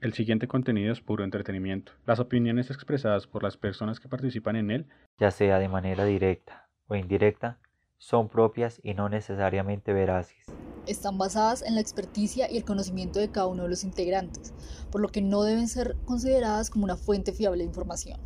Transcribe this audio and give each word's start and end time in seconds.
El 0.00 0.12
siguiente 0.12 0.46
contenido 0.46 0.92
es 0.92 1.00
puro 1.00 1.24
entretenimiento. 1.24 1.90
Las 2.06 2.20
opiniones 2.20 2.70
expresadas 2.70 3.26
por 3.26 3.42
las 3.42 3.56
personas 3.56 3.98
que 3.98 4.08
participan 4.08 4.54
en 4.54 4.70
él, 4.70 4.86
ya 5.18 5.32
sea 5.32 5.58
de 5.58 5.68
manera 5.68 6.04
directa 6.04 6.68
o 6.86 6.94
indirecta, 6.94 7.58
son 7.96 8.28
propias 8.28 8.80
y 8.84 8.94
no 8.94 9.08
necesariamente 9.08 9.92
veraces. 9.92 10.38
Están 10.86 11.18
basadas 11.18 11.62
en 11.62 11.74
la 11.74 11.80
experticia 11.80 12.48
y 12.48 12.56
el 12.56 12.64
conocimiento 12.64 13.18
de 13.18 13.32
cada 13.32 13.48
uno 13.48 13.64
de 13.64 13.70
los 13.70 13.82
integrantes, 13.82 14.54
por 14.92 15.00
lo 15.00 15.08
que 15.08 15.20
no 15.20 15.42
deben 15.42 15.66
ser 15.66 15.96
consideradas 16.04 16.70
como 16.70 16.84
una 16.84 16.96
fuente 16.96 17.32
fiable 17.32 17.64
de 17.64 17.68
información. 17.68 18.20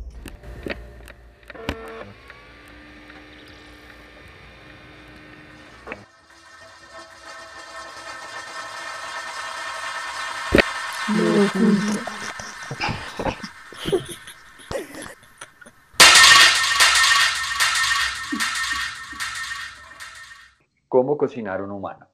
¿Cómo 21.13 21.19
cocinar 21.19 21.61
un 21.61 21.69
humano? 21.69 22.07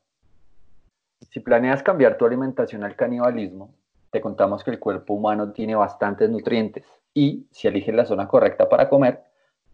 Si 1.22 1.40
planeas 1.40 1.82
cambiar 1.82 2.18
tu 2.18 2.26
alimentación 2.26 2.84
al 2.84 2.98
canibalismo, 2.98 3.74
te 4.12 4.20
contamos 4.20 4.62
que 4.62 4.72
el 4.72 4.80
cuerpo 4.80 5.14
humano 5.14 5.54
tiene 5.54 5.74
bastantes 5.74 6.30
nutrientes 6.30 6.84
y 7.14 7.48
si 7.50 7.70
eliges 7.70 7.96
la 7.96 8.06
zona 8.06 8.28
correcta 8.28 8.68
para 8.68 8.90
comer, 8.90 9.24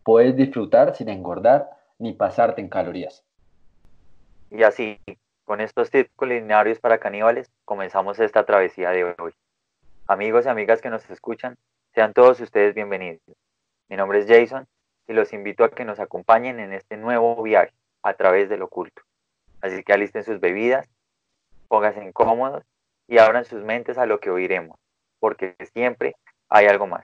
puedes 0.04 0.36
disfrutar 0.36 0.96
sin 0.96 1.10
engordar 1.10 1.72
ni 1.98 2.14
pasarte 2.14 2.62
en 2.62 2.70
calorías. 2.70 3.26
Y 4.52 4.62
así, 4.62 5.00
con 5.44 5.60
estos 5.60 5.90
tips 5.90 6.12
culinarios 6.16 6.80
para 6.80 7.00
caníbales, 7.00 7.50
comenzamos 7.66 8.20
esta 8.20 8.46
travesía 8.46 8.92
de 8.92 9.16
hoy. 9.18 9.34
Amigos 10.06 10.46
y 10.46 10.50
amigas 10.50 10.84
que 10.84 10.92
nos 10.92 11.10
escuchan, 11.10 11.56
sean 11.96 12.14
todos 12.14 12.40
ustedes 12.42 12.76
bienvenidos. 12.76 13.22
Mi 13.90 13.98
nombre 13.98 14.20
es 14.20 14.28
Jason 14.28 14.68
y 15.08 15.14
los 15.14 15.34
invito 15.34 15.64
a 15.64 15.72
que 15.72 15.84
nos 15.84 16.00
acompañen 16.00 16.60
en 16.60 16.74
este 16.74 16.96
nuevo 16.96 17.42
viaje 17.42 17.74
a 18.04 18.14
través 18.14 18.50
del 18.50 18.62
oculto. 18.62 19.02
Así 19.66 19.82
que 19.84 19.94
alisten 19.94 20.24
sus 20.24 20.40
bebidas, 20.40 20.88
pónganse 21.68 22.04
incómodos 22.04 22.64
y 23.08 23.18
abran 23.18 23.46
sus 23.46 23.64
mentes 23.64 23.98
a 23.98 24.06
lo 24.06 24.20
que 24.20 24.30
oiremos, 24.30 24.78
porque 25.20 25.56
siempre 25.74 26.16
hay 26.50 26.68
algo 26.68 26.86
más. 26.86 27.04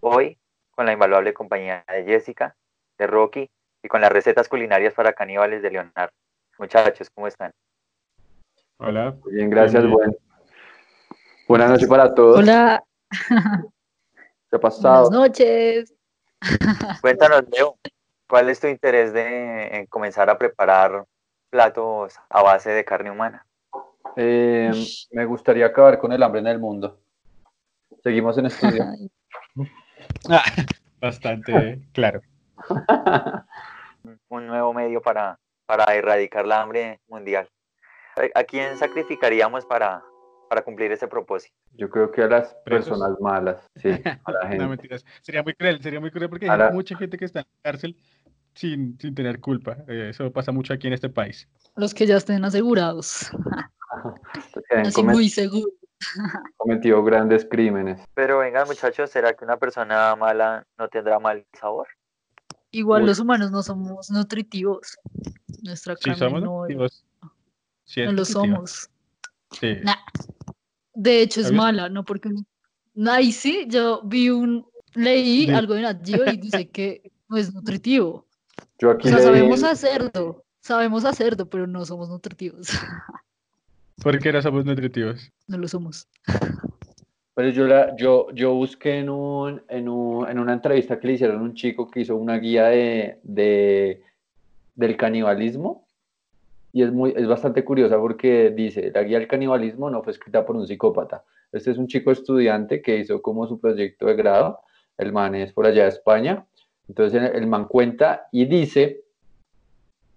Hoy, 0.00 0.38
con 0.70 0.86
la 0.86 0.94
invaluable 0.94 1.34
compañía 1.34 1.84
de 1.92 2.04
Jessica, 2.04 2.56
de 2.96 3.06
Rocky 3.06 3.50
y 3.82 3.88
con 3.88 4.00
las 4.00 4.10
recetas 4.10 4.48
culinarias 4.48 4.94
para 4.94 5.12
caníbales 5.12 5.60
de 5.60 5.72
Leonardo. 5.72 6.14
Muchachos, 6.58 7.10
¿cómo 7.10 7.26
están? 7.26 7.52
Hola. 8.78 9.14
Muy 9.22 9.34
bien, 9.34 9.50
gracias. 9.50 9.86
Buen, 9.86 10.16
Buenas 11.46 11.68
noches 11.68 11.86
para 11.86 12.14
todos. 12.14 12.38
Hola. 12.38 12.82
¿Qué 14.50 14.56
ha 14.56 14.58
pasado? 14.58 15.10
Buenas 15.10 15.28
noches. 15.28 15.94
Cuéntanos, 17.02 17.44
Leo, 17.52 17.76
¿cuál 18.26 18.48
es 18.48 18.58
tu 18.58 18.68
interés 18.68 19.12
de 19.12 19.66
en 19.66 19.84
comenzar 19.84 20.30
a 20.30 20.38
preparar 20.38 21.04
platos 21.58 22.18
a 22.30 22.42
base 22.42 22.70
de 22.70 22.84
carne 22.84 23.12
humana? 23.12 23.46
Eh, 24.16 24.72
me 25.12 25.24
gustaría 25.24 25.66
acabar 25.66 25.98
con 26.00 26.10
el 26.12 26.20
hambre 26.20 26.40
en 26.40 26.48
el 26.48 26.58
mundo. 26.58 26.98
Seguimos 28.02 28.36
en 28.38 28.46
estudio. 28.46 28.84
Ah, 30.28 30.42
bastante 31.00 31.80
claro. 31.92 32.20
Un 34.28 34.46
nuevo 34.48 34.72
medio 34.74 35.00
para, 35.00 35.38
para 35.66 35.94
erradicar 35.94 36.44
la 36.44 36.60
hambre 36.62 36.98
mundial. 37.06 37.48
¿A- 38.16 38.40
¿A 38.40 38.44
quién 38.44 38.76
sacrificaríamos 38.76 39.64
para, 39.64 40.02
para 40.48 40.62
cumplir 40.62 40.90
ese 40.90 41.06
propósito? 41.06 41.54
Yo 41.76 41.88
creo 41.88 42.10
que 42.10 42.22
a 42.22 42.26
las 42.26 42.54
¿Presos? 42.64 42.88
personas 42.88 43.20
malas, 43.20 43.70
sí, 43.76 43.90
a 44.24 44.32
la 44.32 44.40
No, 44.42 44.48
gente. 44.48 44.66
mentiras. 44.66 45.04
Sería 45.22 45.42
muy 45.44 45.54
cruel, 45.54 45.80
sería 45.80 46.00
muy 46.00 46.10
cruel 46.10 46.28
porque 46.28 46.50
hay 46.50 46.58
la- 46.58 46.70
mucha 46.70 46.96
gente 46.96 47.16
que 47.16 47.26
está 47.26 47.40
en 47.40 47.46
la 47.46 47.60
cárcel 47.70 47.96
sin, 48.54 48.98
sin 49.00 49.14
tener 49.14 49.40
culpa. 49.40 49.76
Eh, 49.88 50.08
Eso 50.10 50.32
pasa 50.32 50.52
mucho 50.52 50.72
aquí 50.72 50.86
en 50.86 50.92
este 50.92 51.08
país. 51.08 51.48
Los 51.76 51.94
que 51.94 52.06
ya 52.06 52.16
estén 52.16 52.44
asegurados. 52.44 53.30
Así 54.70 55.02
muy 55.02 55.28
seguro. 55.28 55.70
cometido 56.56 57.02
grandes 57.04 57.46
crímenes. 57.48 58.00
Pero 58.14 58.38
venga, 58.38 58.64
muchachos, 58.64 59.10
¿será 59.10 59.34
que 59.34 59.44
una 59.44 59.56
persona 59.56 60.14
mala 60.16 60.66
no 60.78 60.88
tendrá 60.88 61.18
mal 61.18 61.46
sabor? 61.58 61.86
Igual 62.70 63.02
Uy. 63.02 63.08
los 63.08 63.20
humanos 63.20 63.50
no 63.50 63.62
somos 63.62 64.10
nutritivos. 64.10 64.98
Nuestra 65.62 65.96
carne 65.96 66.18
somos 66.18 66.42
no, 66.42 66.58
nutritivos, 66.58 67.04
sí 67.84 68.00
es 68.00 68.06
no 68.06 68.12
lo 68.12 68.24
somos. 68.24 68.90
Sí. 69.52 69.76
Nah. 69.84 69.94
De 70.94 71.22
hecho 71.22 71.40
es 71.40 71.52
mala, 71.52 71.88
no 71.88 72.04
porque 72.04 72.30
Ahí 73.06 73.32
sí, 73.32 73.66
yo 73.68 74.02
vi 74.04 74.30
un 74.30 74.66
leí 74.94 75.46
Sí. 75.46 75.50
algo 75.52 75.74
de 75.74 75.82
Nat 75.82 76.04
Geo 76.06 76.24
y 76.32 76.36
dice 76.36 76.68
que 76.68 77.10
no 77.28 77.36
es 77.36 77.52
nutritivo. 77.54 78.26
Yo 78.84 78.90
O 78.90 78.92
aquí 78.92 79.08
sea, 79.08 79.16
leí- 79.16 79.24
sabemos 79.24 79.62
hacerlo, 79.64 80.44
sabemos 80.60 81.04
hacerlo, 81.06 81.46
pero 81.48 81.66
no 81.66 81.86
somos 81.86 82.10
nutritivos. 82.10 82.68
¿Por 84.02 84.18
qué 84.18 84.30
no 84.30 84.42
somos 84.42 84.66
nutritivos? 84.66 85.32
No 85.48 85.56
lo 85.56 85.66
somos. 85.68 86.06
Pero 87.34 87.48
yo, 87.48 87.66
la, 87.66 87.96
yo, 87.96 88.30
yo 88.32 88.52
busqué 88.52 88.98
en, 88.98 89.08
un, 89.08 89.62
en, 89.70 89.88
un- 89.88 90.28
en 90.28 90.38
una 90.38 90.52
entrevista 90.52 91.00
que 91.00 91.06
le 91.06 91.12
hicieron 91.14 91.38
a 91.38 91.42
un 91.42 91.54
chico 91.54 91.90
que 91.90 92.00
hizo 92.00 92.14
una 92.14 92.36
guía 92.36 92.66
de, 92.66 93.20
de- 93.22 94.02
del 94.74 94.96
canibalismo 94.98 95.86
y 96.70 96.82
es, 96.82 96.92
muy, 96.92 97.14
es 97.16 97.26
bastante 97.26 97.64
curiosa 97.64 97.96
porque 97.96 98.50
dice, 98.50 98.92
la 98.94 99.02
guía 99.02 99.18
del 99.18 99.28
canibalismo 99.28 99.88
no 99.88 100.02
fue 100.02 100.12
escrita 100.12 100.44
por 100.44 100.56
un 100.56 100.66
psicópata. 100.66 101.24
Este 101.52 101.70
es 101.70 101.78
un 101.78 101.86
chico 101.86 102.10
estudiante 102.10 102.82
que 102.82 102.98
hizo 102.98 103.22
como 103.22 103.46
su 103.46 103.58
proyecto 103.58 104.04
de 104.08 104.14
grado, 104.14 104.60
el 104.98 105.10
man 105.10 105.34
es 105.34 105.54
por 105.54 105.64
allá 105.64 105.84
de 105.84 105.88
España, 105.88 106.44
entonces 106.88 107.30
el, 107.34 107.46
man 107.46 107.66
cuenta 107.66 108.28
y 108.30 108.44
dice 108.46 109.04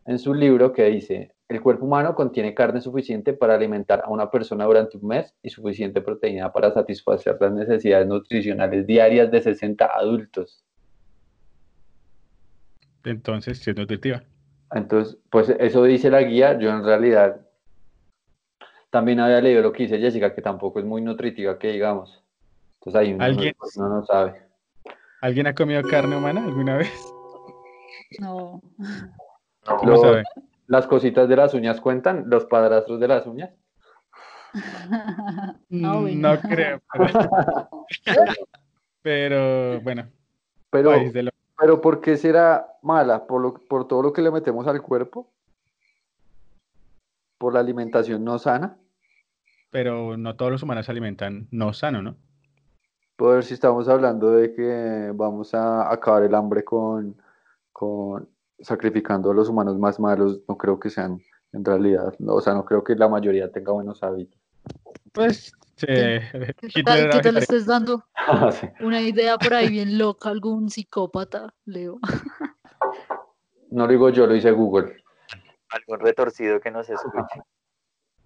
en 0.06 0.20
su 0.20 0.34
libro 0.34 0.72
que 0.72 0.86
dice, 0.86 1.36
el 1.50 1.62
cuerpo 1.62 1.86
humano 1.86 2.16
contiene 2.16 2.54
carne 2.54 2.82
suficiente 2.82 3.34
para 3.34 3.56
alimentar 3.56 4.04
a 4.06 4.10
una 4.10 4.32
persona 4.32 4.66
durante 4.66 4.98
un 4.98 5.08
mes 5.08 5.34
y 5.42 5.50
suficiente 5.50 6.02
proteína 6.02 6.52
para 6.52 6.72
satisfacer 6.72 7.38
las 7.40 7.54
necesidades 7.54 8.08
nutricionales 8.08 8.88
diarias 8.88 9.32
de 9.32 9.42
60 9.42 9.86
adultos. 9.86 10.64
Entonces, 13.04 13.60
sí 13.60 13.72
es 13.72 13.78
nutritiva. 13.78 14.24
Entonces, 14.72 15.18
pues 15.30 15.50
eso 15.60 15.84
dice 15.84 16.10
la 16.10 16.22
guía. 16.24 16.58
Yo 16.60 16.70
en 16.70 16.84
realidad 16.84 17.42
también 18.90 19.20
había 19.20 19.42
leído 19.42 19.62
lo 19.62 19.72
que 19.72 19.84
dice 19.84 20.00
Jessica, 20.00 20.34
que 20.34 20.42
tampoco 20.42 20.80
es 20.80 20.86
muy 20.86 21.02
nutritiva, 21.02 21.58
que 21.58 21.72
digamos. 21.72 22.24
Entonces 22.80 23.00
ahí 23.00 23.14
uno, 23.14 23.18
no- 23.18 23.26
¿Alguien? 23.26 23.54
no 23.78 24.06
sabe. 24.06 24.47
¿Alguien 25.22 25.48
ha 25.48 25.56
comido 25.56 25.82
carne 25.84 26.16
humana 26.16 26.44
alguna 26.44 26.78
vez? 26.78 27.12
No. 28.20 28.62
¿Cómo 29.66 29.92
Lo- 29.92 29.98
sabe? 29.98 30.24
Las 30.68 30.86
cositas 30.86 31.30
de 31.30 31.36
las 31.36 31.54
uñas 31.54 31.80
cuentan, 31.80 32.26
los 32.28 32.46
padrastros 32.46 33.00
de 33.00 33.08
las 33.08 33.26
uñas. 33.26 33.52
Bueno. 35.70 36.10
No 36.16 36.40
creo. 36.42 36.82
Pero 39.02 39.80
bueno, 39.84 40.08
Pero, 40.70 40.92
lo- 40.98 41.32
pero 41.58 41.82
¿por 41.82 42.02
qué 42.02 42.18
será 42.18 42.68
mala? 42.82 43.26
¿Por, 43.28 43.42
lo- 43.42 43.54
por 43.68 43.88
todo 43.88 44.02
lo 44.02 44.14
que 44.14 44.22
le 44.22 44.32
metemos 44.32 44.66
al 44.68 44.82
cuerpo? 44.82 45.30
¿Por 47.38 47.54
la 47.54 47.60
alimentación 47.60 48.24
no 48.24 48.40
sana? 48.40 48.78
pero 49.70 50.16
no 50.18 50.36
todos 50.38 50.52
los 50.52 50.64
humanos 50.64 50.86
se 50.86 50.92
alimentan 50.92 51.48
no 51.52 51.74
sano, 51.74 52.02
¿no? 52.02 52.16
Puedo 53.18 53.34
ver 53.34 53.44
si 53.44 53.56
estamos 53.56 53.90
hablando 53.90 54.30
de 54.30 54.54
que 54.54 55.12
vamos 55.16 55.54
a 55.56 55.92
acabar 55.92 56.22
el 56.22 56.36
hambre 56.36 56.64
con, 56.64 57.20
con 57.74 58.30
sacrificando 58.60 59.32
a 59.32 59.34
los 59.34 59.50
humanos 59.50 59.78
más 59.80 60.00
malos. 60.00 60.40
No 60.48 60.56
creo 60.56 60.80
que 60.80 60.92
sean 60.92 61.20
en 61.52 61.66
realidad, 61.66 62.14
no, 62.20 62.36
o 62.36 62.42
sea, 62.42 62.54
no 62.54 62.64
creo 62.64 62.84
que 62.84 62.94
la 62.94 63.08
mayoría 63.10 63.52
tenga 63.52 63.72
buenos 63.72 64.04
hábitos. 64.04 64.40
Pues 65.14 65.52
¿Qué 65.78 66.18
eh, 66.18 66.54
¿Qué 66.74 66.84
tal, 66.84 67.10
qué 67.10 67.20
tal 67.22 67.38
estés 67.38 67.66
dando 67.66 68.04
Ah, 68.16 68.52
sí. 68.52 68.68
una 68.82 69.02
idea 69.02 69.38
por 69.38 69.54
ahí 69.56 69.70
bien 69.70 69.98
loca, 69.98 70.30
algún 70.30 70.70
psicópata, 70.70 71.54
Leo? 71.66 72.00
No 73.70 73.86
lo 73.86 73.92
digo 73.92 74.10
yo, 74.10 74.26
lo 74.26 74.34
dice 74.34 74.50
Google. 74.52 75.04
Algún 75.72 76.00
retorcido 76.00 76.62
que 76.62 76.72
nos 76.72 76.90
escuche. 76.90 77.42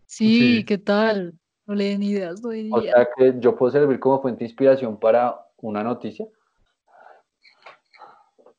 Sí, 0.05 0.57
Sí. 0.59 0.65
¿qué 0.65 0.77
tal? 0.77 1.33
No 1.65 1.75
le 1.75 1.85
den 1.85 2.03
ideas 2.03 2.43
hoy 2.43 2.69
O 2.71 2.81
día. 2.81 2.93
sea 2.93 3.07
que 3.15 3.33
yo 3.39 3.55
puedo 3.55 3.71
servir 3.71 3.99
como 3.99 4.21
fuente 4.21 4.39
de 4.39 4.45
inspiración 4.45 4.99
para 4.99 5.47
una 5.57 5.83
noticia. 5.83 6.25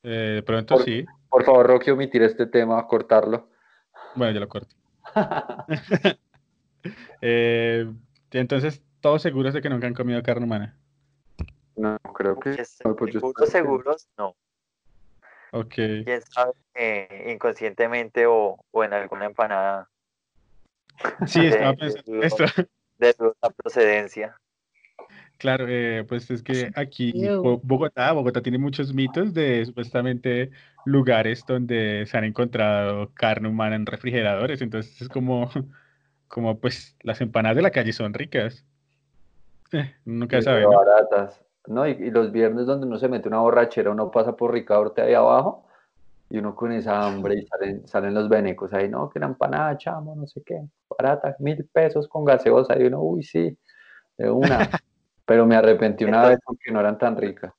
Eh, 0.03 0.33
de 0.37 0.43
pronto 0.43 0.77
Por- 0.77 0.85
sí. 0.85 1.05
Por 1.29 1.45
favor, 1.45 1.67
Rocky, 1.67 1.91
omitir 1.91 2.23
este 2.23 2.47
tema, 2.47 2.87
cortarlo. 2.87 3.49
Bueno, 4.15 4.33
yo 4.35 4.41
lo 4.41 4.49
corto. 4.49 4.75
Eh, 7.25 7.89
entonces, 8.33 8.83
todos 9.01 9.23
seguros 9.23 9.55
de 9.55 9.63
que 9.63 9.71
nunca 9.71 9.87
han 9.87 9.95
comido 9.95 10.21
carne 10.25 10.45
humana. 10.45 10.77
No, 11.77 11.97
creo 12.13 12.39
que. 12.41 12.57
No, 12.85 12.97
pues 12.97 13.15
seguros, 13.49 14.09
no. 14.19 14.35
Ok. 15.53 15.75
Quién 15.75 16.23
sabe, 16.23 16.53
eh, 16.75 17.31
inconscientemente 17.33 18.27
o, 18.27 18.59
o 18.73 18.85
en 18.85 18.93
alguna 18.95 19.27
empanada 19.27 19.89
Sí, 21.27 21.47
estaba 21.47 21.75
pensando 21.77 22.23
esto. 22.23 22.45
De 23.03 23.15
dudosa 23.19 23.51
procedencia. 23.51 24.37
Claro, 25.39 25.67
eh, 25.69 26.05
pues 26.09 26.31
es 26.31 26.43
que 26.43 26.71
aquí 26.77 27.13
Bogotá, 27.63 28.13
Bogotá 28.13 28.41
tiene 28.43 28.59
muchos 28.59 28.95
mitos 28.95 29.35
de 29.35 29.67
supuestamente 29.67 30.51
lugares 30.85 31.45
donde 31.47 32.07
se 32.07 32.17
han 32.17 32.25
encontrado 32.25 33.11
carne 33.15 33.49
humana 33.49 33.75
en 33.75 33.87
refrigeradores, 33.87 34.63
entonces 34.63 35.03
es 35.03 35.09
como, 35.09 35.51
como 36.29 36.61
pues 36.61 36.97
las 37.03 37.21
empanadas 37.21 37.57
de 37.57 37.63
la 37.63 37.71
calle 37.73 37.93
son 37.93 38.15
ricas. 38.15 38.65
Eh, 39.73 39.93
nunca 40.05 40.41
sabe, 40.43 40.63
¿no? 40.63 40.71
baratas. 40.71 41.43
No, 41.67 41.89
y, 41.89 41.93
y 41.93 42.11
los 42.11 42.31
viernes 42.31 42.67
donde 42.67 42.87
uno 42.87 42.99
se 42.99 43.09
mete 43.09 43.29
una 43.29 43.39
borrachera, 43.39 43.91
uno 43.91 44.11
pasa 44.11 44.37
por 44.37 44.53
Ricaurte 44.53 45.03
ahí 45.03 45.15
abajo 45.15 45.67
y 46.33 46.39
uno 46.39 46.55
con 46.55 46.73
esa 46.73 47.05
hambre 47.05 47.35
y 47.35 47.47
salen, 47.47 47.87
salen 47.87 48.15
los 48.15 48.27
venecos 48.27 48.73
ahí, 48.73 48.89
no, 48.89 49.11
que 49.11 49.21
la 49.21 49.27
empanada, 49.27 49.77
chamo, 49.77 50.17
no 50.17 50.27
sé 50.27 50.43
qué, 50.43 50.63
barata, 50.89 51.37
mil 51.41 51.69
pesos 51.71 52.09
con 52.09 52.25
gaseosa 52.25 52.75
y 52.79 52.85
uno, 52.85 53.03
uy, 53.03 53.23
sí, 53.23 53.59
de 54.17 54.31
una. 54.31 54.59
Pero 55.27 55.45
me 55.45 55.57
arrepentí 55.57 56.07
una 56.07 56.27
vez 56.27 56.39
porque 56.43 56.71
no 56.73 56.81
eran 56.81 56.97
tan 56.97 57.19
ricas. 57.19 57.53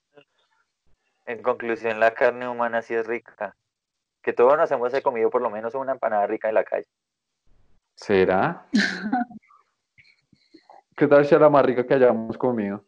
En 1.27 1.43
conclusión, 1.43 1.99
la 1.99 2.15
carne 2.15 2.47
humana 2.49 2.81
sí 2.81 2.95
es 2.95 3.05
rica. 3.05 3.55
Que 4.23 4.33
todos 4.33 4.57
nos 4.57 4.71
hemos 4.71 4.91
comido 5.01 5.29
por 5.29 5.43
lo 5.43 5.51
menos 5.51 5.75
una 5.75 5.91
empanada 5.91 6.25
rica 6.25 6.49
en 6.49 6.55
la 6.55 6.63
calle. 6.63 6.87
¿Será? 7.93 8.65
¿Qué 10.97 11.07
tal 11.07 11.25
sea 11.25 11.37
la 11.37 11.49
más 11.49 11.63
rica 11.63 11.85
que 11.85 11.93
hayamos 11.93 12.39
comido? 12.39 12.83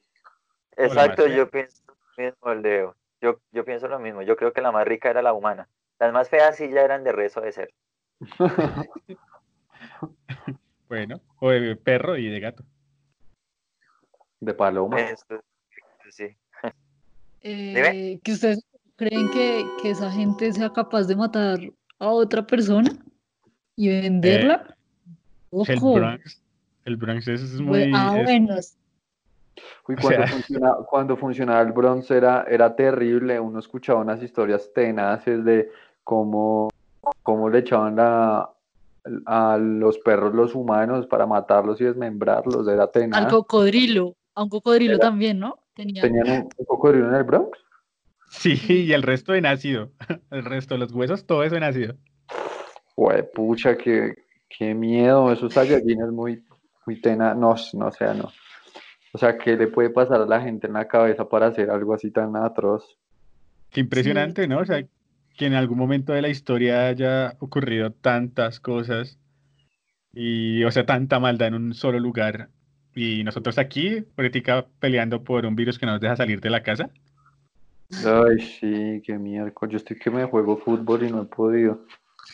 Exacto, 0.77 1.27
yo 1.27 1.47
pienso 1.47 1.83
lo 1.88 2.23
mismo, 2.23 2.55
Leo. 2.55 2.95
Yo, 3.25 3.42
yo 3.51 3.66
pienso 3.66 3.88
lo 3.88 3.98
mismo. 3.98 4.22
Yo 4.22 4.36
creo 4.38 4.54
que 4.54 4.62
la 4.62 4.72
más 4.72 4.86
rica 4.86 5.10
era 5.10 5.24
la 5.24 5.33
humana. 5.33 5.68
Las 6.00 6.13
más 6.13 6.30
feas 6.30 6.56
sí 6.57 6.69
ya 6.69 6.81
eran 6.81 7.04
de 7.04 7.12
rezo 7.12 7.42
de 7.42 7.51
ser. 7.51 7.74
Bueno, 10.88 11.19
o 11.39 11.50
de 11.50 11.75
perro 11.75 12.16
y 12.16 12.30
de 12.30 12.39
gato. 12.39 12.63
De 14.39 14.54
paloma. 14.54 15.01
Esto- 15.01 15.44
sí. 16.12 16.27
Eh, 17.42 18.19
¿que 18.24 18.31
ustedes 18.31 18.63
creen 18.95 19.31
que, 19.31 19.66
que 19.81 19.89
esa 19.89 20.12
gente 20.12 20.54
sea 20.54 20.69
capaz 20.72 21.06
de 21.07 21.16
matar 21.16 21.57
a 21.98 22.07
otra 22.10 22.45
persona 22.45 22.92
y 23.75 23.89
venderla? 23.89 24.77
El 25.51 25.77
Ojo. 25.77 25.95
Bronx, 25.95 26.44
el 26.86 26.98
Bronx 26.98 27.27
es 27.27 27.60
Bu- 27.60 27.63
muy... 27.63 27.92
ah, 27.95 28.18
es- 28.19 28.24
bueno, 28.25 28.56
Uy, 29.87 29.95
O 29.95 30.01
cuando, 30.01 30.17
sea- 30.23 30.27
funciona- 30.27 30.75
cuando 30.89 31.17
funcionaba 31.17 31.61
el 31.61 31.71
Bronx 31.71 32.11
era, 32.11 32.45
era 32.49 32.75
terrible. 32.75 33.39
Uno 33.39 33.59
escuchaba 33.59 34.01
unas 34.01 34.21
historias 34.21 34.71
tenaces 34.73 35.43
de 35.45 35.71
cómo, 36.03 36.69
cómo 37.23 37.49
le 37.49 37.59
echaban 37.59 37.95
la, 37.95 38.49
a 39.25 39.57
los 39.57 39.97
perros 39.99 40.33
los 40.33 40.55
humanos 40.55 41.07
para 41.07 41.25
matarlos 41.25 41.79
y 41.81 41.85
desmembrarlos. 41.85 42.67
Era 42.67 42.83
al 42.83 42.91
tenaz. 42.91 43.27
cocodrilo, 43.31 44.15
a 44.33 44.43
un 44.43 44.49
cocodrilo 44.49 44.93
Era- 44.95 45.01
también, 45.01 45.39
¿no? 45.39 45.59
Tenía, 45.75 46.01
¿Tenían 46.01 46.29
un, 46.29 46.49
un 46.57 46.65
cocodrilo 46.65 47.09
en 47.09 47.15
el 47.15 47.23
Bronx? 47.23 47.57
Sí, 48.29 48.59
y 48.67 48.91
el 48.93 49.03
resto 49.03 49.33
en 49.35 49.45
ácido. 49.45 49.91
El 50.31 50.43
resto, 50.45 50.77
los 50.77 50.91
huesos, 50.91 51.25
todo 51.25 51.43
eso 51.43 51.55
en 51.55 51.63
ácido. 51.63 51.95
Güey, 52.95 53.29
pucha, 53.33 53.77
qué, 53.77 54.15
qué 54.49 54.73
miedo. 54.73 55.31
Esos 55.31 55.53
Saiyajines 55.53 56.09
muy, 56.11 56.43
muy 56.85 56.99
tenaz. 57.01 57.35
No, 57.37 57.55
no, 57.73 57.87
o 57.87 57.91
sea, 57.91 58.13
no. 58.13 58.31
O 59.15 59.17
sea, 59.17 59.38
¿qué 59.38 59.56
le 59.56 59.67
puede 59.67 59.89
pasar 59.89 60.19
a 60.19 60.25
la 60.25 60.41
gente 60.41 60.67
en 60.67 60.73
la 60.73 60.89
cabeza 60.89 61.29
para 61.29 61.47
hacer 61.47 61.69
algo 61.69 61.94
así 61.94 62.12
tan 62.12 62.35
atroz? 62.35 62.97
Qué 63.69 63.79
impresionante, 63.79 64.45
¿no? 64.45 64.59
O 64.59 64.65
sea, 64.65 64.83
que 65.38 65.45
en 65.45 65.53
algún 65.53 65.77
momento 65.77 66.12
de 66.12 66.21
la 66.21 66.27
historia 66.27 66.88
haya 66.88 67.38
ocurrido 67.39 67.94
tantas 67.94 68.59
cosas 68.59 69.17
y, 70.13 70.65
o 70.65 70.71
sea, 70.71 70.85
tanta 70.85 71.21
maldad 71.21 71.47
en 71.47 71.53
un 71.53 71.73
solo 71.73 71.97
lugar. 71.97 72.50
Y 72.94 73.23
nosotros 73.23 73.57
aquí, 73.57 74.01
política, 74.01 74.65
peleando 74.81 75.23
por 75.23 75.45
un 75.45 75.56
virus 75.56 75.79
que 75.79 75.85
no 75.85 75.94
nos 75.94 76.01
deja 76.01 76.17
salir 76.17 76.41
de 76.41 76.50
la 76.50 76.62
casa. 76.62 76.89
Ay, 78.06 78.41
sí, 78.41 79.01
qué 79.06 79.17
miércoles. 79.17 79.71
Yo 79.71 79.77
estoy 79.77 79.97
que 79.97 80.09
me 80.12 80.25
juego 80.25 80.57
fútbol 80.57 81.03
y 81.03 81.09
no 81.09 81.21
he 81.21 81.25
podido. 81.25 81.85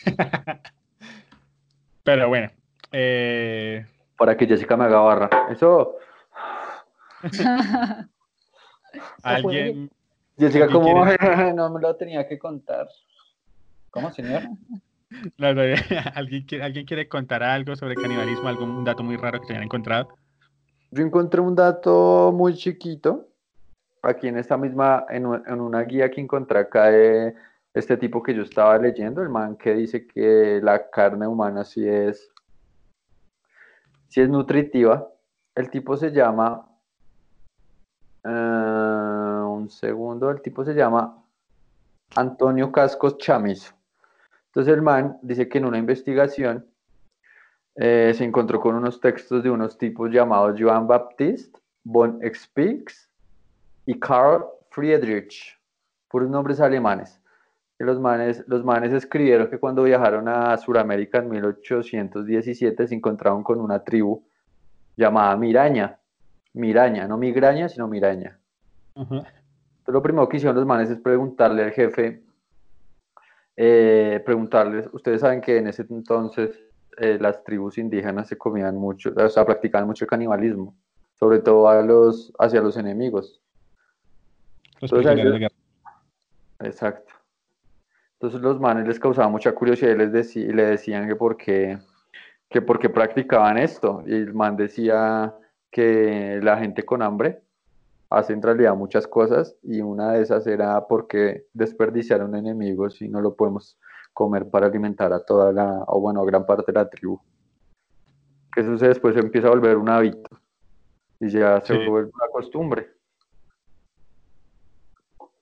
Pero 2.02 2.28
bueno, 2.28 2.50
eh, 2.90 3.86
Para 4.18 4.36
que 4.36 4.48
Jessica 4.48 4.76
me 4.76 4.86
haga 4.86 4.98
barra. 4.98 5.30
Eso. 5.48 5.98
alguien, 9.22 9.90
Jessica, 10.38 10.64
¿Alguien 10.64 10.82
¿cómo? 10.82 11.04
quiere? 11.04 11.52
no 11.54 11.70
me 11.70 11.80
lo 11.80 11.96
tenía 11.96 12.26
que 12.28 12.38
contar. 12.38 12.88
¿Cómo, 13.90 14.10
señor? 14.10 14.42
no, 15.38 15.54
no, 15.54 15.62
¿alguien 16.14 16.44
quiere, 16.44 16.64
alguien 16.64 16.86
quiere 16.86 17.08
contar 17.08 17.42
algo 17.42 17.76
sobre 17.76 17.94
canibalismo, 17.94 18.48
algún 18.48 18.84
dato 18.84 19.02
muy 19.02 19.16
raro 19.16 19.40
que 19.40 19.46
se 19.46 19.52
hayan 19.52 19.64
encontrado? 19.64 20.08
Yo 20.90 21.04
encontré 21.04 21.40
un 21.40 21.54
dato 21.54 22.32
muy 22.34 22.54
chiquito. 22.54 23.28
Aquí 24.02 24.28
en 24.28 24.36
esta 24.36 24.56
misma, 24.56 25.06
en 25.10 25.26
una 25.26 25.82
guía 25.82 26.10
que 26.10 26.20
encontré 26.20 26.58
acá 26.58 26.86
de 26.86 27.34
este 27.72 27.96
tipo 27.96 28.22
que 28.22 28.34
yo 28.34 28.42
estaba 28.42 28.76
leyendo, 28.78 29.22
el 29.22 29.28
man 29.28 29.56
que 29.56 29.74
dice 29.74 30.06
que 30.06 30.60
la 30.62 30.90
carne 30.90 31.26
humana 31.26 31.64
sí 31.64 31.86
es, 31.86 32.30
sí 34.08 34.20
es 34.20 34.28
nutritiva. 34.28 35.08
El 35.54 35.70
tipo 35.70 35.96
se 35.96 36.10
llama, 36.10 36.66
eh, 38.24 38.28
un 38.28 39.68
segundo, 39.70 40.30
el 40.30 40.40
tipo 40.40 40.64
se 40.64 40.74
llama 40.74 41.22
Antonio 42.16 42.70
Cascos 42.70 43.18
Chamizo. 43.18 43.74
Entonces 44.46 44.74
el 44.74 44.82
man 44.82 45.18
dice 45.22 45.48
que 45.48 45.58
en 45.58 45.64
una 45.64 45.78
investigación 45.78 46.66
eh, 47.74 48.12
se 48.14 48.24
encontró 48.24 48.60
con 48.60 48.74
unos 48.74 49.00
textos 49.00 49.42
de 49.42 49.50
unos 49.50 49.78
tipos 49.78 50.10
llamados 50.10 50.60
Johann 50.60 50.86
Baptist 50.86 51.56
von 51.84 52.20
Spix 52.34 53.08
y 53.86 53.98
Karl 53.98 54.44
Friedrich, 54.70 55.58
puros 56.08 56.28
nombres 56.28 56.60
alemanes. 56.60 57.18
Los 57.78 57.98
manes, 57.98 58.44
los 58.46 58.64
manes 58.64 58.92
escribieron 58.92 59.48
que 59.48 59.58
cuando 59.58 59.82
viajaron 59.82 60.28
a 60.28 60.56
Sudamérica 60.56 61.18
en 61.18 61.30
1817 61.30 62.86
se 62.86 62.94
encontraron 62.94 63.42
con 63.42 63.58
una 63.58 63.82
tribu 63.82 64.22
llamada 64.96 65.36
Miraña. 65.36 65.98
Miraña, 66.54 67.06
no 67.06 67.16
migraña, 67.16 67.68
sino 67.68 67.88
Miraña. 67.88 68.38
Entonces, 68.94 69.32
lo 69.86 70.02
primero 70.02 70.28
que 70.28 70.36
hicieron 70.36 70.56
los 70.56 70.66
manes 70.66 70.90
es 70.90 70.98
preguntarle 70.98 71.64
al 71.64 71.72
jefe, 71.72 72.22
eh, 73.56 74.22
preguntarles, 74.24 74.88
ustedes 74.92 75.20
saben 75.20 75.40
que 75.40 75.58
en 75.58 75.68
ese 75.68 75.86
entonces 75.88 76.58
eh, 76.98 77.18
las 77.20 77.42
tribus 77.44 77.78
indígenas 77.78 78.28
se 78.28 78.36
comían 78.36 78.76
mucho, 78.76 79.12
o 79.16 79.28
sea, 79.28 79.44
practicaban 79.44 79.86
mucho 79.86 80.04
el 80.04 80.10
canibalismo, 80.10 80.74
sobre 81.14 81.40
todo 81.40 81.68
a 81.68 81.82
los, 81.82 82.32
hacia 82.38 82.60
los 82.60 82.76
enemigos. 82.76 83.40
Los 84.80 84.92
Entonces, 84.92 85.24
ellos-. 85.24 85.52
Exacto. 86.60 87.12
Entonces 88.14 88.40
los 88.40 88.60
manes 88.60 88.86
les 88.86 89.00
causaba 89.00 89.28
mucha 89.28 89.52
curiosidad 89.52 89.92
y, 89.92 89.98
les 89.98 90.12
decí- 90.12 90.48
y 90.48 90.52
le 90.52 90.64
decían 90.64 91.08
que 91.08 91.16
por 91.16 91.36
qué, 91.36 91.78
que 92.48 92.62
por 92.62 92.78
qué 92.78 92.88
practicaban 92.88 93.58
esto. 93.58 94.04
Y 94.06 94.14
el 94.14 94.32
man 94.32 94.56
decía 94.56 95.34
que 95.72 96.38
la 96.42 96.58
gente 96.58 96.84
con 96.84 97.02
hambre 97.02 97.42
hace 98.10 98.34
en 98.34 98.42
realidad 98.42 98.76
muchas 98.76 99.06
cosas 99.06 99.56
y 99.62 99.80
una 99.80 100.12
de 100.12 100.22
esas 100.22 100.46
era 100.46 100.86
porque 100.86 101.46
desperdiciaron 101.54 102.36
enemigos 102.36 103.00
y 103.00 103.08
no 103.08 103.22
lo 103.22 103.34
podemos 103.34 103.78
comer 104.12 104.50
para 104.50 104.66
alimentar 104.66 105.12
a 105.14 105.24
toda 105.24 105.50
la, 105.50 105.82
o 105.86 105.98
bueno, 105.98 106.20
a 106.20 106.26
gran 106.26 106.44
parte 106.44 106.70
de 106.70 106.78
la 106.78 106.88
tribu. 106.90 107.18
Eso 108.54 108.76
se 108.76 108.88
después 108.88 109.16
empieza 109.16 109.48
a 109.48 109.50
volver 109.50 109.78
un 109.78 109.88
hábito 109.88 110.28
y 111.18 111.30
ya 111.30 111.60
se 111.62 111.74
Sí. 111.74 111.88
vuelve 111.88 112.10
una 112.12 112.28
costumbre. 112.30 112.90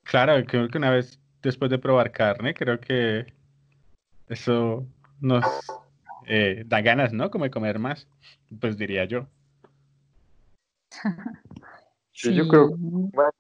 Claro, 0.05 0.45
creo 0.47 0.69
que 0.69 0.79
una 0.79 0.91
vez 0.91 1.21
después 1.43 1.73
de 1.73 1.79
probar 1.79 2.13
carne, 2.13 2.55
creo 2.55 2.79
que 2.79 3.27
eso 4.29 4.87
nos 5.21 5.45
eh, 6.27 6.63
da 6.67 6.81
ganas, 6.83 7.13
¿no? 7.13 7.31
Como 7.33 7.45
de 7.45 7.51
comer 7.51 7.81
más, 7.81 8.07
pues 8.61 8.77
diría 8.77 9.05
yo. 9.07 9.27
Sí, 12.13 12.35
yo 12.35 12.47
creo- 12.49 12.71
Bueno, 12.77 13.33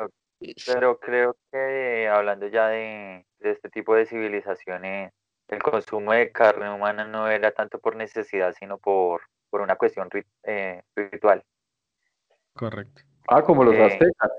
pero 0.64 0.98
creo 0.98 1.36
que 1.52 2.08
hablando 2.08 2.46
ya 2.46 2.68
de, 2.68 3.26
de 3.40 3.50
este 3.50 3.68
tipo 3.68 3.94
de 3.94 4.06
civilizaciones, 4.06 5.12
el 5.48 5.62
consumo 5.62 6.12
de 6.12 6.32
carne 6.32 6.72
humana 6.72 7.04
no 7.04 7.28
era 7.28 7.50
tanto 7.52 7.78
por 7.78 7.96
necesidad, 7.96 8.54
sino 8.58 8.78
por, 8.78 9.22
por 9.50 9.60
una 9.60 9.76
cuestión 9.76 10.08
rit- 10.08 10.26
eh, 10.44 10.82
ritual. 10.96 11.44
Correcto. 12.54 13.02
Ah, 13.28 13.42
como 13.42 13.64
los 13.64 13.74
Eh, 13.74 13.84
aztecas. 13.84 14.30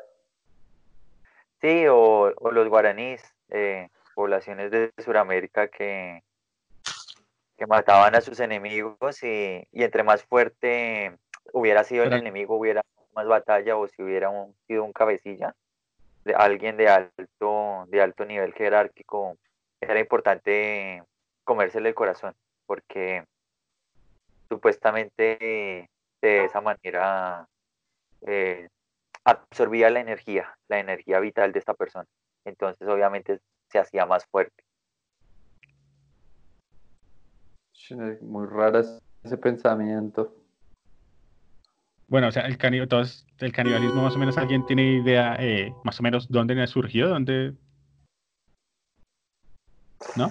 Sí, 1.62 1.86
o, 1.88 2.34
o 2.36 2.52
los 2.52 2.68
guaraníes, 2.68 3.24
eh, 3.50 3.90
poblaciones 4.16 4.72
de 4.72 4.92
Sudamérica 4.98 5.68
que, 5.68 6.24
que 7.58 7.68
mataban 7.68 8.16
a 8.16 8.22
sus 8.22 8.40
enemigos 8.40 9.22
y, 9.22 9.68
y 9.72 9.84
entre 9.84 10.04
más 10.04 10.24
fuerte 10.24 11.16
hubiera 11.54 11.84
sido 11.84 12.04
el 12.06 12.14
enemigo, 12.14 12.56
hubiera 12.56 12.82
más 13.14 13.28
batalla 13.28 13.78
o 13.78 13.88
si 13.88 14.02
hubiera 14.02 14.30
un- 14.30 14.56
sido 14.68 14.84
un 14.84 14.94
cabecilla, 14.94 15.54
de 16.24 16.36
alguien 16.36 16.78
de 16.78 16.88
alto, 16.88 17.86
de 17.88 18.02
alto 18.02 18.26
nivel 18.26 18.54
jerárquico, 18.54 19.38
era 19.80 20.00
importante 20.00 21.04
comérsele 21.44 21.90
el 21.90 21.96
corazón, 21.96 22.34
porque 22.66 23.26
supuestamente 24.50 25.88
de 26.22 26.46
esa 26.46 26.62
manera 26.62 27.48
eh, 28.28 28.70
absorbía 29.24 29.90
la 29.90 30.00
energía, 30.00 30.56
la 30.68 30.80
energía 30.80 31.20
vital 31.20 31.52
de 31.52 31.60
esta 31.60 31.74
persona. 31.74 32.08
Entonces 32.46 32.88
obviamente 32.88 33.40
se 33.70 33.80
hacía 33.80 34.06
más 34.06 34.26
fuerte. 34.26 34.64
Muy 38.22 38.48
raro 38.48 38.80
ese 39.24 39.38
pensamiento. 39.38 40.34
Bueno, 42.12 42.28
o 42.28 42.32
sea, 42.34 42.44
el, 42.44 42.58
el 43.40 43.54
canibalismo 43.54 44.04
más 44.04 44.18
o 44.18 44.20
menos, 44.20 44.38
¿alguien 44.38 44.66
tiene 44.66 44.84
idea 44.84 45.38
eh, 45.40 45.74
más 45.86 45.98
o 45.98 46.04
menos 46.04 46.28
dónde 46.30 46.68
surgió? 46.68 47.08
¿Dónde? 47.08 47.54
¿No? 50.18 50.30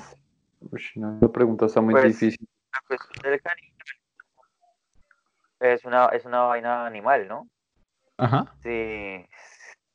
no, 0.97 1.19
la 1.23 1.29
pregunta 1.29 1.65
está 1.65 1.81
muy 1.81 1.95
pues, 1.95 2.21
difícil. 2.21 2.47
es 5.61 5.85
una, 5.87 6.09
es 6.09 6.27
una 6.27 6.41
vaina 6.43 6.85
animal, 6.85 7.27
¿no? 7.27 7.49
Ajá. 8.19 8.53
Si, 8.63 9.27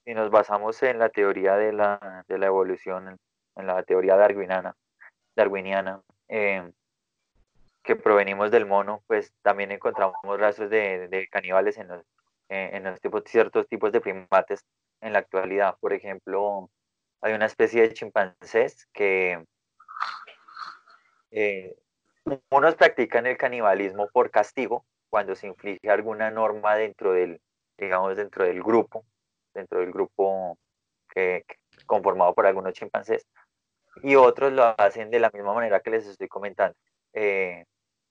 si 0.06 0.14
nos 0.16 0.32
basamos 0.32 0.82
en 0.82 0.98
la 0.98 1.10
teoría 1.10 1.56
de 1.56 1.72
la, 1.72 2.26
de 2.28 2.40
la 2.40 2.48
evolución, 2.48 3.16
en 3.58 3.68
la 3.68 3.84
teoría 3.84 4.16
darwiniana, 4.16 4.76
darwiniana 5.36 6.02
eh, 6.30 6.68
que 7.86 7.96
provenimos 7.96 8.52
del 8.52 8.66
mono, 8.66 9.04
pues 9.08 9.34
también 9.42 9.72
encontramos 9.72 10.16
rastros 10.24 10.70
de, 10.70 11.28
caníbales 11.32 11.78
en 11.78 11.88
los, 11.88 12.02
eh, 12.50 12.72
en 12.74 12.84
los 12.84 13.00
tipos, 13.00 13.24
ciertos 13.26 13.68
tipos 13.68 13.92
de 13.92 14.02
primates 14.02 14.66
en 15.02 15.14
la 15.14 15.20
actualidad. 15.20 15.78
Por 15.80 15.94
ejemplo, 15.94 16.70
hay 17.22 17.34
una 17.34 17.46
especie 17.46 17.82
de 17.84 17.94
chimpancés 17.94 18.88
que 18.92 19.46
eh, 21.32 21.76
unos 22.50 22.76
practican 22.76 23.28
el 23.28 23.38
canibalismo 23.38 24.08
por 24.12 24.32
castigo 24.32 24.86
cuando 25.10 25.36
se 25.36 25.48
inflige 25.48 25.90
alguna 25.90 26.32
norma 26.32 26.76
dentro 26.76 27.14
del, 27.14 27.40
digamos, 27.78 28.18
dentro 28.18 28.46
del 28.46 28.64
grupo, 28.64 29.06
dentro 29.54 29.80
del 29.80 29.92
grupo 29.92 30.58
conformado 31.86 32.34
por 32.34 32.46
algunos 32.46 32.74
chimpancés, 32.74 33.26
y 34.04 34.16
otros 34.16 34.52
lo 34.52 34.76
hacen 34.78 35.10
de 35.10 35.20
la 35.20 35.32
misma 35.34 35.54
manera 35.54 35.80
que 35.80 35.92
les 35.92 36.06
estoy 36.06 36.28
comentando. 36.28 36.76
Eh, 37.14 37.66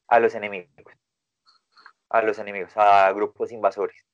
a 0.09 0.21
los 0.21 0.35
enemigos, 0.35 0.71
a 2.11 2.23
los 2.23 2.39
enemigos, 2.39 2.77
a 2.77 3.13
grupos 3.13 3.53
invasores. 3.53 4.05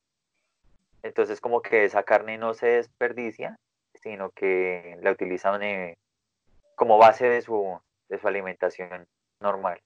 Entonces 1.03 1.41
como 1.41 1.63
que 1.63 1.85
esa 1.85 2.03
carne 2.03 2.39
no 2.39 2.55
se 2.55 2.67
desperdicia, 2.67 3.59
sino 3.95 4.31
que 4.31 4.97
la 5.03 5.13
utilizan 5.13 5.63
eh, 5.63 5.97
como 6.75 6.99
base 6.99 7.29
de 7.29 7.43
su, 7.43 7.79
de 8.09 8.19
su 8.19 8.29
alimentación 8.29 9.07
normal. 9.41 9.81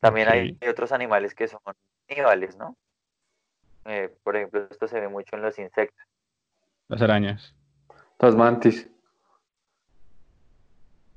También 0.00 0.28
hay 0.28 0.58
otros 0.68 0.92
animales 0.92 1.34
que 1.34 1.48
son 1.48 1.60
animales, 2.08 2.56
¿no? 2.56 2.76
Eh, 3.84 4.14
por 4.22 4.36
ejemplo, 4.36 4.66
esto 4.70 4.86
se 4.86 5.00
ve 5.00 5.08
mucho 5.08 5.34
en 5.34 5.42
los 5.42 5.58
insectos. 5.58 6.04
Las 6.88 7.02
arañas. 7.02 7.54
Las 8.18 8.36
mantis. 8.36 8.88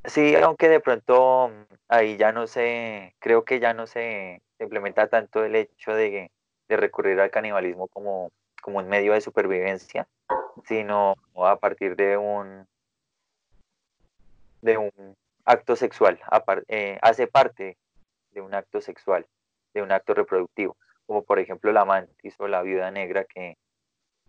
Sí, 0.05 0.35
aunque 0.35 0.67
de 0.67 0.79
pronto 0.79 1.49
mm, 1.49 1.73
ahí 1.89 2.17
ya 2.17 2.31
no 2.31 2.47
se, 2.47 3.15
creo 3.19 3.45
que 3.45 3.59
ya 3.59 3.73
no 3.73 3.85
se 3.85 4.41
implementa 4.59 5.07
tanto 5.07 5.43
el 5.43 5.55
hecho 5.55 5.93
de, 5.93 6.31
recurrir 6.69 7.19
al 7.19 7.31
canibalismo 7.31 7.87
como, 7.89 8.31
como 8.61 8.79
un 8.79 8.87
medio 8.87 9.13
de 9.13 9.21
supervivencia, 9.21 10.07
sino 10.65 11.15
a 11.35 11.57
partir 11.59 11.95
de 11.97 12.17
un, 12.17 12.65
de 14.61 14.77
un 14.77 14.91
acto 15.45 15.75
sexual, 15.75 16.19
eh, 16.69 16.97
hace 17.01 17.27
parte 17.27 17.77
de 18.31 18.41
un 18.41 18.53
acto 18.53 18.79
sexual, 18.81 19.27
de 19.73 19.81
un 19.81 19.91
acto 19.91 20.13
reproductivo, 20.13 20.77
como 21.05 21.23
por 21.23 21.39
ejemplo 21.39 21.71
la 21.73 21.85
mantis 21.85 22.35
o 22.39 22.47
la 22.47 22.61
viuda 22.61 22.89
negra 22.91 23.25
que 23.25 23.57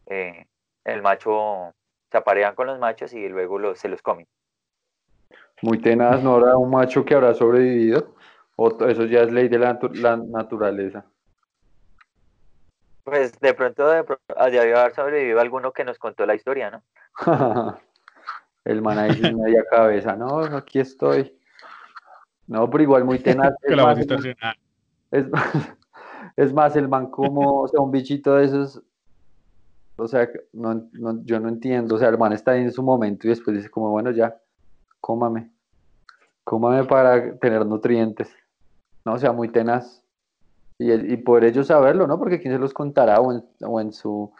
eh, 0.06 0.46
el 0.84 1.02
macho 1.02 1.74
se 2.10 2.18
aparean 2.18 2.56
con 2.56 2.66
los 2.66 2.78
machos 2.80 3.12
y 3.14 3.28
luego 3.28 3.74
se 3.76 3.88
los 3.88 4.02
comen. 4.02 4.26
Muy 5.62 5.80
tenaz, 5.80 6.22
¿no 6.22 6.34
habrá 6.34 6.56
un 6.56 6.70
macho 6.70 7.04
que 7.04 7.14
habrá 7.14 7.34
sobrevivido? 7.34 8.14
¿O 8.56 8.68
eso 8.84 9.04
ya 9.04 9.20
es 9.20 9.32
ley 9.32 9.48
de 9.48 9.58
la, 9.58 9.78
naturaleza? 10.16 11.04
Pues 13.04 13.38
de 13.40 13.54
pronto, 13.54 13.88
de 13.88 14.04
haber 14.36 14.94
sobrevivido 14.94 15.40
alguno 15.40 15.72
que 15.72 15.84
nos 15.84 15.98
contó 15.98 16.26
la 16.26 16.34
historia, 16.34 16.70
¿no? 16.70 16.82
el 18.64 18.82
man 18.82 18.98
ahí 18.98 19.12
sin 19.12 19.40
media 19.40 19.64
cabeza, 19.70 20.16
no, 20.16 20.40
aquí 20.40 20.80
estoy. 20.80 21.36
No, 22.48 22.68
pero 22.68 22.82
igual 22.82 23.04
muy 23.04 23.18
tenaz. 23.18 23.54
Es, 25.12 25.28
más, 25.28 25.54
es, 26.36 26.54
más, 26.54 26.74
el 26.74 26.88
man 26.88 27.10
como, 27.10 27.60
o 27.60 27.68
sea, 27.68 27.82
un 27.82 27.90
bichito 27.90 28.36
de 28.36 28.46
esos, 28.46 28.82
o 29.96 30.08
sea, 30.08 30.26
no, 30.54 30.88
yo 31.24 31.38
no 31.38 31.50
entiendo, 31.50 31.96
o 31.96 31.98
sea, 31.98 32.08
el 32.08 32.16
man 32.16 32.32
está 32.32 32.52
ahí 32.52 32.62
en 32.62 32.72
su 32.72 32.82
momento 32.82 33.26
y 33.26 33.30
después 33.30 33.54
dice 33.54 33.68
como, 33.68 33.90
bueno, 33.90 34.10
ya, 34.10 34.34
cómame. 35.00 35.51
Cómame 36.44 36.84
para 36.84 37.36
tener 37.38 37.64
nutrientes. 37.66 38.28
No, 39.04 39.18
sea, 39.18 39.32
muy 39.32 39.48
tenaz. 39.48 40.02
Y, 40.78 40.92
y 40.92 41.16
por 41.18 41.44
ello 41.44 41.62
saberlo, 41.64 42.06
¿no? 42.06 42.18
Porque 42.18 42.40
quién 42.40 42.54
se 42.54 42.58
los 42.58 42.72
contará 42.74 43.20
o 43.20 43.80
en, 43.80 43.92
su, 43.92 44.32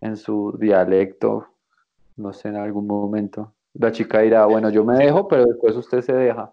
en 0.00 0.16
su 0.16 0.56
dialecto, 0.58 1.48
no 2.16 2.32
sé, 2.32 2.48
en 2.48 2.56
algún 2.56 2.86
momento. 2.86 3.52
La 3.74 3.92
chica 3.92 4.20
dirá, 4.20 4.46
bueno, 4.46 4.70
yo 4.70 4.84
me 4.84 4.96
dejo, 4.96 5.28
pero 5.28 5.44
después 5.44 5.76
usted 5.76 6.02
se 6.02 6.12
deja. 6.12 6.50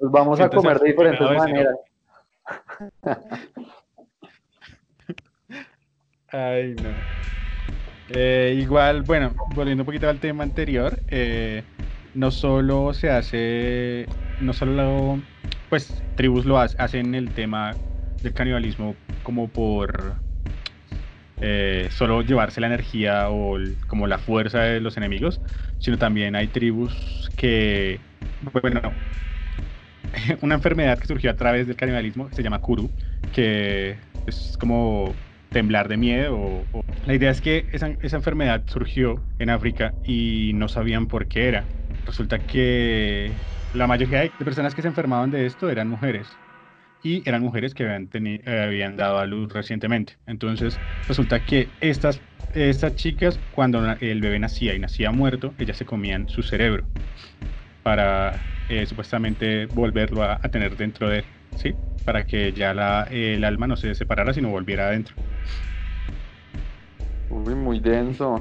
Nos 0.00 0.10
vamos 0.10 0.40
a 0.40 0.48
comer 0.50 0.78
de 0.78 0.88
diferentes 0.88 1.30
maneras. 1.30 1.76
Ay, 6.28 6.74
no. 6.82 6.90
Eh, 8.10 8.56
igual, 8.58 9.02
bueno, 9.02 9.32
volviendo 9.54 9.82
un 9.82 9.86
poquito 9.86 10.08
al 10.08 10.20
tema 10.20 10.42
anterior, 10.44 10.98
eh, 11.08 11.62
no 12.14 12.30
solo 12.30 12.94
se 12.94 13.10
hace, 13.10 14.06
no 14.40 14.52
solo, 14.52 15.20
pues 15.68 16.02
tribus 16.16 16.44
lo 16.44 16.58
hacen 16.58 17.14
el 17.14 17.30
tema 17.30 17.74
del 18.22 18.32
canibalismo 18.32 18.94
como 19.22 19.48
por 19.48 20.16
eh, 21.40 21.88
solo 21.90 22.22
llevarse 22.22 22.60
la 22.60 22.68
energía 22.68 23.28
o 23.30 23.58
como 23.88 24.06
la 24.06 24.18
fuerza 24.18 24.60
de 24.60 24.80
los 24.80 24.96
enemigos, 24.96 25.40
sino 25.78 25.98
también 25.98 26.36
hay 26.36 26.46
tribus 26.46 27.30
que, 27.36 27.98
bueno, 28.52 28.80
una 30.42 30.54
enfermedad 30.54 30.98
que 30.98 31.06
surgió 31.06 31.30
a 31.30 31.36
través 31.36 31.66
del 31.66 31.76
canibalismo 31.76 32.30
se 32.32 32.42
llama 32.42 32.60
Kuru, 32.60 32.90
que 33.32 33.96
es 34.26 34.56
como 34.58 35.12
temblar 35.50 35.88
de 35.88 35.96
miedo. 35.96 36.36
O, 36.36 36.84
La 37.06 37.14
idea 37.14 37.30
es 37.30 37.40
que 37.40 37.66
esa, 37.72 37.88
esa, 38.00 38.16
enfermedad 38.16 38.62
surgió 38.66 39.22
en 39.38 39.50
África 39.50 39.92
y 40.04 40.52
no 40.54 40.68
sabían 40.68 41.06
por 41.06 41.26
qué 41.26 41.48
era. 41.48 41.64
Resulta 42.04 42.38
que 42.44 43.38
la 43.72 43.86
mayoría 43.86 44.20
de 44.20 44.44
personas 44.44 44.74
que 44.74 44.82
se 44.82 44.88
enfermaban 44.88 45.30
de 45.30 45.46
esto 45.46 45.70
eran 45.70 45.88
mujeres 45.88 46.38
y 47.02 47.28
eran 47.28 47.42
mujeres 47.42 47.74
que 47.74 47.84
habían, 47.84 48.08
habían 48.46 48.96
dado 48.96 49.18
a 49.18 49.26
luz 49.26 49.52
recientemente. 49.52 50.16
Entonces 50.26 50.80
resulta 51.06 51.40
que 51.44 51.72
estas, 51.80 52.22
estas 52.52 52.94
chicas, 52.94 53.40
cuando 53.50 53.96
el 54.00 54.20
bebé 54.20 54.38
nacía 54.38 54.74
y 54.74 54.78
nacía 54.78 55.10
muerto, 55.12 55.54
ellas 55.58 55.76
se 55.76 55.84
comían 55.84 56.28
su 56.28 56.42
cerebro 56.42 56.86
para 57.82 58.46
eh, 58.68 58.86
supuestamente 58.86 59.66
volverlo 59.66 60.22
a, 60.22 60.38
tener 60.50 60.76
dentro 60.76 61.08
de 61.08 61.18
él. 61.18 61.26
¿sí? 61.56 61.74
Para 62.04 62.26
que 62.26 62.52
ya 62.52 62.72
el 63.10 63.44
alma 63.44 63.66
no 63.66 63.76
se 63.76 63.94
separara, 63.94 64.32
sino 64.32 64.50
volviera 64.50 64.88
adentro. 64.88 65.14
Uy, 67.30 67.54
muy 67.54 67.80
denso. 67.80 68.40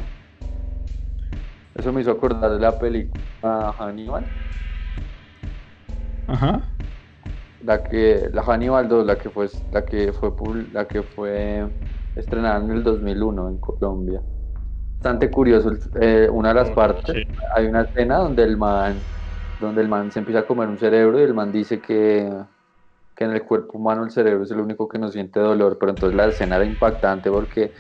Eso 1.76 1.92
me 1.92 2.02
hizo 2.02 2.12
acordar 2.12 2.52
de 2.52 2.60
la 2.60 2.78
película 2.78 3.74
Hannibal. 3.78 4.30
Ajá. 6.28 6.62
La 7.62 7.84
que, 7.84 8.30
la 8.32 8.44
Hannibal 8.44 8.88
2, 8.88 9.06
la 9.06 9.18
que 9.18 9.30
fue, 9.30 9.48
la 9.72 9.86
que 9.86 10.14
fue, 10.14 10.32
la 10.72 10.88
que 10.88 11.04
fue 11.04 11.68
estrenada 12.16 12.64
en 12.64 12.72
el 12.72 12.84
2001 12.84 13.50
en 13.50 13.58
Colombia. 13.58 14.22
Bastante 14.96 15.32
curioso, 15.32 15.72
eh, 16.00 16.30
una 16.32 16.50
de 16.50 16.56
las 16.56 16.72
partes, 16.72 17.26
hay 17.56 17.66
una 17.66 17.82
escena 17.82 18.18
donde 18.18 18.44
el 18.44 18.58
man, 18.58 19.02
donde 19.60 19.82
el 19.82 19.90
man 19.90 20.12
se 20.12 20.20
empieza 20.20 20.40
a 20.40 20.46
comer 20.46 20.70
un 20.70 20.78
cerebro 20.78 21.20
y 21.20 21.24
el 21.24 21.34
man 21.34 21.52
dice 21.52 21.82
que, 21.82 22.32
que 23.16 23.24
en 23.26 23.32
el 23.32 23.44
cuerpo 23.44 23.78
humano 23.78 24.04
el 24.06 24.12
cerebro 24.12 24.44
es 24.44 24.52
el 24.52 24.60
único 24.60 24.88
que 24.88 25.00
no 25.00 25.10
siente 25.10 25.40
dolor, 25.40 25.78
pero 25.78 25.92
entonces 25.92 26.16
la 26.16 26.28
escena 26.28 26.56
era 26.56 26.66
impactante 26.66 27.30
porque 27.30 27.74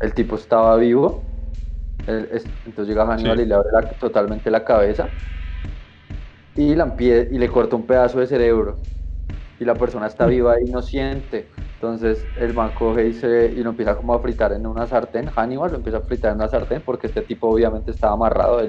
el 0.00 0.14
tipo 0.14 0.34
estaba 0.34 0.76
vivo, 0.76 1.29
entonces 2.06 2.88
llega 2.88 3.06
Hannibal 3.06 3.40
y 3.40 3.46
le 3.46 3.54
abre 3.54 3.68
totalmente 3.98 4.50
la 4.50 4.64
cabeza 4.64 5.14
y, 6.54 6.74
la, 6.74 6.94
y 6.98 7.38
le 7.38 7.48
corta 7.50 7.76
un 7.76 7.86
pedazo 7.86 8.18
de 8.20 8.26
cerebro 8.26 8.84
y 9.58 9.64
la 9.64 9.78
persona 9.78 10.06
está 10.08 10.26
mm. 10.26 10.30
viva 10.30 10.60
y 10.62 10.66
no 10.70 10.82
siente. 10.82 11.50
Entonces 11.74 12.30
el 12.36 12.54
man 12.54 12.72
coge 12.74 13.08
y, 13.08 13.14
se, 13.14 13.52
y 13.56 13.62
lo 13.62 13.70
empieza 13.70 13.96
como 13.96 14.14
a 14.14 14.20
fritar 14.22 14.52
en 14.52 14.66
una 14.66 14.86
sartén. 14.86 15.28
Hannibal 15.28 15.72
lo 15.72 15.78
empieza 15.78 15.98
a 15.98 16.02
fritar 16.02 16.32
en 16.32 16.36
una 16.38 16.48
sartén 16.48 16.82
porque 16.84 17.08
este 17.08 17.22
tipo 17.22 17.48
obviamente 17.50 17.92
estaba 17.92 18.14
amarrado, 18.14 18.60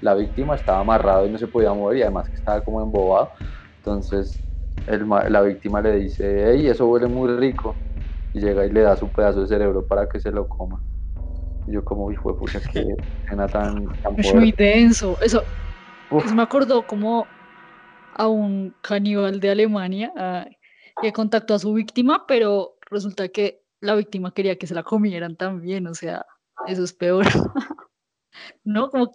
la 0.00 0.14
víctima 0.14 0.54
estaba 0.56 0.80
amarrado 0.80 1.26
y 1.26 1.30
no 1.30 1.38
se 1.38 1.48
podía 1.48 1.74
mover 1.74 1.98
y 1.98 2.02
además 2.02 2.28
que 2.30 2.36
estaba 2.36 2.62
como 2.64 2.82
embobado. 2.82 3.32
Entonces 3.76 4.44
la 4.86 5.42
víctima 5.42 5.82
le 5.82 5.94
dice, 5.96 6.46
hey, 6.52 6.66
eso 6.68 6.88
huele 6.88 7.08
muy 7.08 7.30
rico. 7.36 7.84
y 8.32 8.40
llega 8.40 8.66
y 8.66 8.70
le 8.72 8.82
da 8.82 8.96
su 8.96 9.12
pedazo 9.12 9.42
de 9.42 9.48
cerebro 9.48 9.86
para 9.86 10.08
que 10.08 10.20
se 10.20 10.32
lo 10.32 10.48
coma. 10.48 10.82
Yo 11.70 11.84
como, 11.84 12.10
hijo 12.10 12.32
de 12.32 12.38
pucha, 12.38 12.60
que 12.72 12.84
escena 13.24 13.48
tan, 13.48 13.84
tan 14.02 14.14
Es 14.18 14.34
muy 14.34 14.52
denso. 14.56 15.18
Eso, 15.20 15.44
eso 16.24 16.34
me 16.34 16.42
acordó 16.42 16.86
como 16.86 17.26
a 18.14 18.26
un 18.26 18.74
caníbal 18.82 19.40
de 19.40 19.50
Alemania 19.50 20.12
ah, 20.16 20.46
que 21.00 21.12
contactó 21.12 21.54
a 21.54 21.58
su 21.58 21.72
víctima, 21.72 22.26
pero 22.26 22.74
resulta 22.90 23.28
que 23.28 23.62
la 23.80 23.94
víctima 23.94 24.32
quería 24.32 24.56
que 24.56 24.66
se 24.66 24.74
la 24.74 24.82
comieran 24.82 25.36
también, 25.36 25.86
o 25.86 25.94
sea, 25.94 26.24
eso 26.66 26.82
es 26.82 26.92
peor. 26.92 27.24
¿No? 28.64 28.90
Como 28.90 29.12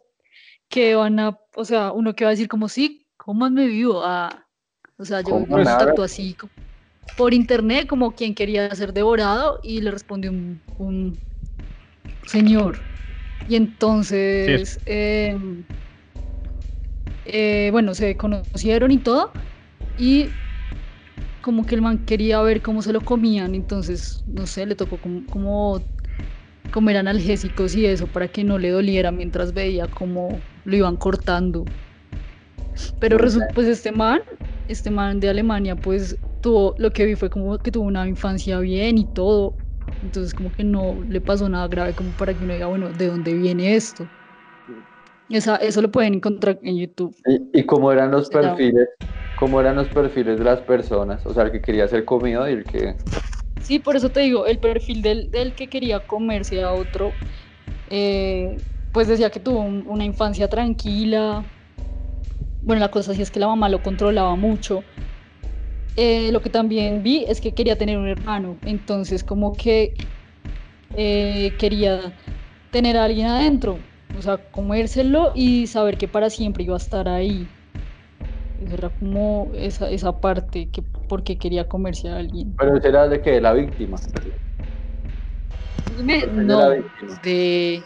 que 0.69 0.95
van 0.95 1.19
a, 1.19 1.37
o 1.55 1.65
sea, 1.65 1.91
uno 1.91 2.15
que 2.15 2.23
va 2.23 2.29
a 2.29 2.31
decir 2.31 2.47
como, 2.47 2.69
sí, 2.69 3.07
¿cómo 3.17 3.49
me 3.49 3.67
vivo? 3.67 4.01
Ah, 4.03 4.47
o 4.97 5.05
sea, 5.05 5.21
yo 5.21 5.39
me 5.39 5.47
contacto 5.47 6.03
así 6.03 6.37
por 7.15 7.33
internet 7.33 7.87
como 7.87 8.15
quien 8.15 8.33
quería 8.33 8.73
ser 8.75 8.93
devorado 8.93 9.59
y 9.61 9.81
le 9.81 9.91
respondió 9.91 10.31
un, 10.31 11.19
señor. 12.25 12.85
Y 13.45 13.55
entonces, 13.55 14.79
em, 14.85 15.65
eh, 17.25 17.69
bueno, 17.71 17.93
se 17.95 18.17
conocieron 18.17 18.91
y 18.91 18.99
todo. 19.03 19.33
Y 19.95 20.41
como 21.41 21.65
que 21.65 21.75
el 21.75 21.81
man 21.81 22.05
quería 22.05 22.41
ver 22.41 22.61
cómo 22.61 22.81
se 22.81 22.93
lo 22.93 23.03
comían. 23.05 23.55
Entonces, 23.55 24.23
no 24.25 24.47
sé, 24.47 24.65
le 24.65 24.75
tocó 24.75 24.99
como, 24.99 25.87
comer 26.71 26.97
analgésicos 26.97 27.75
y 27.75 27.85
eso 27.85 28.11
para 28.11 28.29
que 28.29 28.43
no 28.43 28.57
le 28.57 28.69
doliera 28.71 29.11
mientras 29.11 29.53
veía 29.53 29.87
cómo 29.87 30.45
lo 30.63 30.75
iban 30.75 30.97
cortando. 30.97 31.69
Pero 32.99 33.17
resulta, 33.17 33.47
pues 33.53 33.67
este 33.67 33.91
man, 33.91 34.21
este 34.67 34.89
man 34.89 35.19
de 35.19 35.29
Alemania, 35.29 35.75
pues 35.75 36.17
tuvo, 36.41 36.75
lo 36.77 36.91
que 36.91 37.05
vi 37.05 37.15
fue 37.15 37.29
como 37.29 37.57
que 37.59 37.71
tuvo 37.71 37.85
una 37.85 38.07
infancia 38.07 38.59
bien 38.59 38.97
y 38.97 39.05
todo. 39.05 39.62
Entonces 40.03 40.33
como 40.33 40.51
que 40.51 40.63
no 40.63 41.01
le 41.07 41.21
pasó 41.21 41.47
nada 41.47 41.67
grave 41.69 41.95
como 41.95 42.13
para 42.13 42.35
que 42.35 42.43
uno 42.43 42.53
diga, 42.53 42.67
bueno, 42.67 42.91
¿de 42.91 43.07
dónde 43.07 43.33
viene 43.33 43.75
esto? 43.75 44.09
Esa, 45.29 45.55
eso 45.55 45.81
lo 45.81 45.89
pueden 45.89 46.15
encontrar 46.15 46.59
en 46.61 46.77
YouTube. 46.77 47.15
¿Y, 47.53 47.65
cómo 47.65 47.91
eran 47.91 48.11
los 48.11 48.29
perfiles? 48.29 48.89
¿Cómo 49.33 49.61
eran 49.61 49.77
los 49.77 49.89
perfiles 49.89 50.37
de 50.37 50.43
las 50.43 50.61
personas? 50.61 51.25
O 51.25 51.33
sea, 51.33 51.43
el 51.43 51.51
que 51.51 51.61
quería 51.61 51.87
ser 51.87 52.03
comido 52.03 52.47
y 52.47 52.53
el 52.53 52.65
que... 52.65 52.97
Sí, 53.59 53.79
por 53.79 53.95
eso 53.95 54.11
te 54.11 54.19
digo, 54.19 54.45
el 54.45 54.59
perfil 54.59 55.01
del, 55.01 55.31
del 55.31 55.55
que 55.55 55.69
quería 55.69 56.01
comerse 56.01 56.61
a 56.61 56.73
otro, 56.73 57.15
eh, 57.89 58.61
pues 58.91 59.07
decía 59.07 59.29
que 59.29 59.39
tuvo 59.39 59.61
una 59.61 60.03
infancia 60.03 60.49
tranquila. 60.49 61.45
Bueno, 62.61 62.81
la 62.81 62.91
cosa 62.91 63.13
sí 63.13 63.21
es 63.21 63.31
que 63.31 63.39
la 63.39 63.47
mamá 63.47 63.69
lo 63.69 63.81
controlaba 63.81 64.35
mucho. 64.35 64.83
Eh, 65.95 66.31
lo 66.31 66.41
que 66.41 66.49
también 66.49 67.03
vi 67.03 67.25
es 67.27 67.39
que 67.39 67.53
quería 67.53 67.77
tener 67.77 67.97
un 67.97 68.07
hermano, 68.07 68.59
entonces 68.65 69.23
como 69.23 69.55
que 69.55 69.93
eh, 70.95 71.55
quería 71.59 72.15
tener 72.71 72.97
a 72.97 73.05
alguien 73.05 73.27
adentro, 73.27 73.79
o 74.11 74.21
sea, 74.21 74.37
comérselo 74.51 75.31
y 75.35 75.67
saber 75.67 75.97
que 75.97 76.07
para 76.07 76.29
siempre 76.29 76.63
iba 76.63 76.73
a 76.73 76.77
estar 76.77 77.07
ahí. 77.07 77.47
Eso 78.59 78.73
era 78.75 78.89
como 78.89 79.51
esa, 79.53 79.89
esa 79.89 80.19
parte 80.19 80.69
que 80.69 80.83
porque 81.07 81.37
quería 81.37 81.67
comerse 81.67 82.09
a 82.09 82.17
alguien. 82.17 82.55
Pero 82.57 82.79
será 82.79 83.07
de 83.07 83.21
que 83.21 83.41
la 83.41 83.53
víctima. 83.53 83.97
no, 86.31 86.71
de, 87.21 87.85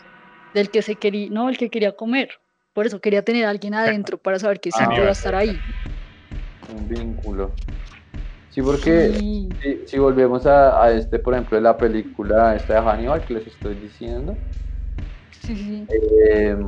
del 0.53 0.71
que 0.71 0.81
se 0.81 0.97
quería, 0.97 1.29
no, 1.29 1.49
el 1.49 1.57
que 1.57 1.69
quería 1.69 1.95
comer. 1.95 2.29
Por 2.73 2.85
eso 2.85 3.01
quería 3.01 3.23
tener 3.23 3.45
a 3.45 3.49
alguien 3.49 3.73
adentro 3.73 4.17
para 4.17 4.39
saber 4.39 4.59
que 4.59 4.71
siempre 4.71 4.97
iba 4.97 5.09
a 5.09 5.11
estar 5.11 5.35
ahí. 5.35 5.63
Un 6.69 6.87
vínculo. 6.87 7.55
Sí, 8.57 8.61
porque 8.61 9.23
Si, 9.85 9.97
volvemos 9.99 10.45
a, 10.45 10.91
este, 10.93 11.19
por 11.19 11.33
ejemplo, 11.33 11.59
la 11.61 11.79
película 11.79 12.55
esta 12.55 12.75
de 12.75 12.79
Hannibal 12.81 13.25
que 13.25 13.33
les 13.35 13.47
estoy 13.47 13.75
diciendo, 13.75 14.39
em, 15.87 16.61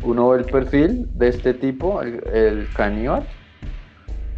uno 0.00 0.28
ve 0.30 0.38
el 0.38 0.48
perfil 0.50 1.08
de 1.12 1.28
este 1.28 1.54
tipo, 1.54 2.02
el, 2.02 2.22
el 2.32 2.72
caníbal, 2.72 3.28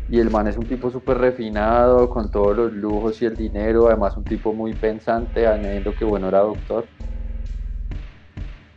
y 0.07 0.19
el 0.21 0.31
man 0.31 0.47
es 0.47 0.59
un 0.59 0.67
tipo 0.67 0.91
súper 0.91 1.17
refinado, 1.19 2.11
con 2.11 2.31
todos 2.31 2.55
los 2.57 2.73
lujos 2.73 3.23
y 3.23 3.27
el 3.27 3.35
dinero, 3.37 3.87
además 3.89 4.17
un 4.17 4.27
tipo 4.27 4.53
muy 4.55 4.75
pensante, 4.75 5.47
añadiendo 5.47 5.95
que 5.95 6.05
bueno 6.05 6.29
era 6.29 6.41
doctor. 6.41 6.91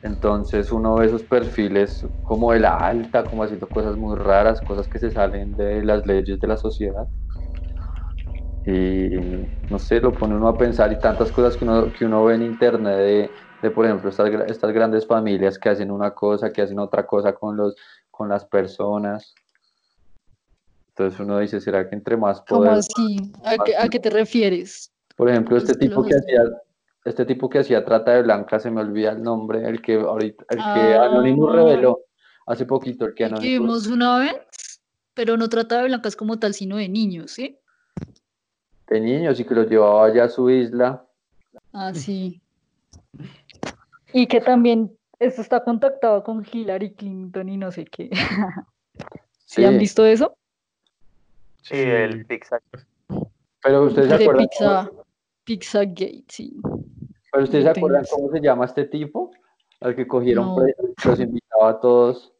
Entonces 0.01 0.71
uno 0.71 0.95
ve 0.97 1.05
esos 1.07 1.23
perfiles 1.23 2.05
como 2.21 2.51
de 2.51 2.59
la 2.59 2.77
alta, 2.77 3.25
como 3.25 3.43
haciendo 3.43 3.69
cosas 3.69 3.95
muy 3.97 4.15
raras, 4.17 4.61
cosas 4.61 4.87
que 4.87 4.99
se 4.99 5.09
salen 5.11 5.55
de 5.55 5.83
las 5.83 6.05
leyes 6.05 6.39
de 6.39 6.47
la 6.47 6.57
sociedad 6.57 7.09
y 8.65 9.09
no 9.69 9.77
sé, 9.77 9.99
lo 9.99 10.13
pone 10.13 10.35
uno 10.35 10.47
a 10.47 10.57
pensar 10.57 10.91
y 10.91 10.99
tantas 10.99 11.31
cosas 11.31 11.57
que 11.57 11.65
uno, 11.65 11.91
que 11.91 12.05
uno 12.05 12.23
ve 12.23 12.35
en 12.35 12.43
internet 12.43 13.31
de, 13.61 13.71
por 13.71 13.85
ejemplo, 13.85 14.09
estas, 14.09 14.29
estas 14.47 14.71
grandes 14.71 15.05
familias 15.05 15.57
que 15.59 15.69
hacen 15.69 15.91
una 15.91 16.11
cosa, 16.11 16.51
que 16.51 16.61
hacen 16.61 16.79
otra 16.79 17.05
cosa 17.05 17.33
con, 17.33 17.57
los, 17.57 17.75
con 18.09 18.29
las 18.29 18.45
personas. 18.45 19.33
Entonces 20.89 21.19
uno 21.19 21.39
dice, 21.39 21.59
¿será 21.59 21.89
que 21.89 21.95
entre 21.95 22.15
más 22.15 22.41
poder... 22.41 22.69
¿Cómo 22.69 22.79
así? 22.79 23.33
¿A, 23.43 23.89
qué, 23.89 23.99
te 23.99 24.09
refieres? 24.09 24.93
Por 25.15 25.29
ejemplo, 25.29 25.57
este 25.57 25.75
tipo 25.75 26.03
que 26.03 26.15
hacía 26.15 26.43
este 27.05 27.25
tipo 27.25 27.49
que 27.49 27.59
hacía 27.59 27.83
trata 27.83 28.13
de 28.13 28.21
blanca, 28.21 28.59
se 28.59 28.71
me 28.71 28.79
olvida 28.79 29.11
el 29.11 29.21
nombre, 29.21 29.67
el 29.67 29.81
que 29.81 29.95
ahorita, 29.95 30.45
el 30.49 30.57
que 30.57 30.63
ah. 30.63 31.05
Anonymous 31.05 31.51
reveló 31.51 31.99
hace 32.45 32.65
poquito, 32.65 33.05
el 33.05 33.13
que 33.13 33.25
Anonymous. 33.25 33.59
vimos 33.59 33.87
una 33.87 34.19
vez, 34.19 34.81
pero 35.13 35.35
no 35.35 35.49
trata 35.49 35.79
de 35.79 35.85
blancas 35.85 36.15
como 36.15 36.39
tal, 36.39 36.53
sino 36.53 36.77
de 36.77 36.87
niños, 36.87 37.31
¿sí? 37.31 37.59
De 38.93 39.01
niños 39.01 39.39
y 39.39 39.45
que 39.45 39.55
los 39.55 39.67
llevaba 39.67 40.05
allá 40.05 40.25
a 40.25 40.29
su 40.29 40.49
isla. 40.49 41.03
Ah, 41.73 41.93
sí. 41.93 42.41
Y 44.13 44.27
que 44.27 44.39
también 44.39 44.95
esto 45.19 45.41
está 45.41 45.63
contactado 45.63 46.23
con 46.23 46.45
Hillary 46.49 46.93
Clinton 46.93 47.49
y 47.49 47.57
no 47.57 47.71
sé 47.71 47.85
qué. 47.85 48.09
¿Sí, 49.45 49.65
han 49.65 49.77
visto 49.77 50.05
eso? 50.05 50.35
Sí, 51.63 51.77
el 51.77 52.25
Pizza. 52.25 52.59
Pero 53.63 53.83
ustedes 53.83 54.09
se 54.09 54.15
acuerdan. 54.15 54.47
Pizza, 54.47 54.91
Pizza 55.43 55.79
Gate, 55.85 56.25
sí. 56.27 56.61
Pero 57.31 57.43
ustedes 57.43 57.63
se 57.63 57.69
acuerdan 57.69 58.03
cómo 58.09 58.29
se 58.29 58.41
llama 58.41 58.65
este 58.65 58.85
tipo? 58.85 59.31
Al 59.79 59.95
que 59.95 60.07
cogieron 60.07 60.55
los 61.03 61.19
invitaba 61.19 61.69
a 61.69 61.79
todos. 61.79 62.33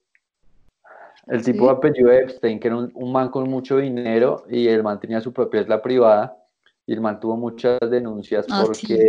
El 1.27 1.43
tipo 1.43 1.65
de 1.65 1.71
apellido 1.71 2.11
Epstein, 2.11 2.59
que 2.59 2.67
era 2.67 2.77
un, 2.77 3.11
man 3.11 3.29
con 3.29 3.49
mucho 3.49 3.77
dinero 3.77 4.43
y 4.49 4.67
el 4.67 4.83
man 4.83 4.99
tenía 4.99 5.21
su 5.21 5.31
propia 5.31 5.61
isla 5.61 5.81
privada 5.81 6.42
y 6.85 6.93
el 6.93 7.01
man 7.01 7.19
tuvo 7.19 7.37
muchas 7.37 7.79
denuncias 7.89 8.45
ah, 8.49 8.63
porque 8.65 9.07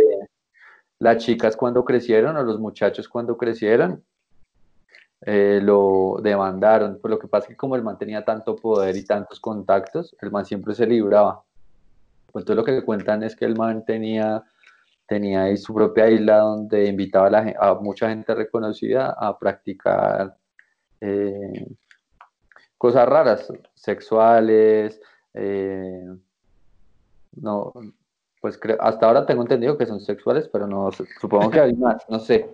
las 0.99 1.17
chicas 1.17 1.55
cuando 1.57 1.83
crecieron 1.83 2.37
o 2.37 2.43
los 2.43 2.59
muchachos 2.59 3.07
cuando 3.09 3.37
crecieron 3.37 4.03
eh, 5.21 5.59
lo 5.61 6.17
demandaron. 6.21 6.99
Pues 7.01 7.09
lo 7.09 7.19
que 7.19 7.27
pasa 7.27 7.45
es 7.45 7.49
que 7.49 7.57
como 7.57 7.75
el 7.75 7.83
man 7.83 7.97
tenía 7.97 8.23
tanto 8.23 8.55
poder 8.55 8.95
y 8.95 9.03
tantos 9.05 9.39
contactos, 9.39 10.15
el 10.21 10.31
man 10.31 10.45
siempre 10.45 10.73
se 10.75 10.85
libraba. 10.85 11.43
Pues 12.31 12.43
entonces 12.43 12.55
lo 12.57 12.63
que 12.63 12.85
cuentan 12.85 13.23
es 13.23 13.35
que 13.35 13.45
el 13.45 13.55
man 13.55 13.83
tenía, 13.85 14.43
tenía 15.07 15.43
ahí 15.43 15.57
su 15.57 15.73
propia 15.73 16.09
isla 16.09 16.37
donde 16.39 16.85
invitaba 16.85 17.27
a, 17.27 17.29
la, 17.29 17.55
a 17.59 17.73
mucha 17.75 18.09
gente 18.09 18.35
reconocida 18.35 19.15
a 19.17 19.37
practicar 19.37 20.37
eh, 21.01 21.75
cosas 22.77 23.07
raras, 23.07 23.51
sexuales, 23.73 25.01
eh, 25.33 26.05
no, 27.35 27.73
pues 28.41 28.59
hasta 28.79 29.07
ahora 29.07 29.25
tengo 29.25 29.41
entendido 29.41 29.77
que 29.77 29.85
son 29.85 29.99
sexuales, 29.99 30.47
pero 30.51 30.67
no, 30.67 30.91
supongo 31.19 31.49
que 31.49 31.59
hay 31.59 31.73
más, 31.75 32.03
no 32.09 32.19
sé. 32.19 32.53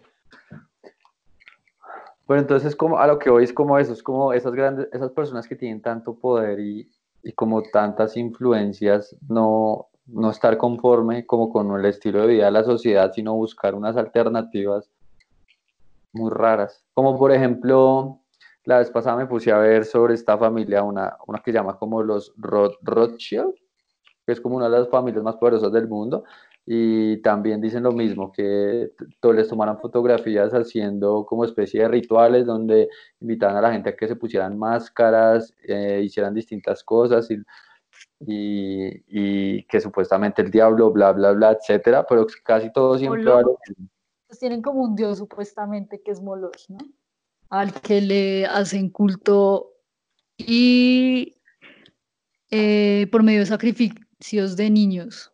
Bueno, 2.26 2.44
entonces 2.44 2.76
como 2.76 2.98
a 2.98 3.08
lo 3.08 3.20
que 3.20 3.30
voy 3.30 3.44
es 3.44 3.52
como 3.52 3.78
eso, 3.78 3.94
es 3.94 4.02
como 4.02 4.32
esas 4.32 4.54
grandes, 4.54 4.88
esas 4.94 5.12
personas 5.12 5.48
que 5.48 5.56
tienen 5.56 5.82
tanto 5.82 6.16
poder 6.16 6.60
y, 6.60 6.90
y 7.24 7.34
como 7.34 7.62
tantas 7.62 8.16
influencias, 8.16 9.16
no, 9.28 9.88
no 10.06 10.30
estar 10.30 10.58
conforme 10.58 11.26
como 11.26 11.52
con 11.52 11.78
el 11.78 11.86
estilo 11.86 12.22
de 12.22 12.28
vida 12.28 12.46
de 12.46 12.52
la 12.52 12.64
sociedad, 12.64 13.12
sino 13.14 13.36
buscar 13.36 13.76
unas 13.76 13.98
alternativas 13.98 14.90
muy 16.14 16.30
raras. 16.30 16.84
Como 16.94 17.18
por 17.18 17.32
ejemplo, 17.32 18.20
la 18.66 18.80
vez 18.80 18.90
pasada 18.92 19.18
me 19.18 19.28
puse 19.28 19.52
a 19.52 19.58
ver 19.58 19.86
sobre 19.86 20.14
esta 20.14 20.38
familia, 20.38 20.84
una, 20.84 21.18
una 21.28 21.40
que 21.40 21.52
se 21.52 21.58
llama 21.58 21.78
como 21.78 22.04
los 22.04 22.34
Rothschild, 22.38 23.56
que 24.32 24.36
es 24.36 24.42
como 24.42 24.56
una 24.56 24.70
de 24.70 24.80
las 24.80 24.90
familias 24.90 25.24
más 25.24 25.36
poderosas 25.36 25.72
del 25.74 25.90
mundo, 25.90 26.24
y 26.66 27.18
también 27.18 27.60
dicen 27.60 27.84
lo 27.84 27.92
mismo, 27.92 28.32
que 28.32 28.92
les 29.34 29.48
tomaran 29.50 29.80
fotografías 29.80 30.54
haciendo 30.54 31.26
como 31.26 31.44
especie 31.44 31.82
de 31.82 31.88
rituales 31.90 32.46
donde 32.46 32.88
invitaban 33.20 33.58
a 33.58 33.62
la 33.62 33.74
gente 33.74 33.90
a 33.90 33.96
que 33.96 34.08
se 34.08 34.16
pusieran 34.16 34.58
máscaras, 34.58 35.54
eh, 35.68 36.02
hicieran 36.04 36.34
distintas 36.34 36.84
cosas 36.84 37.30
y, 37.32 37.44
y, 38.20 39.64
que 39.64 39.82
supuestamente 39.82 40.42
el 40.42 40.52
diablo, 40.52 40.92
bla, 40.92 41.12
bla, 41.12 41.32
bla, 41.32 41.52
etcétera, 41.52 42.06
pero 42.08 42.26
casi 42.44 42.72
todo 42.72 42.98
siempre 42.98 43.24
tienen 44.40 44.62
como 44.62 44.82
un 44.82 44.96
dios 44.96 45.18
supuestamente 45.18 46.02
que 46.02 46.12
es 46.12 46.22
Moloch, 46.22 46.70
¿no? 46.70 46.78
al 47.50 47.74
que 47.74 48.00
le 48.00 48.46
hacen 48.46 48.90
culto 48.90 49.74
y 50.38 51.36
eh, 52.50 53.08
por 53.12 53.24
medio 53.24 53.40
de 53.40 53.46
de 54.56 54.70
niños. 54.70 55.32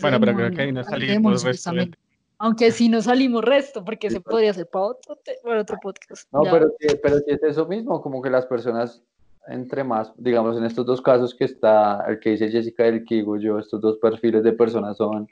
Bueno, 0.00 0.18
pero 0.18 0.34
creo 0.34 0.50
que 0.50 0.62
ahí 0.62 0.72
no 0.72 0.80
al 0.80 0.86
salimos 0.86 1.42
resto 1.44 1.72
del-. 1.72 1.96
Aunque 2.38 2.70
si 2.70 2.88
no 2.88 3.00
salimos 3.00 3.44
resto, 3.44 3.84
porque 3.84 4.10
se 4.10 4.20
podría 4.20 4.50
hacer 4.50 4.66
para 4.68 4.86
otro, 4.86 5.16
te- 5.16 5.38
para 5.42 5.60
otro 5.62 5.78
podcast. 5.80 6.28
No, 6.32 6.44
Ya. 6.44 6.50
pero, 6.50 6.68
sí- 6.78 6.88
pero 7.02 7.18
sí 7.18 7.24
es 7.28 7.42
eso 7.42 7.66
mismo, 7.66 8.00
como 8.02 8.20
que 8.20 8.28
las 8.30 8.46
personas, 8.46 9.02
entre 9.48 9.84
más, 9.84 10.12
digamos, 10.16 10.56
en 10.58 10.64
estos 10.64 10.84
dos 10.84 11.00
casos 11.00 11.34
que 11.34 11.44
está, 11.44 12.04
el 12.08 12.18
que 12.18 12.30
dice 12.30 12.50
Jessica 12.50 12.84
y 12.86 12.88
el 12.88 13.04
que 13.04 13.16
digo 13.16 13.38
yo, 13.38 13.58
estos 13.58 13.80
dos 13.80 13.98
perfiles 13.98 14.42
de 14.42 14.52
personas 14.52 14.96
son, 14.96 15.28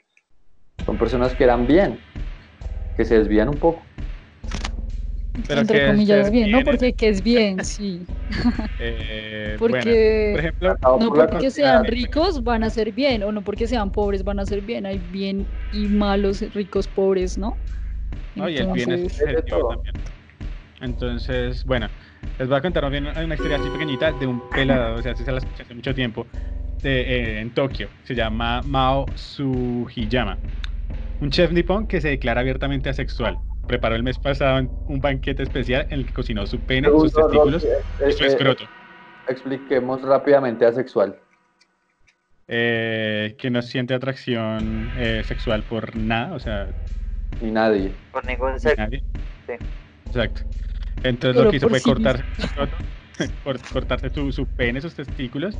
son 0.85 0.97
personas 0.97 1.35
que 1.35 1.43
eran 1.43 1.67
bien, 1.67 2.03
que 2.95 3.05
se 3.05 3.17
desvían 3.19 3.49
un 3.49 3.59
poco. 3.59 3.87
Pero 5.47 5.65
Entre 5.65 5.67
que 5.67 5.81
comillas, 5.81 6.29
bien, 6.29 6.51
¿no? 6.51 6.63
bien 6.63 6.69
es- 6.69 6.79
Porque 6.79 6.93
que 6.95 7.09
es 7.09 7.21
bien, 7.21 7.63
sí. 7.63 8.09
Eh, 8.77 9.59
bueno, 9.65 9.97
Porque 9.99 10.01
por 10.29 10.39
ejemplo, 10.41 10.75
no 10.93 11.13
porque 11.13 11.51
sean 11.51 11.85
ricos 11.87 12.43
van 12.43 12.63
a 12.63 12.69
ser 12.69 12.91
bien, 12.93 13.23
o 13.23 13.31
no 13.31 13.43
porque 13.43 13.67
sean 13.67 13.91
pobres 13.91 14.23
van 14.23 14.39
a 14.39 14.45
ser 14.45 14.61
bien. 14.61 14.85
Hay 14.85 14.99
bien 14.99 15.49
y 15.69 15.89
malos, 15.89 16.41
ricos, 16.53 16.87
pobres, 16.87 17.37
¿no? 17.37 17.59
No, 18.33 18.49
y 18.49 18.57
el 18.57 18.67
bien 18.67 18.91
es 18.91 19.01
Entonces, 19.03 19.17
subjetivo 19.17 19.63
también. 19.65 19.95
Entonces, 20.81 21.65
bueno, 21.65 21.91
les 22.37 22.47
voy 22.49 22.57
a 22.57 22.61
contar 22.61 22.89
bien 22.91 23.07
una 23.07 23.35
historia 23.35 23.57
así 23.57 23.71
pequeñita 23.71 24.13
de 24.13 24.27
un 24.27 24.49
pelado, 24.49 24.97
o 24.97 25.01
sea, 25.01 25.15
si 25.15 25.25
se 25.25 25.31
la 25.31 25.39
escuché 25.39 25.63
hace 25.63 25.75
mucho 25.75 25.93
tiempo, 25.95 26.29
de, 26.81 27.01
eh, 27.37 27.41
en 27.41 27.53
Tokio. 27.53 27.93
Se 28.03 28.15
llama 28.15 28.63
Mao 28.63 29.11
Sugiyama. 29.15 30.43
Un 31.19 31.31
chef 31.31 31.51
nipón 31.51 31.87
que 31.87 32.01
se 32.01 32.09
declara 32.09 32.41
abiertamente 32.41 32.89
asexual. 32.89 33.41
Preparó 33.67 33.95
el 33.95 34.03
mes 34.03 34.19
pasado 34.19 34.67
un 34.85 35.01
banquete 35.01 35.43
especial 35.43 35.87
en 35.89 35.99
el 35.99 36.05
que 36.05 36.13
cocinó 36.13 36.45
su 36.45 36.59
pene, 36.65 36.87
sus 36.89 37.11
Segundo, 37.13 37.27
testículos 37.29 37.63
Rocky, 37.63 37.67
y 38.07 38.11
eh, 38.11 38.11
su 38.11 38.23
eh, 38.23 38.27
escroto. 38.27 38.65
expliquemos 39.27 40.01
rápidamente 40.03 40.65
asexual. 40.65 41.19
Eh, 42.47 43.35
que 43.39 43.49
no 43.49 43.61
siente 43.63 43.95
atracción 43.95 44.91
eh, 44.95 45.23
sexual 45.23 45.65
por 45.65 45.95
nada, 45.95 46.35
o 46.35 46.39
sea, 46.39 46.71
Ni 47.39 47.51
nadie. 47.51 47.95
Por 48.11 48.25
ningún 48.25 48.59
sexo. 48.59 48.81
nadie. 48.81 49.03
Sí. 49.47 49.53
Exacto. 50.07 50.41
Entonces 51.03 51.35
Pero 51.35 51.45
lo 51.45 51.51
que 51.51 51.57
hizo 51.57 51.69
fue 51.69 51.79
sí 51.79 51.83
cortarse, 51.83 52.23
su 52.35 52.41
escroto, 52.41 52.77
cort- 53.43 53.69
cortarse 53.71 54.09
su, 54.09 54.31
su 54.31 54.47
pene, 54.47 54.81
sus 54.81 54.95
testículos, 54.95 55.59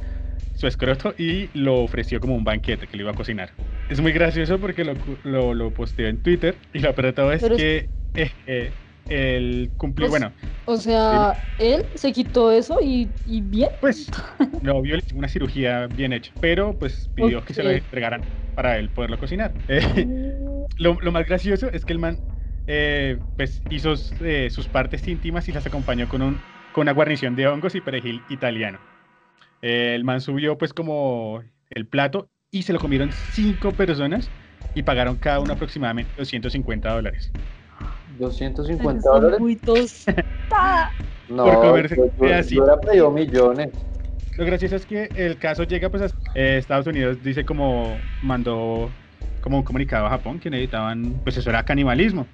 su 0.56 0.68
escroto 0.68 1.13
y 1.18 1.50
lo 1.58 1.84
ofreció 1.84 2.20
como 2.20 2.36
un 2.36 2.44
banquete 2.44 2.88
que 2.88 2.98
le 2.98 3.04
iba 3.04 3.12
a 3.12 3.15
cocinar. 3.15 3.52
Es 3.89 4.00
muy 4.02 4.12
gracioso 4.12 4.60
porque 4.60 4.84
lo, 4.84 4.98
lo, 5.24 5.54
lo 5.54 5.72
posteó 5.72 6.08
en 6.08 6.18
Twitter 6.22 6.58
y 6.74 6.80
lo 6.80 6.94
todo 6.94 7.32
es 7.32 7.41
Pero 7.44 7.56
es- 7.56 7.62
que 7.62 7.89
eh, 8.15 8.32
eh, 8.48 8.72
él 9.10 9.72
cumplió, 9.78 10.08
Pues- 10.10 10.22
bueno, 10.22 10.36
o 10.68 10.78
sea, 10.78 11.36
él 11.60 11.86
se 11.94 12.12
quitó 12.12 12.52
eso 12.52 12.80
y, 12.82 13.12
y 13.26 13.41
bien. 13.41 13.70
pues 13.82 14.10
lo 14.63 14.82
vio 14.82 14.98
una 15.13 15.28
cirugía 15.28 15.88
bien 15.88 16.13
hecha, 16.13 16.34
pero 16.39 16.78
pues 16.78 17.10
pidió 17.13 17.44
que 17.44 17.54
se 17.54 17.63
lo 17.63 17.70
entregaran 17.70 18.24
para 18.56 18.78
él 18.78 18.89
poderlo 18.89 19.18
cocinar. 19.20 19.54
Eh, 19.68 20.38
lo, 20.78 20.98
lo 21.02 21.12
más 21.12 21.26
gracioso 21.26 21.70
es 21.72 21.86
que 21.86 21.94
el 21.94 22.00
man 22.00 22.18
eh, 22.68 23.20
pues 23.38 23.62
hizo 23.70 23.94
eh, 24.22 24.50
sus 24.50 24.68
partes 24.68 25.08
íntimas 25.08 25.48
y 25.48 25.52
las 25.52 25.65
acompañó 25.65 26.08
con, 26.10 26.22
un, 26.22 26.38
con 26.74 26.82
una 26.82 26.91
guarnición 26.94 27.36
de 27.36 27.48
hongos 27.48 27.76
y 27.76 27.82
perejil 27.82 28.22
italiano. 28.30 28.80
Eh, 29.67 29.95
el 29.95 30.04
man 30.04 30.21
subió 30.21 30.58
pues 30.60 30.73
como 30.73 31.43
el 31.71 31.88
plato 31.88 32.30
y 32.51 32.62
se 32.63 32.71
lo 32.73 32.80
comieron 32.80 33.12
cinco 33.12 33.75
personas 33.75 34.32
y 34.75 34.84
pagaron 34.84 35.17
cada 35.17 35.39
uno 35.39 35.54
aproximadamente 35.54 36.13
250 36.15 36.91
dólares. 36.91 37.34
250 38.17 39.10
Son 39.10 39.21
dólares. 39.21 39.39
muy. 39.39 39.60
No, 41.28 41.45
por 41.45 41.60
comerse 41.60 41.95
yo, 41.95 42.06
un 42.06 42.12
yo, 42.15 42.28
pedacito. 42.28 42.56
yo 42.58 42.63
hubiera 42.63 42.82
pedido 42.82 43.12
millones. 43.12 43.73
Lo 44.38 44.45
gracioso 44.45 44.75
es 44.75 44.86
que 44.86 45.12
el 45.15 45.38
caso 45.39 45.63
llega 45.63 45.89
pues 45.89 46.04
a 46.04 46.06
eh, 46.36 46.58
Estados 46.58 46.88
Unidos 46.88 47.21
dice 47.23 47.45
como 47.45 48.04
mandó 48.19 48.95
como 49.39 49.58
un 49.58 49.63
comunicado 49.63 50.06
a 50.06 50.10
Japón 50.10 50.39
que 50.39 50.49
necesitaban 50.49 51.21
pues 51.23 51.38
eso 51.38 51.49
era 51.49 51.63
canibalismo 51.65 52.28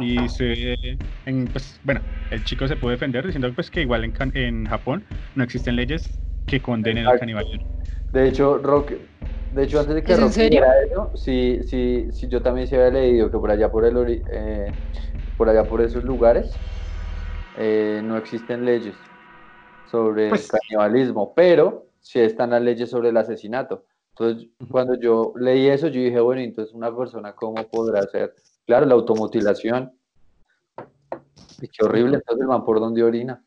y 0.00 0.28
se 0.28 0.76
en, 1.24 1.48
pues 1.52 1.80
bueno 1.82 2.06
el 2.30 2.44
chico 2.44 2.68
se 2.68 2.76
puede 2.76 2.94
defender 2.96 3.26
diciendo 3.26 3.52
pues 3.54 3.70
que 3.70 3.80
igual 3.82 4.04
en, 4.04 4.12
can- 4.12 4.32
en 4.36 4.66
Japón 4.66 5.04
no 5.34 5.42
existen 5.44 5.76
leyes 5.76 6.20
que 6.48 6.60
condenen 6.60 6.98
el 6.98 7.04
Exacto. 7.04 7.20
canibalismo. 7.20 7.68
De 8.12 8.26
hecho, 8.28 8.58
Rock, 8.58 8.92
de 9.50 9.62
hecho 9.62 9.78
antes 9.78 9.94
de 9.94 10.02
que 10.02 10.12
¿Es 10.12 10.20
Rock 10.20 10.32
dijera 10.34 10.72
eso, 10.90 11.12
sí, 11.14 11.60
sí, 11.62 12.08
sí, 12.10 12.26
yo 12.28 12.42
también 12.42 12.66
se 12.66 12.76
había 12.76 12.90
leído 13.00 13.30
que 13.30 13.38
por 13.38 13.50
allá 13.50 13.70
por 13.70 13.84
el 13.84 13.94
ori- 13.96 14.24
eh, 14.30 14.74
por 15.36 15.48
allá 15.48 15.68
por 15.68 15.80
esos 15.82 16.02
lugares 16.02 16.60
eh, 17.54 18.00
no 18.04 18.16
existen 18.16 18.64
leyes 18.64 19.00
sobre 19.84 20.30
Pues- 20.30 20.44
el 20.52 20.60
canibalismo, 20.60 21.32
pero 21.34 21.86
sí 22.00 22.18
están 22.20 22.50
las 22.50 22.62
leyes 22.62 22.90
sobre 22.90 23.10
el 23.10 23.16
asesinato. 23.16 23.84
Entonces, 24.10 24.48
cuando 24.70 24.94
yo 24.94 25.32
leí 25.36 25.68
eso, 25.68 25.86
yo 25.88 26.00
dije, 26.00 26.18
bueno, 26.20 26.40
entonces 26.42 26.74
una 26.74 26.94
persona 26.96 27.34
cómo 27.34 27.62
podrá 27.68 28.00
hacer, 28.00 28.34
claro, 28.66 28.84
la 28.86 28.94
automutilación. 28.94 29.92
Y 31.60 31.68
qué 31.68 31.84
horrible, 31.84 32.16
entonces 32.16 32.40
el 32.42 32.48
man 32.48 32.64
por 32.64 32.80
dónde 32.80 33.02
orina. 33.02 33.44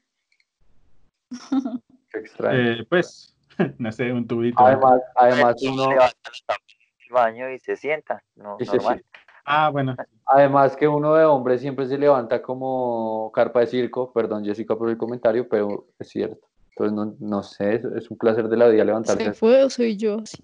Qué 2.12 2.20
extraño. 2.20 2.58
Eh, 2.60 2.86
pues 2.90 3.36
no 3.80 3.92
sé 3.92 4.12
un 4.12 4.28
tubito. 4.28 4.64
Además, 4.64 5.02
además 5.16 5.56
uno, 5.62 5.94
la 5.94 6.12
tapa 6.22 6.56
del 7.00 7.10
baño 7.12 7.50
y 7.50 7.60
se 7.60 7.76
sienta. 7.76 8.24
No, 8.36 8.58
Sí, 8.60 8.66
normal. 8.66 8.98
sí. 8.98 9.20
Ah 9.44 9.70
bueno 9.70 9.96
Además 10.26 10.76
que 10.76 10.88
uno 10.88 11.16
de 11.16 11.26
hombre 11.26 11.58
siempre 11.58 11.88
se 11.88 11.98
levanta 11.98 12.42
como 12.42 13.32
carpa 13.34 13.62
de 13.62 13.68
circo, 13.68 14.14
perdón 14.14 14.46
Jessica 14.46 14.78
por 14.78 14.90
el 14.90 14.98
comentario, 14.98 15.48
pero 15.50 15.88
es 15.98 16.10
cierto. 16.10 16.48
Entonces 16.70 16.94
no, 16.94 17.16
no 17.20 17.44
sé, 17.44 17.76
es, 17.76 17.84
es 17.84 18.12
un 18.12 18.18
placer 18.18 18.48
de 18.48 18.56
la 18.58 18.68
vida 18.68 18.86
levantarse. 18.86 19.24
¿Se 19.24 19.34
fue 19.34 19.64
o 19.64 19.70
soy 19.70 19.98
yo? 19.98 20.20
Sí. 20.26 20.42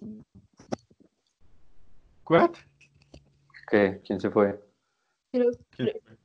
¿What? 2.30 2.52
¿Qué? 3.70 4.02
¿Quién 4.06 4.20
se 4.20 4.30
fue? 4.30 4.60
Creo, 5.32 5.52
¿Quién 5.72 5.92
fue? 6.04 6.18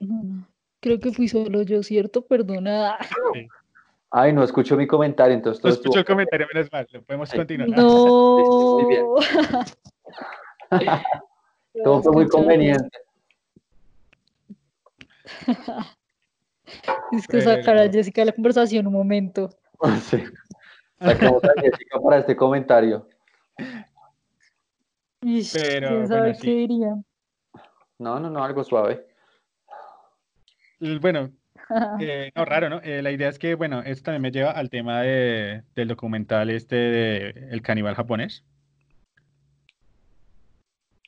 no, 0.00 0.22
no. 0.22 0.55
Creo 0.86 1.00
que 1.00 1.10
fui 1.10 1.26
solo 1.26 1.62
yo, 1.62 1.82
¿cierto? 1.82 2.24
Perdona. 2.24 2.96
Ay, 4.08 4.32
no 4.32 4.44
escucho 4.44 4.76
mi 4.76 4.86
comentario, 4.86 5.34
entonces 5.34 5.58
No 5.58 5.70
todo 5.70 5.80
escucho 5.80 5.98
el 5.98 6.04
comentario 6.04 6.46
menos 6.54 6.70
mal 6.70 6.86
lo 6.92 7.02
podemos 7.02 7.28
continuar. 7.32 7.68
No. 7.70 8.78
muy 8.78 8.84
bien. 8.86 9.04
todo 11.84 12.02
fue 12.04 12.12
muy 12.12 12.28
conveniente. 12.28 12.98
Es 17.10 17.26
que 17.26 17.40
sacar 17.40 17.78
a 17.78 17.90
Jessica 17.90 18.20
de 18.20 18.26
la 18.26 18.32
conversación 18.32 18.86
un 18.86 18.92
momento. 18.92 19.50
Sí. 20.02 20.22
Sacamos 21.00 21.42
a 21.42 21.60
Jessica 21.60 22.00
para 22.00 22.18
este 22.18 22.36
comentario. 22.36 23.08
Pero, 23.56 23.88
¿Quién 25.20 25.90
bueno, 25.90 26.06
sabe 26.06 26.34
sí. 26.36 26.42
qué 26.42 26.50
dirían? 26.54 27.04
No, 27.98 28.20
no, 28.20 28.30
no, 28.30 28.44
algo 28.44 28.62
suave. 28.62 29.15
Bueno, 31.00 31.32
Eh, 32.00 32.30
no, 32.36 32.44
raro, 32.44 32.68
¿no? 32.68 32.80
Eh, 32.82 33.02
la 33.02 33.10
idea 33.12 33.28
es 33.30 33.38
que, 33.38 33.54
bueno, 33.54 33.82
esto 33.82 34.04
también 34.04 34.22
me 34.22 34.30
lleva 34.30 34.50
al 34.52 34.70
tema 34.70 35.00
de, 35.02 35.62
del 35.74 35.88
documental 35.88 36.50
este 36.50 36.76
de 36.76 37.30
El 37.50 37.62
caníbal 37.62 37.94
japonés. 37.94 38.44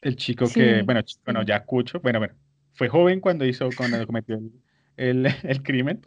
El 0.00 0.16
chico 0.16 0.46
que, 0.48 0.82
bueno, 0.82 1.00
ch- 1.00 1.18
bueno, 1.24 1.40
sí. 1.40 1.46
ya 1.48 1.64
Cucho, 1.64 2.00
bueno, 2.00 2.18
bueno, 2.20 2.34
fue 2.74 2.88
joven 2.88 3.20
cuando 3.20 3.44
hizo, 3.44 3.74
cuando 3.74 4.04
cometió 4.06 4.36
el, 4.36 4.52
el, 4.96 5.26
el 5.44 5.62
crimen. 5.62 6.06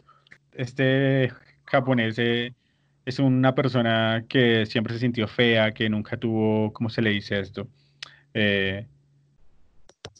Este 0.52 1.32
japonés 1.64 2.16
eh, 2.18 2.54
es 3.04 3.18
una 3.18 3.54
persona 3.54 4.24
que 4.28 4.66
siempre 4.66 4.94
se 4.94 5.00
sintió 5.00 5.28
fea, 5.28 5.72
que 5.72 5.88
nunca 5.88 6.16
tuvo, 6.16 6.72
¿cómo 6.72 6.90
se 6.90 7.02
le 7.02 7.10
dice 7.10 7.38
esto? 7.40 7.68
Eh, 8.34 8.86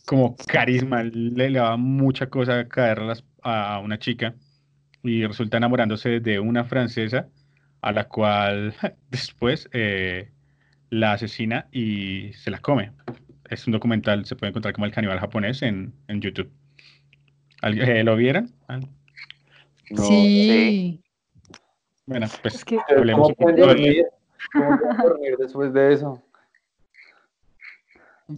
como 0.05 0.37
carisma, 0.47 1.03
le, 1.05 1.51
le 1.51 1.59
daba 1.59 1.77
mucha 1.77 2.29
cosa 2.29 2.69
caer 2.69 3.01
a, 3.01 3.05
las- 3.05 3.25
a 3.43 3.79
una 3.81 3.99
chica 3.99 4.35
y 5.03 5.27
resulta 5.27 5.57
enamorándose 5.57 6.21
de 6.21 6.39
una 6.41 6.65
francesa 6.65 7.29
a 7.81 7.93
la 7.93 8.05
cual 8.09 8.75
después 9.11 9.69
eh, 9.73 10.31
la 10.91 11.13
asesina 11.15 11.67
y 11.73 12.33
se 12.35 12.51
la 12.51 12.59
come. 12.59 12.93
Es 13.51 13.67
un 13.67 13.73
documental, 13.73 14.25
se 14.25 14.37
puede 14.37 14.51
encontrar 14.51 14.73
como 14.75 14.87
el 14.87 14.93
caníbal 14.93 15.19
japonés 15.19 15.63
en, 15.63 15.93
en 16.09 16.21
YouTube. 16.21 16.51
¿Alguien- 17.61 17.89
eh, 17.89 18.05
¿Lo 18.05 18.17
vieron? 18.17 18.51
No. 18.69 18.83
sí. 20.03 21.01
Bueno, 22.07 22.27
pues 22.43 22.55
Es 22.57 22.65
que 22.65 22.79
hablemos 22.97 23.23
¿Cómo 23.23 23.29
un 23.29 23.35
pueden 23.35 23.57
poquito 23.57 23.67
de- 23.75 23.83
dormir? 23.83 24.07
¿Cómo 24.53 24.79
pueden 24.79 24.97
dormir 24.97 25.37
después 25.39 25.73
de 25.73 25.93
eso? 25.93 26.23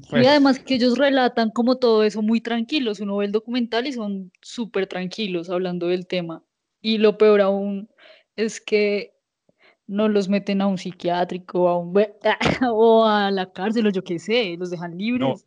Pues, 0.09 0.25
y 0.25 0.27
además 0.27 0.59
que 0.59 0.75
ellos 0.75 0.99
relatan 0.99 1.51
como 1.51 1.77
todo 1.77 2.05
eso 2.05 2.23
muy 2.23 2.41
tranquilos. 2.41 3.01
Uno 3.01 3.17
ve 3.17 3.27
el 3.27 3.33
documental 3.33 3.87
y 3.87 3.93
son 3.93 4.31
súper 4.41 4.87
tranquilos 4.87 5.51
hablando 5.51 5.89
del 5.89 6.07
tema. 6.07 6.43
Y 6.81 6.99
lo 6.99 7.19
peor 7.19 7.41
aún 7.41 7.89
es 8.37 8.61
que 8.61 9.15
no 9.87 10.09
los 10.09 10.29
meten 10.29 10.61
a 10.61 10.67
un 10.67 10.79
psiquiátrico 10.79 11.69
a 11.69 11.79
un, 11.79 11.95
o 12.73 13.07
a 13.07 13.31
la 13.31 13.53
cárcel 13.53 13.87
o 13.87 13.91
yo 13.91 14.03
qué 14.03 14.19
sé, 14.19 14.57
los 14.59 14.71
dejan 14.71 14.97
libres. 14.97 15.47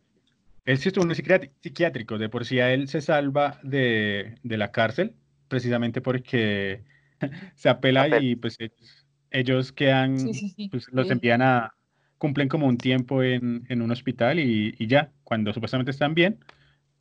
Él 0.64 0.78
sí 0.78 0.88
estuvo 0.88 1.04
en 1.04 1.10
un 1.10 1.14
psiquiátrico, 1.14 2.18
de 2.18 2.28
por 2.28 2.44
sí 2.44 2.60
a 2.60 2.72
él 2.72 2.88
se 2.88 3.00
salva 3.00 3.58
de, 3.62 4.34
de 4.42 4.56
la 4.58 4.70
cárcel, 4.70 5.14
precisamente 5.48 6.00
porque 6.02 6.82
se 7.56 7.68
apela 7.68 8.02
Apela. 8.02 8.20
y 8.20 8.36
pues 8.36 8.56
ellos, 8.60 9.06
ellos 9.30 9.72
quedan, 9.72 10.18
Sí, 10.18 10.34
sí, 10.34 10.48
sí. 10.50 10.68
pues 10.68 10.86
los 10.92 11.10
envían 11.10 11.40
a, 11.40 11.74
cumplen 12.18 12.48
como 12.48 12.66
un 12.66 12.78
tiempo 12.78 13.22
en, 13.22 13.64
en 13.68 13.82
un 13.82 13.90
hospital 13.90 14.38
y, 14.38 14.74
y 14.78 14.86
ya, 14.86 15.10
cuando 15.24 15.52
supuestamente 15.52 15.90
están 15.90 16.14
bien, 16.14 16.38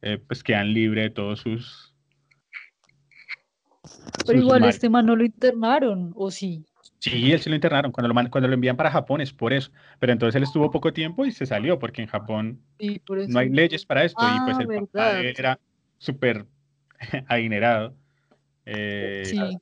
eh, 0.01 0.17
pues 0.17 0.43
quedan 0.43 0.73
libres 0.73 1.05
de 1.05 1.09
todos 1.09 1.39
sus... 1.39 1.93
Pero 4.25 4.39
sus 4.39 4.45
igual 4.45 4.65
este 4.65 4.89
man 4.89 5.05
no 5.05 5.15
lo 5.15 5.23
internaron, 5.25 6.13
¿o 6.15 6.31
sí? 6.31 6.65
Sí, 6.99 7.31
él 7.31 7.39
se 7.39 7.49
lo 7.49 7.55
internaron. 7.55 7.91
Cuando 7.91 8.13
lo, 8.13 8.29
cuando 8.29 8.47
lo 8.47 8.53
envían 8.53 8.75
para 8.75 8.91
Japón 8.91 9.21
es 9.21 9.31
por 9.31 9.53
eso. 9.53 9.71
Pero 9.99 10.13
entonces 10.13 10.35
él 10.35 10.43
estuvo 10.43 10.71
poco 10.71 10.93
tiempo 10.93 11.25
y 11.25 11.31
se 11.31 11.45
salió, 11.45 11.79
porque 11.79 12.01
en 12.01 12.07
Japón 12.07 12.61
Sí, 12.79 12.99
por 13.05 13.27
no 13.29 13.39
hay 13.39 13.49
leyes 13.49 13.85
para 13.85 14.03
esto. 14.03 14.27
y 14.27 14.39
pues 14.41 14.57
Ah, 14.57 14.61
el 14.61 14.67
papá 14.67 14.85
verdad. 14.93 15.19
él 15.21 15.35
era 15.37 15.59
súper 15.97 16.45
adinerado. 17.27 17.95
Eh, 18.65 19.23
Sí, 19.25 19.57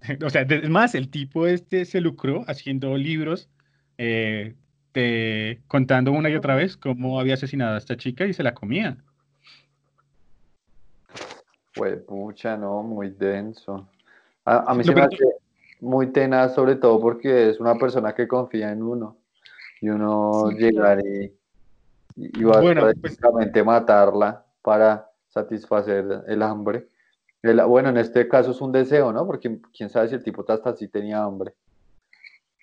O 0.24 0.30
sea, 0.30 0.42
es 0.42 0.68
más, 0.68 0.94
el 0.94 1.08
tipo 1.10 1.46
este 1.46 1.84
se 1.84 2.00
lucró 2.00 2.44
haciendo 2.48 2.96
libros, 2.96 3.48
eh, 3.98 4.54
de- 4.94 5.60
contando 5.68 6.12
una 6.12 6.30
y 6.30 6.34
otra 6.36 6.54
vez 6.54 6.76
cómo 6.76 7.20
había 7.20 7.34
asesinado 7.34 7.74
a 7.74 7.78
esta 7.78 7.96
chica 7.96 8.26
y 8.26 8.32
se 8.32 8.42
la 8.42 8.54
comía. 8.54 8.96
Pues 11.74 11.98
pucha, 12.02 12.56
no, 12.56 12.82
muy 12.82 13.10
denso. 13.10 13.88
A, 14.44 14.70
a 14.70 14.74
mí 14.74 14.78
No, 14.78 14.84
se 14.84 14.94
me 14.94 15.00
hace 15.02 15.16
muy 15.80 16.08
tenaz, 16.12 16.54
sobre 16.54 16.76
todo 16.76 17.00
porque 17.00 17.50
es 17.50 17.60
una 17.60 17.76
persona 17.76 18.14
que 18.14 18.26
confía 18.28 18.70
en 18.72 18.82
uno. 18.82 19.16
Y 19.80 19.88
uno 19.88 20.50
Sí, 20.50 20.56
llegar 20.58 21.00
y, 21.04 21.32
y 22.16 22.42
Bueno, 22.42 22.82
pues- 22.82 23.16
prácticamente 23.16 23.64
matarla 23.64 24.44
para 24.62 25.10
satisfacer 25.28 26.24
el 26.26 26.42
hambre. 26.42 26.88
El- 27.42 27.62
bueno, 27.64 27.88
en 27.88 27.96
este 27.96 28.28
caso 28.28 28.50
es 28.50 28.60
un 28.60 28.72
deseo, 28.72 29.12
¿no? 29.12 29.26
Porque 29.26 29.58
quién 29.74 29.88
sabe 29.88 30.08
si 30.08 30.16
el 30.16 30.22
tipo 30.22 30.44
hasta 30.46 30.70
así 30.70 30.88
tenía 30.88 31.22
hambre. 31.22 31.54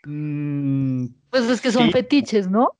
Mm, 0.05 1.07
pues 1.29 1.49
es 1.49 1.61
que 1.61 1.71
son 1.71 1.85
Sí. 1.87 1.91
fetiches, 1.91 2.49
¿no? 2.49 2.71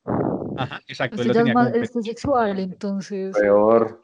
ajá, 0.58 0.82
exacto. 0.88 1.22
Es 1.22 1.28
tenía 1.32 1.54
más 1.54 1.72
como 1.72 1.84
este 1.84 2.02
sexual, 2.04 2.60
entonces 2.60 3.36
Peor. 3.38 4.02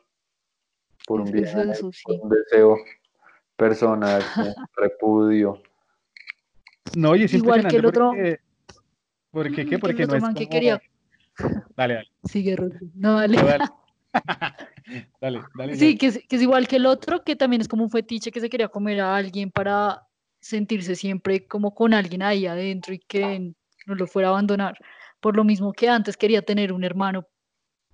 Por 1.05 1.21
un 1.21 1.35
es 1.37 1.51
por 1.81 1.93
sí. 1.93 2.03
un 2.21 2.29
deseo 2.29 2.77
personal, 3.55 4.21
repudio. 4.77 5.61
No, 6.95 7.15
y 7.15 7.23
es 7.23 7.33
Igual 7.33 7.67
que 7.67 7.77
el 7.77 7.85
otro- 7.85 8.09
porque, 8.11 8.39
porque, 9.31 9.65
¿qué? 9.65 9.75
el 9.75 9.81
Porque 9.81 10.05
no 10.05 10.13
otro 10.15 10.17
es 10.17 10.33
que 10.35 10.43
como- 10.45 10.49
quería- 10.49 10.81
Dale, 11.75 11.93
dale, 11.95 12.07
Sigue, 12.23 12.55
Rodri. 12.55 12.91
No, 12.95 13.15
dale. 13.19 13.37
no, 13.37 13.45
dale. 13.47 13.65
Dale, 15.21 15.41
dale, 15.55 15.75
Sí, 15.77 15.97
que 15.97 16.07
es, 16.07 16.19
que 16.27 16.35
es 16.35 16.41
igual 16.41 16.67
que 16.67 16.75
el 16.75 16.85
otro, 16.85 17.23
que 17.23 17.37
también 17.37 17.61
es 17.61 17.67
como 17.69 17.83
un 17.85 17.89
fetiche 17.89 18.31
que 18.31 18.41
se 18.41 18.49
quería 18.49 18.67
comer 18.67 18.99
a 18.99 19.15
alguien 19.15 19.49
para 19.49 20.03
sentirse 20.43 20.95
siempre 20.95 21.47
como 21.47 21.73
con 21.73 21.93
alguien 21.93 22.21
ahí 22.21 22.45
adentro 22.45 22.93
y 22.93 22.99
que 22.99 23.53
no 23.87 23.95
lo 23.95 24.07
fuera 24.07 24.27
a 24.27 24.31
abandonar. 24.31 24.77
Por 25.19 25.35
lo 25.35 25.43
mismo 25.43 25.71
que 25.73 25.89
antes 25.89 26.17
quería 26.17 26.41
tener 26.41 26.73
un 26.73 26.83
hermano, 26.83 27.25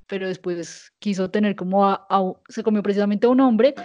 pero 0.08 0.28
después 0.28 0.92
quiso 1.00 1.30
tener 1.30 1.56
como 1.56 1.86
a, 1.88 2.06
a 2.10 2.22
se 2.48 2.64
comió 2.64 2.82
precisamente 2.82 3.28
a 3.28 3.30
un 3.30 3.40
hombre. 3.40 3.76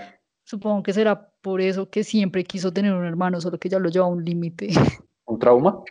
Supongo 0.44 0.82
que 0.82 0.92
será 0.92 1.30
por 1.42 1.60
eso 1.60 1.88
que 1.90 2.04
siempre 2.04 2.44
quiso 2.44 2.72
tener 2.72 2.92
un 2.92 3.04
hermano, 3.04 3.40
solo 3.40 3.58
que 3.58 3.68
ya 3.68 3.78
lo 3.78 3.90
lleva 3.90 4.06
a 4.06 4.08
un 4.08 4.24
límite. 4.24 4.68
¿Un 5.26 5.38
trauma? 5.38 5.82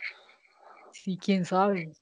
Sí, 0.92 1.16
quién 1.16 1.44
sabe. 1.44 1.92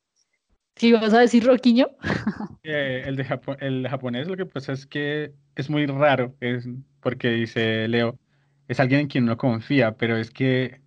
¿Qué 0.75 0.87
ibas 0.89 1.13
a 1.13 1.21
decir, 1.21 1.45
Roquiño? 1.45 1.89
Eh, 2.65 3.03
el 3.07 3.17
de 3.17 3.25
Japo- 3.25 3.57
el 3.59 3.89
japonés 3.89 4.29
lo 4.29 4.37
que 4.37 4.47
pasa 4.47 4.71
es 4.73 4.87
que 4.87 5.33
es 5.57 5.69
muy 5.69 5.85
raro, 5.87 6.37
es 6.39 6.69
porque 7.01 7.31
dice 7.31 7.89
Leo, 7.89 8.17
es 8.73 8.81
alguien 8.81 9.03
en 9.03 9.09
quien 9.09 9.25
uno 9.25 9.37
confía, 9.37 9.97
pero 9.97 10.17
es 10.17 10.31
que 10.31 10.81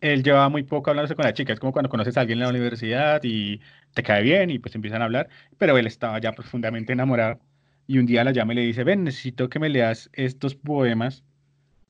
él 0.00 0.22
llevaba 0.22 0.48
muy 0.48 0.62
poco 0.62 0.90
hablándose 0.90 1.14
con 1.16 1.24
la 1.24 1.34
chica, 1.34 1.52
es 1.52 1.60
como 1.60 1.72
cuando 1.72 1.88
conoces 1.88 2.16
a 2.16 2.20
alguien 2.22 2.38
en 2.38 2.44
la 2.44 2.50
universidad 2.50 3.20
y 3.24 3.60
te 3.94 4.02
cae 4.02 4.22
bien 4.22 4.50
y 4.50 4.58
pues 4.58 4.74
empiezan 4.74 5.02
a 5.02 5.06
hablar, 5.06 5.28
pero 5.58 5.76
él 5.78 5.86
estaba 5.86 6.20
ya 6.20 6.32
profundamente 6.32 6.92
enamorado. 6.92 7.40
Y 7.86 7.98
un 7.98 8.06
día 8.06 8.24
la 8.24 8.32
llama 8.32 8.52
y 8.52 8.56
le 8.56 8.62
dice, 8.62 8.84
ven, 8.84 9.04
necesito 9.04 9.48
que 9.48 9.58
me 9.58 9.68
leas 9.70 10.10
estos 10.12 10.54
poemas 10.54 11.24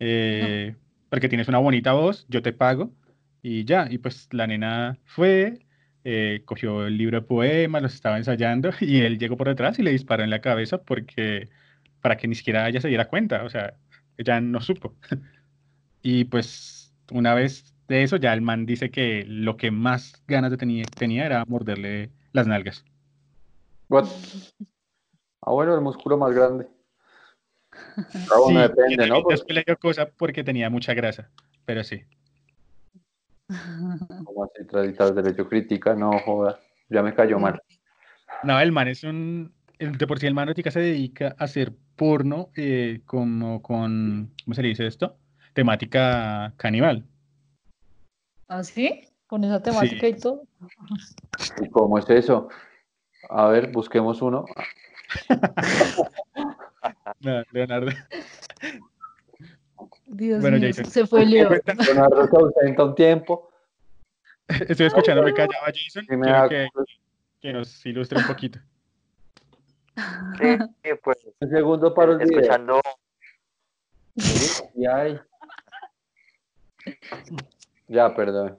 eh, 0.00 0.76
porque 1.10 1.28
tienes 1.28 1.48
una 1.48 1.58
bonita 1.58 1.92
voz, 1.92 2.26
yo 2.28 2.42
te 2.42 2.52
pago 2.52 2.92
y 3.42 3.64
ya, 3.64 3.88
y 3.90 3.98
pues 3.98 4.28
la 4.32 4.46
nena 4.46 4.98
fue 5.04 5.60
eh, 6.04 6.42
cogió 6.44 6.86
el 6.86 6.96
libro 6.96 7.20
de 7.20 7.26
poemas, 7.26 7.82
los 7.82 7.94
estaba 7.94 8.16
ensayando 8.18 8.70
y 8.80 9.00
él 9.02 9.18
llegó 9.18 9.36
por 9.36 9.48
detrás 9.48 9.78
y 9.78 9.82
le 9.82 9.92
disparó 9.92 10.24
en 10.24 10.30
la 10.30 10.40
cabeza 10.40 10.82
porque 10.82 11.48
para 12.00 12.16
que 12.16 12.28
ni 12.28 12.34
siquiera 12.34 12.68
ella 12.68 12.80
se 12.80 12.88
diera 12.88 13.08
cuenta, 13.08 13.44
o 13.44 13.50
sea, 13.50 13.74
ella 14.16 14.40
no 14.40 14.60
supo. 14.60 14.96
Y 16.02 16.24
pues 16.24 16.94
una 17.10 17.34
vez 17.34 17.74
de 17.88 18.02
eso 18.02 18.16
ya 18.16 18.32
el 18.32 18.42
man 18.42 18.66
dice 18.66 18.90
que 18.90 19.24
lo 19.26 19.56
que 19.56 19.70
más 19.70 20.22
ganas 20.26 20.50
de 20.50 20.56
tenía, 20.56 20.84
tenía 20.84 21.26
era 21.26 21.44
morderle 21.46 22.10
las 22.32 22.46
nalgas. 22.46 22.84
What? 23.88 24.06
Ah, 25.42 25.52
bueno, 25.52 25.74
el 25.74 25.80
músculo 25.80 26.16
más 26.16 26.34
grande. 26.34 26.68
Bueno, 28.28 28.46
Sí, 28.46 28.54
y 28.54 28.58
depende, 28.58 29.06
¿no? 29.06 29.22
Porque 29.22 29.34
después 29.34 29.54
le 29.54 29.64
dio 29.64 29.76
cosa 29.78 30.08
porque 30.08 30.44
tenía 30.44 30.70
mucha 30.70 30.94
grasa, 30.94 31.30
pero 31.64 31.82
sí. 31.84 32.02
como 34.24 34.44
así 34.44 34.64
tras 34.66 35.14
derecho 35.14 35.48
crítica, 35.48 35.94
no 35.94 36.18
joda. 36.20 36.60
Ya 36.88 37.02
me 37.02 37.14
cayó 37.14 37.38
mal. 37.38 37.60
No, 38.42 38.58
el 38.60 38.72
man 38.72 38.88
es 38.88 39.04
un, 39.04 39.52
de 39.78 40.06
por 40.06 40.18
sí 40.18 40.26
el 40.26 40.34
man 40.34 40.52
se 40.54 40.80
dedica 40.80 41.34
a 41.38 41.44
hacer 41.44 41.72
porno 41.96 42.50
eh, 42.56 43.00
como 43.04 43.60
con, 43.62 44.32
¿cómo 44.44 44.54
se 44.54 44.62
le 44.62 44.68
dice 44.68 44.86
esto? 44.86 45.16
Temática 45.54 46.52
caníbal. 46.56 47.04
¿Ah, 48.48 48.62
sí? 48.62 49.08
Con 49.26 49.44
esa 49.44 49.62
temática 49.62 50.08
y 50.08 50.14
todo. 50.18 50.44
¿Y 51.62 51.68
cómo 51.70 51.98
es 51.98 52.08
eso? 52.08 52.48
A 53.28 53.48
ver, 53.48 53.70
busquemos 53.70 54.22
uno. 54.22 54.46
No, 57.20 57.42
Leonardo. 57.50 57.90
Dios 60.06 60.40
Bueno, 60.40 60.58
mío, 60.58 60.68
Jason. 60.68 60.84
se 60.86 61.06
fue 61.06 61.26
Leo. 61.26 61.50
Leonardo 61.86 62.26
se 62.28 62.36
ausenta 62.36 62.84
un 62.84 62.94
tiempo. 62.94 63.50
Estoy 64.46 64.86
escuchando 64.86 65.22
me 65.22 65.34
callaba 65.34 65.66
Jason. 65.74 66.04
me 66.08 66.18
Quiero 66.24 66.38
da- 66.42 66.48
que, 66.48 66.68
que 67.40 67.52
nos 67.52 67.84
ilustre 67.86 68.18
un 68.20 68.26
poquito. 68.26 68.58
Sí, 70.40 70.46
sí, 70.84 70.90
pues 71.02 71.18
Un 71.40 71.50
segundo 71.50 71.92
para 71.92 72.12
el 72.12 72.22
escuchando, 72.22 72.80
Y 74.74 74.86
ay. 74.86 75.18
Ya, 77.88 78.14
perdón. 78.14 78.58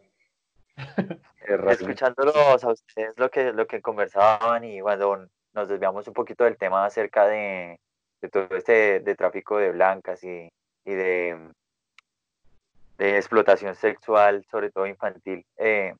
Escuchándolos 1.70 2.63
a 2.63 2.72
ustedes 2.72 3.18
lo 3.18 3.30
que, 3.30 3.54
lo 3.54 3.68
que 3.68 3.82
conversaban 3.82 4.63
y 4.63 4.82
cuando 4.82 5.28
nos 5.54 5.68
desviamos 5.68 6.08
un 6.08 6.13
poquito 6.13 6.44
del 6.44 6.58
tema 6.58 6.86
acerca 6.86 7.28
de, 7.28 7.80
de 8.22 8.30
todo 8.30 8.56
este 8.56 9.00
de 9.00 9.15
tráfico 9.15 9.58
de 9.58 9.72
blancas 9.72 10.24
y, 10.24 10.52
y 10.86 10.92
de, 10.92 11.52
de 12.98 13.18
explotación 13.18 13.76
sexual, 13.76 14.46
sobre 14.52 14.72
todo 14.72 14.86
infantil, 14.86 15.46
eh, 15.58 15.96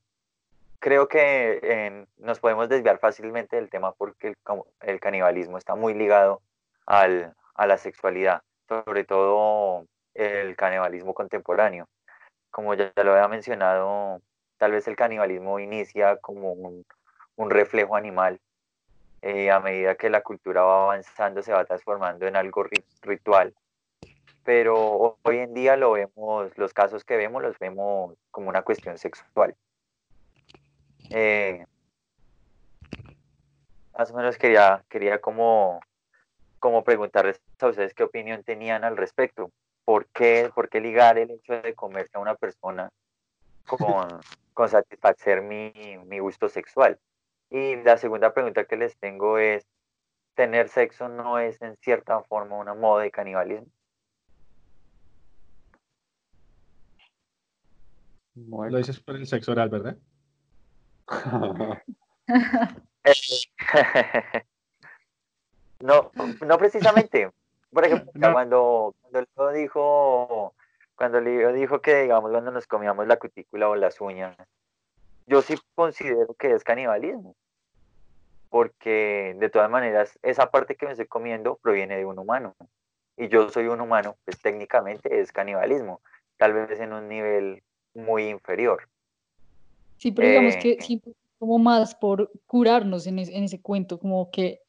creo 0.80 1.08
que 1.08 1.60
eh, 1.62 2.06
nos 2.18 2.39
podemos 2.39 2.70
desviar 2.70 3.00
fácilmente 3.00 3.56
del 3.56 3.70
tema 3.70 3.92
porque 3.94 4.30
el, 4.30 4.36
el 4.82 5.00
canibalismo 5.00 5.58
está 5.58 5.76
muy 5.76 5.94
ligado 5.94 6.42
al, 6.86 7.34
a 7.56 7.68
la 7.68 7.78
sexualidad, 7.78 8.42
sobre 8.68 9.04
todo 9.04 9.86
el 10.13 10.56
canibalismo 10.56 11.13
contemporáneo. 11.13 11.88
Como 12.51 12.73
ya, 12.73 12.91
ya 12.95 13.03
lo 13.03 13.13
había 13.13 13.27
mencionado, 13.27 14.21
tal 14.57 14.71
vez 14.71 14.88
el 14.88 14.95
canibalismo 14.95 15.59
inicia 15.59 16.17
como 16.17 16.53
un, 16.53 16.85
reflejo 17.49 17.95
animal. 17.95 18.39
eh, 19.21 19.51
a 19.51 19.59
medida 19.59 19.95
que 19.95 20.09
la 20.09 20.21
cultura 20.23 20.63
va 20.63 20.83
avanzando, 20.83 21.41
se 21.43 21.53
va 21.53 21.65
transformando 21.65 22.27
en 22.27 22.35
algo 22.38 22.63
ri- 22.65 22.85
ritual. 23.03 23.55
Pero 24.43 24.77
ho- 24.79 25.19
hoy 25.23 25.39
en 25.39 25.53
día 25.53 25.77
lo 25.77 25.93
vemos, 25.93 26.57
los 26.57 26.73
casos 26.73 27.05
que 27.05 27.17
vemos 27.17 27.41
los 27.43 27.57
vemos 27.59 28.15
como 28.31 28.49
una 28.49 28.63
cuestión 28.63 28.97
sexual. 28.97 29.55
Eh, 31.09 31.65
más 33.93 34.12
o 34.12 34.15
menos 34.15 34.38
quería, 34.38 34.83
quería 34.89 35.19
como, 35.21 35.79
como 36.59 36.83
preguntarles 36.83 37.41
a 37.59 37.67
ustedes 37.67 37.93
qué 37.93 38.03
opinión 38.03 38.43
tenían 38.43 38.83
al 38.83 38.97
respecto. 38.97 39.51
¿Por 39.89 40.06
qué, 40.10 40.52
por 40.54 40.69
qué 40.69 40.82
ligar 40.82 41.17
el 41.17 41.32
hecho 41.32 41.60
de 41.63 41.73
comerse 41.73 42.12
a 42.15 42.19
una 42.19 42.36
persona 42.36 42.91
con, 43.65 43.80
con 44.54 44.69
satisfacer 44.69 45.41
mi, 45.41 45.73
mi 46.06 46.19
gusto 46.19 46.47
sexual? 46.47 46.99
Y 47.49 47.75
la 47.78 47.97
segunda 47.97 48.32
pregunta 48.32 48.65
que 48.65 48.78
les 48.78 48.95
tengo 48.97 49.39
es, 49.39 49.65
¿tener 50.36 50.69
sexo 50.69 51.10
no 51.10 51.39
es 51.39 51.60
en 51.63 51.75
cierta 51.78 52.21
forma 52.21 52.58
una 52.58 52.75
moda 52.75 53.02
de 53.02 53.10
canibalismo? 53.10 53.65
Lo 58.36 58.78
dices 58.78 58.99
por 58.99 59.15
el 59.15 59.25
sexo 59.25 59.54
oral, 59.54 59.69
¿verdad? 59.69 59.97
No, 65.82 66.12
no 66.45 66.58
precisamente. 66.58 67.32
Por 67.71 67.86
ejemplo, 67.86 68.12
No. 68.15 68.32
cuando, 68.34 68.95
cuando 69.01 69.51
dijo, 69.53 70.53
cuando 70.95 71.21
Leo 71.21 71.53
dijo 71.53 71.82
que, 71.82 72.03
digamos, 72.03 72.32
cuando 72.32 72.51
nos 72.51 72.67
comíamos 72.67 73.08
la 73.08 73.17
cutícula 73.17 73.69
o 73.69 73.75
las 73.75 74.01
uñas, 74.01 74.36
yo 75.27 75.41
sí 75.41 75.55
considero 75.75 76.34
que 76.34 76.53
es 76.53 76.63
canibalismo. 76.63 77.36
porque 78.49 79.36
de 79.38 79.49
todas 79.49 79.69
maneras 79.69 80.17
esa 80.23 80.49
parte 80.49 80.75
que 80.75 80.86
me 80.88 80.93
estoy 80.93 81.08
comiendo 81.08 81.58
proviene 81.58 81.97
de 81.97 82.05
un 82.05 82.17
humano 82.17 82.55
y 83.15 83.27
yo 83.27 83.49
soy 83.49 83.67
un 83.67 83.79
humano, 83.79 84.15
pues 84.25 84.41
técnicamente 84.41 85.19
es 85.19 85.32
canibalismo, 85.32 86.01
tal 86.38 86.53
vez 86.53 86.79
en 86.79 86.93
un 86.93 87.08
nivel 87.08 87.62
muy 87.93 88.29
inferior. 88.29 88.89
Sí, 89.97 90.12
pero 90.12 90.27
digamos 90.29 90.58
que 90.58 90.71
Eh, 90.71 90.77
sí, 90.82 91.01
como 91.38 91.60
más 91.60 91.93
por 91.93 92.32
curarnos 92.47 93.05
en, 93.08 93.19
es- 93.19 93.29
en 93.29 93.43
ese 93.43 93.62
cuento, 93.62 93.99
como 93.99 94.32
que 94.32 94.62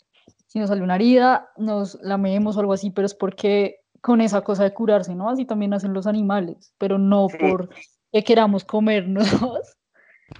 si 0.50 0.58
nos 0.58 0.68
sale 0.68 0.82
una 0.82 0.96
herida, 0.96 1.48
nos 1.56 1.94
lamemos 2.02 2.56
o 2.56 2.60
algo 2.60 2.72
así, 2.72 2.90
pero 2.90 3.06
es 3.06 3.14
porque 3.14 3.82
con 4.00 4.20
esa 4.20 4.40
cosa 4.42 4.64
de 4.64 4.74
curarse, 4.74 5.14
¿no? 5.14 5.30
Así 5.30 5.44
también 5.44 5.72
hacen 5.74 5.92
los 5.94 6.08
animales, 6.08 6.74
pero 6.76 6.98
no 6.98 7.28
Sí. 7.28 7.38
por 7.38 7.68
que 8.10 8.24
queramos 8.24 8.64
comernos. 8.64 9.24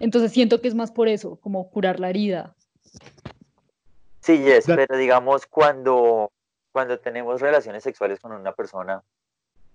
Entonces 0.00 0.32
siento 0.32 0.60
que 0.60 0.66
es 0.66 0.74
más 0.74 0.90
por 0.90 1.06
eso, 1.06 1.36
como 1.36 1.70
curar 1.70 2.00
la 2.00 2.10
herida. 2.10 2.56
Sí, 4.18 4.38
yes, 4.42 4.66
pero 4.66 4.96
digamos 4.96 5.46
cuando, 5.46 6.32
cuando 6.72 6.98
tenemos 6.98 7.40
relaciones 7.40 7.84
sexuales 7.84 8.18
con 8.18 8.32
una 8.32 8.52
persona, 8.52 9.04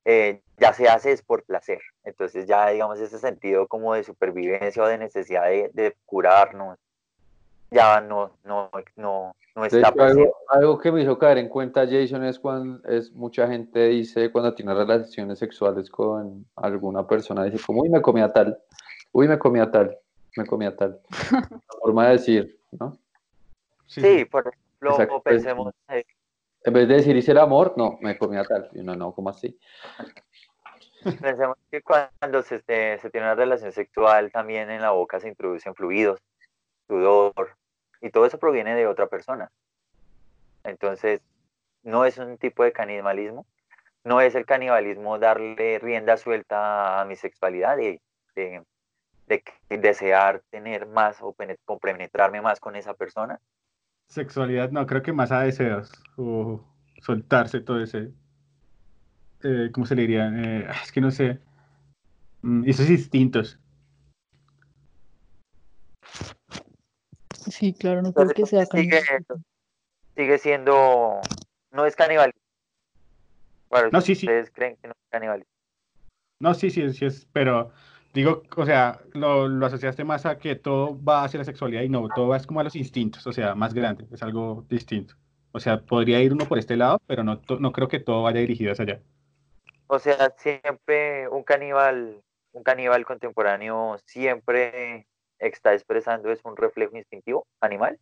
eh, 0.04 0.42
ya 0.58 0.74
se 0.74 0.90
hace 0.90 1.14
es 1.14 1.22
por 1.22 1.46
placer. 1.46 1.80
Entonces 2.04 2.46
ya 2.46 2.68
digamos 2.72 3.00
ese 3.00 3.20
sentido 3.20 3.70
como 3.70 3.94
de 3.94 4.04
supervivencia 4.04 4.84
o 4.84 4.88
de 4.88 4.98
necesidad 4.98 5.46
de, 5.46 5.72
de 5.74 5.96
curarnos, 6.06 6.78
ya 7.76 8.00
no, 8.00 8.32
no, 8.46 8.72
no, 8.96 9.36
no 9.54 9.66
está 9.66 9.90
hecho, 9.90 10.02
algo, 10.02 10.36
algo 10.48 10.78
que 10.80 10.92
me 10.94 11.02
hizo 11.02 11.20
caer 11.20 11.40
en 11.40 11.50
cuenta 11.50 11.86
Jason 11.86 12.24
es 12.24 12.40
cuando 12.40 12.88
es 12.88 13.12
mucha 13.12 13.48
gente 13.48 13.88
dice 13.90 14.32
cuando 14.32 14.56
tiene 14.56 14.74
relaciones 14.74 15.40
sexuales 15.40 15.90
con 15.90 16.46
alguna 16.56 17.06
persona, 17.06 17.44
dice 17.44 17.64
como, 17.66 17.82
uy, 17.82 17.90
me 17.90 18.02
comía 18.02 18.32
tal, 18.32 18.58
uy, 19.12 19.28
me 19.28 19.38
comía 19.38 19.70
tal, 19.70 19.98
me 20.38 20.46
comía 20.46 20.76
tal. 20.76 21.02
Forma 21.82 22.08
de 22.08 22.12
decir, 22.14 22.60
¿no? 22.72 22.98
Sí, 23.88 24.24
por 24.24 24.48
ejemplo, 24.48 24.92
Exacto. 24.92 25.22
pensemos, 25.22 25.74
eh, 25.90 26.06
En 26.64 26.74
vez 26.74 26.88
de 26.88 26.96
decir 26.96 27.16
hice 27.18 27.32
el 27.32 27.40
amor, 27.40 27.74
no, 27.76 27.98
me 28.02 28.18
comía 28.18 28.46
tal. 28.46 28.70
Y 28.74 28.80
uno 28.80 28.96
no, 28.96 29.14
¿cómo 29.14 29.30
así? 29.30 29.60
pensemos 31.22 31.58
que 31.70 31.82
cuando 31.82 32.42
se, 32.42 32.62
se, 32.62 32.98
se 33.00 33.10
tiene 33.10 33.28
una 33.28 33.36
relación 33.36 33.72
sexual, 33.74 34.32
también 34.32 34.72
en 34.72 34.82
la 34.82 34.92
boca 34.92 35.20
se 35.20 35.28
introducen 35.28 35.76
fluidos, 35.76 36.20
sudor, 36.88 37.56
y 38.06 38.12
todo 38.12 38.26
eso 38.26 38.38
proviene 38.38 38.76
de 38.76 38.86
otra 38.86 39.08
persona. 39.08 39.50
Entonces, 40.64 41.22
no 41.84 42.06
es 42.06 42.18
un 42.20 42.38
tipo 42.38 42.64
de 42.64 42.72
canibalismo, 42.72 43.46
no 44.04 44.22
es 44.22 44.36
el 44.36 44.46
canibalismo 44.46 45.18
darle 45.18 45.80
rienda 45.80 46.18
suelta 46.18 47.02
a 47.02 47.06
mi 47.06 47.16
sexualidad 47.16 47.78
de, 47.78 48.02
de, 48.36 48.64
desear 49.70 50.44
tener 50.52 50.86
más 50.86 51.18
o 51.22 51.34
pene- 51.34 51.58
compenetrarme 51.66 52.42
más 52.42 52.60
con 52.60 52.76
esa 52.76 52.94
persona. 52.94 53.40
Sexualidad, 54.08 54.70
no, 54.70 54.86
creo 54.86 55.02
que 55.02 55.14
más 55.14 55.32
a 55.32 55.42
deseos 55.42 55.92
o 56.16 56.64
soltarse 57.02 57.60
todo 57.60 57.82
ese, 57.82 58.12
eh, 59.44 59.70
¿cómo 59.74 59.88
se 59.88 59.96
le 59.96 60.04
diría? 60.04 60.32
Eh, 60.36 60.68
es 60.84 60.92
que 60.92 61.02
no 61.02 61.10
sé, 61.10 61.40
Mm, 62.44 62.70
esos 62.70 62.88
instintos. 62.92 63.60
Sí, 67.50 67.74
claro, 67.74 68.02
no 68.02 68.14
creo 68.14 68.30
que 68.30 68.46
sea 68.46 68.66
sigue, 68.66 69.02
canibalismo. 69.02 69.44
sigue 70.16 70.38
siendo, 70.38 71.22
no 71.72 71.86
es 71.86 71.96
canibalismo. 71.96 72.42
Bueno, 73.70 73.90
No, 73.92 74.02
sí, 74.02 74.16
sí. 74.16 74.26
ustedes 74.28 74.52
creen 74.52 74.78
que 74.78 74.88
no 74.88 74.94
es 74.94 75.10
canibalismo. 75.10 75.52
No, 76.40 76.54
sí, 76.54 76.70
sí, 76.70 76.92
sí 76.94 77.06
es, 77.06 77.28
pero 77.32 77.72
digo, 78.14 78.44
o 78.56 78.66
sea, 78.66 79.00
lo, 79.14 79.48
lo 79.48 79.66
asociaste 79.66 80.04
más 80.04 80.26
a 80.26 80.38
que 80.38 80.56
todo 80.56 81.02
va 81.04 81.24
hacia 81.24 81.38
la 81.40 81.46
sexualidad 81.46 81.82
y 81.84 81.90
no, 81.90 82.10
todo 82.10 82.28
va 82.30 82.38
es 82.38 82.46
como 82.46 82.60
a 82.60 82.64
los 82.64 82.76
instintos, 82.76 83.26
o 83.26 83.32
sea, 83.32 83.56
más 83.56 83.74
grande, 83.74 84.06
es 84.12 84.22
algo 84.22 84.66
distinto. 84.70 85.16
O 85.52 85.60
sea, 85.60 85.82
podría 85.82 86.22
ir 86.22 86.34
uno 86.34 86.46
por 86.46 86.60
este 86.60 86.76
lado, 86.76 87.00
pero 87.08 87.24
no, 87.24 87.40
to- 87.40 87.60
no 87.60 87.72
creo 87.72 87.88
que 87.88 88.00
todo 88.00 88.24
vaya 88.24 88.42
dirigido 88.42 88.74
hacia 88.74 88.84
allá. 88.84 89.02
O 89.88 90.00
sea, 90.00 90.34
siempre 90.38 91.30
un 91.30 91.44
caníbal, 91.44 92.22
un 92.52 92.64
caníbal 92.64 93.06
contemporáneo 93.06 93.98
siempre 94.06 95.08
está 95.40 95.74
expresando 95.74 96.32
es 96.32 96.40
un 96.44 96.56
reflejo 96.56 96.98
instintivo 96.98 97.46
animal. 97.62 98.00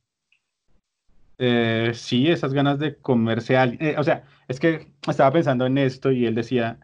Eh, 1.38 1.92
sí, 1.94 2.30
esas 2.30 2.54
ganas 2.54 2.80
de 2.80 2.96
comerse 2.98 3.58
a 3.58 3.64
alguien. 3.64 3.90
eh, 3.90 3.96
o 3.98 4.04
sea, 4.04 4.24
es 4.48 4.60
que 4.60 4.92
estaba 5.08 5.32
pensando 5.32 5.66
en 5.66 5.78
esto 5.78 6.12
y 6.12 6.26
él 6.26 6.36
decía 6.36 6.80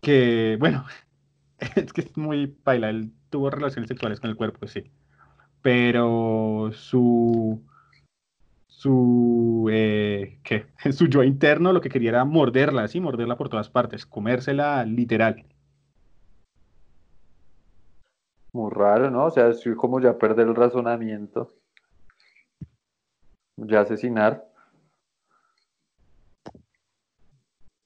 que, 0.00 0.56
bueno, 0.60 0.84
es 1.76 1.92
que 1.92 2.02
es 2.02 2.16
muy 2.16 2.46
paila, 2.46 2.90
él 2.90 3.12
tuvo 3.30 3.50
relaciones 3.50 3.88
sexuales 3.88 4.20
con 4.20 4.30
el 4.30 4.36
cuerpo, 4.36 4.66
sí, 4.66 4.90
pero 5.62 6.70
su, 6.72 7.62
su, 8.68 9.68
eh, 9.72 10.38
¿qué? 10.44 10.66
Su 10.92 11.08
yo 11.08 11.24
interno 11.24 11.72
lo 11.72 11.80
que 11.80 11.88
quería 11.88 12.10
era 12.10 12.24
morderla, 12.24 12.88
sí, 12.88 13.00
morderla 13.00 13.36
por 13.36 13.48
todas 13.48 13.70
partes, 13.70 14.06
comérsela 14.06 14.84
literal. 14.84 15.44
Muy 18.52 18.70
raro, 18.70 19.10
¿no? 19.10 19.26
O 19.26 19.30
sea, 19.30 19.48
es 19.48 19.62
como 19.76 20.00
ya 20.00 20.16
perder 20.16 20.48
el 20.48 20.54
razonamiento. 20.54 21.52
Ya 23.56 23.80
asesinar. 23.80 24.48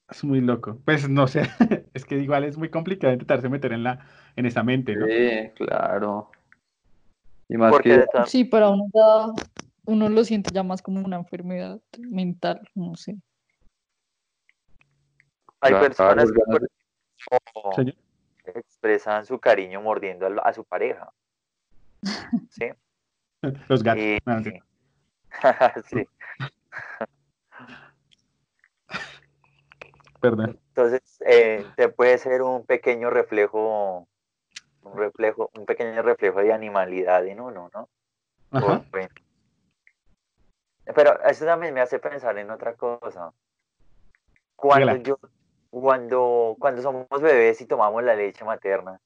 Es 0.09 0.23
muy 0.23 0.41
loco. 0.41 0.79
Pues 0.85 1.09
no 1.09 1.27
sé, 1.27 1.41
es 1.93 2.05
que 2.05 2.17
igual 2.17 2.43
es 2.43 2.57
muy 2.57 2.69
complicado 2.69 3.13
intentarse 3.13 3.49
meter 3.49 3.73
en 3.73 3.83
la, 3.83 4.05
en 4.35 4.45
esa 4.45 4.63
mente, 4.63 4.95
¿no? 4.95 5.07
Sí, 5.07 5.49
claro. 5.55 6.29
Y 7.49 7.57
más 7.57 7.79
que 7.79 8.05
Sí, 8.27 8.43
para 8.43 8.69
uno 8.69 8.85
ya, 8.93 9.25
uno 9.85 10.09
lo 10.09 10.23
siente 10.23 10.51
ya 10.53 10.63
más 10.63 10.81
como 10.81 11.03
una 11.03 11.17
enfermedad 11.17 11.81
mental, 11.97 12.61
no 12.75 12.95
sé. 12.95 13.17
hay 15.63 15.73
personas 15.73 16.31
que 16.31 16.39
por. 16.45 16.69
Expresan 18.45 19.25
su 19.25 19.39
cariño 19.39 19.81
mordiendo 19.81 20.27
a, 20.43 20.53
su 20.53 20.63
pareja. 20.63 21.11
¿Sí? 22.49 22.69
Los 23.69 23.83
gatos. 23.83 24.01
Y- 24.01 24.17
No, 24.25 24.35
no 24.35 24.43
sé. 24.43 24.63
sí. 25.85 26.07
Perdón. 30.19 30.59
Entonces, 30.69 31.01
eh, 31.25 31.67
te 31.75 31.89
puede 31.89 32.17
ser 32.17 32.41
un 32.41 32.65
pequeño 32.65 33.09
reflejo, 33.09 34.07
un 34.81 34.97
reflejo, 34.97 35.51
un 35.53 35.65
pequeño 35.65 36.01
reflejo 36.01 36.39
de 36.39 36.51
animalidad 36.51 37.27
en 37.27 37.41
uno, 37.41 37.69
¿no? 37.73 37.89
Ajá. 38.51 38.83
Pero 40.95 41.21
eso 41.23 41.45
también 41.45 41.73
me 41.73 41.81
hace 41.81 41.99
pensar 41.99 42.37
en 42.37 42.49
otra 42.49 42.73
cosa. 42.75 43.31
Cuando 44.55 44.93
Dígala. 44.93 45.03
yo, 45.03 45.19
cuando, 45.81 46.55
cuando 46.59 46.83
somos 46.83 47.07
bebés 47.19 47.59
y 47.61 47.65
tomamos 47.65 48.03
la 48.03 48.15
leche 48.15 48.45
materna, 48.45 48.99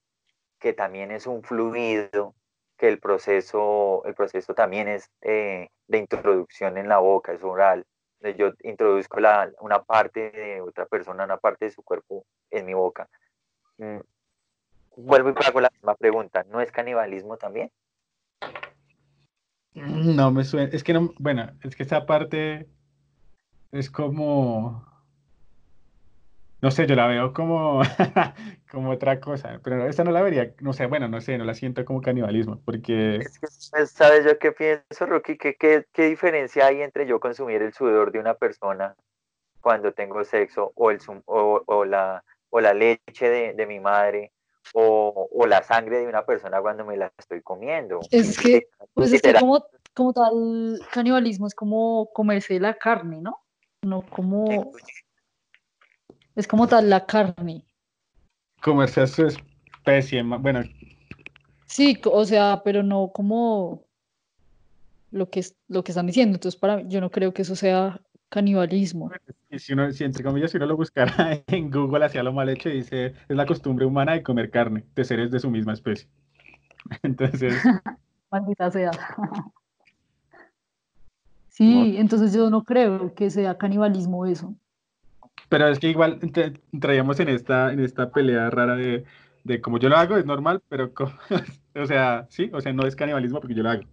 que 0.59 0.73
también 0.73 1.11
es 1.11 1.25
un 1.25 1.41
fluido, 1.41 2.35
que 2.77 2.89
el 2.89 2.99
proceso, 2.99 4.03
el 4.05 4.13
proceso 4.13 4.53
también 4.53 4.87
es 4.89 5.09
eh, 5.21 5.69
de 5.87 5.97
introducción 5.97 6.77
en 6.77 6.89
la 6.89 6.97
boca, 6.97 7.31
es 7.31 7.41
oral. 7.41 7.85
Eh, 8.21 8.35
Yo 8.37 8.51
introduzco 8.63 9.19
la, 9.19 9.49
una 9.61 9.81
parte 9.83 10.29
de 10.31 10.61
otra 10.61 10.85
persona, 10.85 11.23
una 11.23 11.37
parte 11.37 11.65
de 11.65 11.71
su 11.71 11.83
cuerpo 11.83 12.25
en 12.51 12.65
mi 12.65 12.73
boca. 12.73 13.07
Mm, 13.77 13.99
Vuelvo 14.97 15.29
y 15.29 15.45
hago 15.45 15.61
la 15.61 15.69
misma 15.69 15.95
pregunta. 15.95 16.43
¿No 16.49 16.59
es 16.59 16.71
canibalismo 16.71 17.37
también? 17.37 17.71
No 19.73 20.31
me 20.31 20.43
suena. 20.43 20.69
Es 20.73 20.83
que 20.83 20.91
no. 20.91 21.13
Bueno, 21.19 21.51
es 21.63 21.75
que 21.75 21.83
esa 21.83 22.07
parte 22.07 22.67
es 23.71 23.91
como. 23.91 24.83
No 26.61 26.71
sé, 26.71 26.87
yo 26.87 26.95
la 26.95 27.07
veo 27.07 27.33
como, 27.33 27.81
como 28.71 28.91
otra 28.91 29.19
cosa. 29.19 29.59
Pero 29.63 29.87
esta 29.87 30.03
no 30.03 30.11
la 30.11 30.21
vería. 30.21 30.53
No 30.59 30.73
sé, 30.73 30.87
bueno, 30.87 31.07
no 31.07 31.21
sé, 31.21 31.37
no 31.37 31.45
la 31.45 31.53
siento 31.53 31.85
como 31.85 32.01
canibalismo. 32.01 32.59
Porque. 32.65 33.17
Es 33.17 33.39
que, 33.39 33.47
pues, 33.71 33.91
¿sabes 33.91 34.25
yo 34.25 34.39
qué 34.39 34.51
pienso, 34.51 35.05
Rocky? 35.05 35.37
¿Qué, 35.37 35.55
qué, 35.55 35.85
qué 35.91 36.05
diferencia 36.05 36.65
hay 36.65 36.81
entre 36.81 37.05
yo 37.05 37.19
consumir 37.19 37.61
el 37.61 37.73
sudor 37.73 38.11
de 38.11 38.19
una 38.19 38.33
persona 38.33 38.95
cuando 39.61 39.91
tengo 39.91 40.23
sexo 40.23 40.71
o, 40.75 40.91
el, 40.91 40.99
o, 41.25 41.61
o 41.65 41.85
la, 41.85 42.23
o 42.49 42.59
la 42.59 42.73
leche 42.73 43.29
de, 43.29 43.53
de 43.53 43.65
mi 43.67 43.79
madre 43.79 44.31
o, 44.73 45.29
o 45.31 45.47
la 45.47 45.63
sangre 45.63 45.99
de 45.99 46.07
una 46.07 46.25
persona 46.25 46.61
cuando 46.61 46.85
me 46.85 46.97
la 46.97 47.11
estoy 47.17 47.41
comiendo? 47.41 47.99
Es 48.11 48.37
que, 48.39 48.67
Pues 48.93 49.11
es 49.11 49.21
que 49.21 49.33
como, 49.33 49.65
como 49.93 50.13
tal 50.13 50.79
canibalismo 50.91 51.47
es 51.47 51.55
como 51.55 52.09
comerse 52.13 52.59
la 52.59 52.75
carne, 52.75 53.21
¿no? 53.21 53.43
No 53.83 54.01
como, 54.01 54.71
es 56.37 56.47
como 56.47 56.67
tal 56.67 56.89
la 56.89 57.05
carne. 57.05 57.65
Comerse 58.61 59.01
a 59.01 59.07
su 59.07 59.25
especie. 59.25 60.23
Bueno, 60.23 60.61
Sí, 61.65 61.99
o 62.05 62.25
sea, 62.25 62.61
pero 62.63 62.81
no 62.81 63.11
como 63.13 63.85
lo 65.11 65.29
que, 65.29 65.43
lo 65.67 65.83
que 65.83 65.91
están 65.91 66.07
diciendo. 66.07 66.37
Entonces, 66.37 66.59
para 66.59 66.77
mí, 66.77 66.85
yo 66.87 67.01
no 67.01 67.11
creo 67.11 67.33
que 67.33 67.41
eso 67.41 67.55
sea 67.55 67.99
canibalismo. 68.29 69.11
y 69.49 69.59
si 69.59 69.73
uno, 69.73 69.91
si 69.91 70.03
entre 70.03 70.23
comillas, 70.23 70.51
si 70.51 70.57
uno 70.57 70.65
lo 70.65 70.77
buscara 70.77 71.43
en 71.47 71.69
Google 71.69 72.05
hacia 72.05 72.23
lo 72.23 72.33
mal 72.33 72.49
hecho, 72.49 72.69
dice, 72.69 73.07
es 73.27 73.35
la 73.35 73.45
costumbre 73.45 73.85
humana 73.85 74.13
de 74.13 74.23
comer 74.23 74.49
carne 74.49 74.85
de 74.95 75.03
seres 75.03 75.29
de 75.31 75.39
su 75.39 75.49
misma 75.49 75.73
especie. 75.73 76.07
Entonces, 77.03 77.53
Maldita 78.31 78.69
sea. 78.71 78.91
Sí, 81.49 81.95
entonces 81.97 82.33
yo 82.33 82.49
no 82.49 82.63
creo 82.63 83.15
que 83.15 83.29
sea 83.31 83.57
canibalismo 83.57 84.25
eso. 84.25 84.53
Pero 85.49 85.67
es 85.69 85.79
que 85.79 85.87
igual 85.89 86.19
entraríamos 86.73 87.19
en 87.19 87.29
esta, 87.29 87.71
en 87.71 87.79
esta 87.79 88.11
pelea 88.11 88.49
rara 88.49 88.75
de, 88.75 89.05
de 89.43 89.61
como 89.61 89.79
yo 89.79 89.87
lo 89.89 89.95
hago, 89.95 90.17
es 90.17 90.25
normal, 90.25 90.61
pero 90.67 90.93
co- 90.93 91.11
o 91.75 91.85
sea, 91.85 92.27
sí, 92.29 92.49
o 92.53 92.59
sea, 92.59 92.73
no 92.73 92.85
es 92.85 92.95
canibalismo 92.95 93.39
porque 93.39 93.55
yo 93.55 93.63
lo 93.63 93.69
hago. 93.69 93.83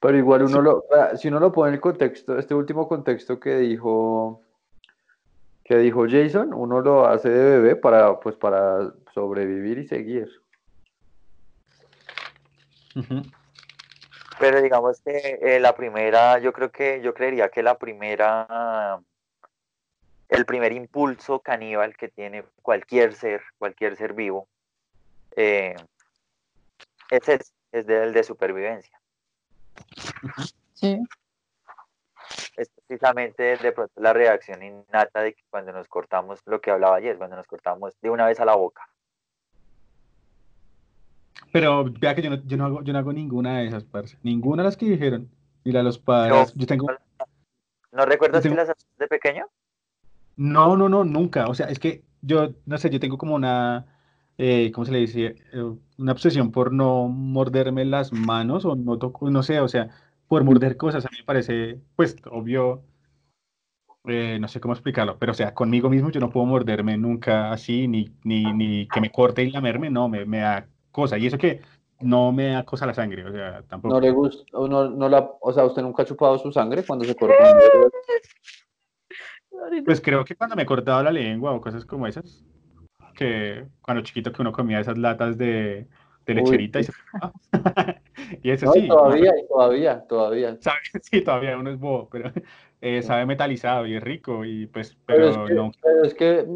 Pero 0.00 0.18
igual 0.18 0.42
uno 0.42 0.60
lo, 0.60 0.84
si 1.16 1.28
uno 1.28 1.40
lo 1.40 1.50
pone 1.52 1.70
en 1.70 1.74
el 1.76 1.80
contexto, 1.80 2.38
este 2.38 2.54
último 2.54 2.86
contexto 2.86 3.40
que 3.40 3.56
dijo, 3.56 4.42
que 5.64 5.78
dijo 5.78 6.04
Jason, 6.08 6.52
uno 6.52 6.80
lo 6.80 7.06
hace 7.06 7.30
de 7.30 7.58
bebé 7.58 7.76
para, 7.76 8.20
pues, 8.20 8.36
para 8.36 8.92
sobrevivir 9.14 9.78
y 9.78 9.86
seguir. 9.86 10.28
Ujú. 12.94 13.22
Pero 14.38 14.60
digamos 14.60 15.00
que 15.00 15.38
eh, 15.40 15.60
la 15.60 15.74
primera, 15.74 16.38
yo 16.38 16.52
creo 16.52 16.70
que, 16.70 17.00
yo 17.00 17.14
creería 17.14 17.48
que 17.48 17.62
la 17.62 17.78
primera, 17.78 19.00
el 20.28 20.44
primer 20.44 20.72
impulso 20.72 21.40
caníbal 21.40 21.96
que 21.96 22.08
tiene 22.08 22.44
cualquier 22.62 23.14
ser, 23.14 23.42
cualquier 23.58 23.96
ser 23.96 24.12
vivo, 24.12 24.48
eh, 25.36 25.74
es, 27.10 27.28
ese, 27.28 27.52
es 27.72 27.86
del 27.86 28.12
de 28.12 28.22
supervivencia. 28.24 29.00
Sí. 30.74 30.98
Es 32.56 32.70
precisamente 32.86 33.56
de 33.56 33.72
pronto 33.72 34.00
la 34.00 34.12
reacción 34.12 34.62
innata 34.62 35.22
de 35.22 35.34
que 35.34 35.42
cuando 35.50 35.72
nos 35.72 35.88
cortamos, 35.88 36.40
lo 36.46 36.60
que 36.60 36.70
hablaba 36.70 36.96
ayer, 36.96 37.16
cuando 37.16 37.36
nos 37.36 37.46
cortamos 37.46 37.94
de 38.00 38.10
una 38.10 38.26
vez 38.26 38.40
a 38.40 38.44
la 38.44 38.54
boca. 38.54 38.88
Pero 41.52 41.84
vea 41.84 42.14
que 42.14 42.22
yo 42.22 42.30
no, 42.30 42.42
yo 42.44 42.56
no 42.56 42.64
hago, 42.66 42.82
yo 42.82 42.92
no 42.92 42.98
hago 42.98 43.12
ninguna 43.12 43.58
de 43.58 43.66
esas, 43.68 43.84
parce. 43.84 44.18
Ninguna 44.22 44.62
de 44.62 44.68
las 44.68 44.76
que 44.76 44.86
dijeron. 44.90 45.28
Mira, 45.64 45.82
los 45.82 45.98
padres. 45.98 46.52
Yo 46.54 46.66
tengo. 46.66 46.86
¿No 47.92 48.04
recuerdas 48.04 48.42
Yo 48.44 48.50
que 48.50 48.56
tengo- 48.56 48.62
las 48.62 48.70
hacías 48.70 48.98
de 48.98 49.06
pequeño? 49.08 49.46
No, 50.36 50.76
no, 50.76 50.88
no, 50.88 51.04
nunca. 51.04 51.48
O 51.48 51.54
sea, 51.54 51.66
es 51.66 51.78
que 51.78 52.02
yo, 52.20 52.50
no 52.66 52.76
sé, 52.78 52.90
yo 52.90 53.00
tengo 53.00 53.16
como 53.16 53.34
una, 53.34 53.86
eh, 54.36 54.70
¿cómo 54.72 54.84
se 54.84 54.92
le 54.92 54.98
dice? 54.98 55.36
Eh, 55.52 55.72
una 55.98 56.12
obsesión 56.12 56.52
por 56.52 56.72
no 56.72 57.08
morderme 57.08 57.84
las 57.86 58.12
manos 58.12 58.64
o 58.66 58.76
no 58.76 58.98
toco, 58.98 59.30
no 59.30 59.42
sé, 59.42 59.60
o 59.60 59.68
sea, 59.68 59.88
por 60.28 60.44
morder 60.44 60.76
cosas. 60.76 61.06
A 61.06 61.08
mí 61.10 61.16
me 61.18 61.24
parece, 61.24 61.80
pues, 61.96 62.16
obvio, 62.30 62.82
eh, 64.04 64.38
no 64.40 64.46
sé 64.48 64.60
cómo 64.60 64.74
explicarlo, 64.74 65.18
pero 65.18 65.32
o 65.32 65.34
sea, 65.34 65.54
conmigo 65.54 65.88
mismo 65.90 66.10
yo 66.10 66.20
no 66.20 66.30
puedo 66.30 66.46
morderme 66.46 66.96
nunca 66.96 67.50
así, 67.50 67.88
ni, 67.88 68.10
ni, 68.22 68.52
ni 68.52 68.86
que 68.88 69.00
me 69.00 69.10
corte 69.10 69.42
y 69.42 69.50
lamerme, 69.50 69.90
no, 69.90 70.08
me, 70.08 70.24
me 70.26 70.38
da 70.38 70.68
cosa. 70.96 71.18
Y 71.18 71.26
eso 71.26 71.36
que 71.36 71.60
no 72.00 72.32
me 72.32 72.48
da 72.52 72.64
cosa 72.64 72.86
la 72.86 72.94
sangre, 72.94 73.24
o 73.24 73.30
sea, 73.30 73.62
tampoco. 73.68 73.94
No 73.94 74.00
le 74.00 74.10
gusta, 74.10 74.44
o 74.56 74.66
no, 74.66 74.88
no 74.88 75.08
la, 75.08 75.30
o 75.40 75.52
sea, 75.52 75.64
usted 75.66 75.82
nunca 75.82 76.02
ha 76.02 76.06
chupado 76.06 76.38
su 76.38 76.50
sangre 76.50 76.84
cuando 76.84 77.04
se 77.04 77.14
corta? 77.14 77.36
Pues 79.84 80.00
creo 80.00 80.24
que 80.24 80.36
cuando 80.36 80.56
me 80.56 80.62
he 80.62 80.66
cortado 80.66 81.02
la 81.02 81.10
lengua 81.12 81.52
o 81.52 81.60
cosas 81.60 81.84
como 81.84 82.06
esas, 82.06 82.44
que 83.14 83.66
cuando 83.82 84.02
chiquito 84.02 84.32
que 84.32 84.42
uno 84.42 84.52
comía 84.52 84.80
esas 84.80 84.96
latas 84.96 85.36
de, 85.36 85.86
de 86.24 86.34
Uy, 86.34 86.34
lecherita 86.34 86.80
y 86.80 86.84
sí. 86.84 86.92
se 86.92 86.98
y 88.42 88.50
eso 88.50 88.66
No, 88.66 88.72
sí, 88.72 88.80
y 88.84 88.88
todavía, 88.88 89.32
y 89.38 89.48
todavía, 89.48 90.06
todavía. 90.06 90.56
sabe, 90.60 90.78
sí, 91.02 91.20
todavía 91.22 91.58
uno 91.58 91.70
es 91.70 91.78
bobo, 91.78 92.08
pero 92.10 92.32
eh, 92.80 93.02
sabe 93.02 93.26
metalizado 93.26 93.86
y 93.86 93.96
es 93.96 94.02
rico 94.02 94.44
y 94.44 94.66
pues, 94.66 94.96
Pero 95.06 95.18
pero 95.18 95.28
es 95.28 95.48
que, 95.48 95.54
no, 95.54 95.72
pero 95.82 96.04
es 96.04 96.14
que, 96.14 96.46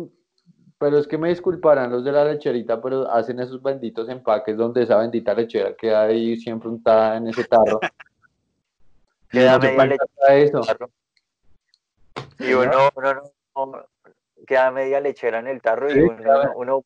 pero 0.81 0.97
es 0.97 1.07
que 1.07 1.19
me 1.19 1.29
disculparán 1.29 1.93
los 1.93 2.03
de 2.03 2.11
la 2.11 2.25
lecherita, 2.25 2.81
pero 2.81 3.07
hacen 3.11 3.39
esos 3.39 3.63
benditos 3.63 4.09
empaques 4.09 4.57
donde 4.57 4.83
esa 4.83 4.97
bendita 4.97 5.35
lechera 5.35 5.75
queda 5.75 6.05
ahí 6.05 6.39
siempre 6.39 6.71
untada 6.71 7.19
en 7.19 7.29
ese 7.29 7.45
tarro. 7.45 7.79
Queda 9.29 9.53
No 9.53 9.59
media 9.61 9.77
falta 9.77 9.85
leche 9.95 10.05
Pasa 10.19 10.35
eso. 10.37 10.57
en 10.57 10.63
el 10.63 10.67
tarro. 10.67 10.91
Y 12.39 12.53
uno, 12.55 12.89
uno 12.97 13.15
no, 13.15 13.67
no- 13.67 13.87
queda 14.47 14.71
media 14.71 15.01
lechera 15.01 15.39
en 15.41 15.49
el 15.49 15.61
tarro 15.61 15.95
y 15.95 16.01
uno, 16.01 16.17
claro. 16.17 16.53
uno 16.57 16.83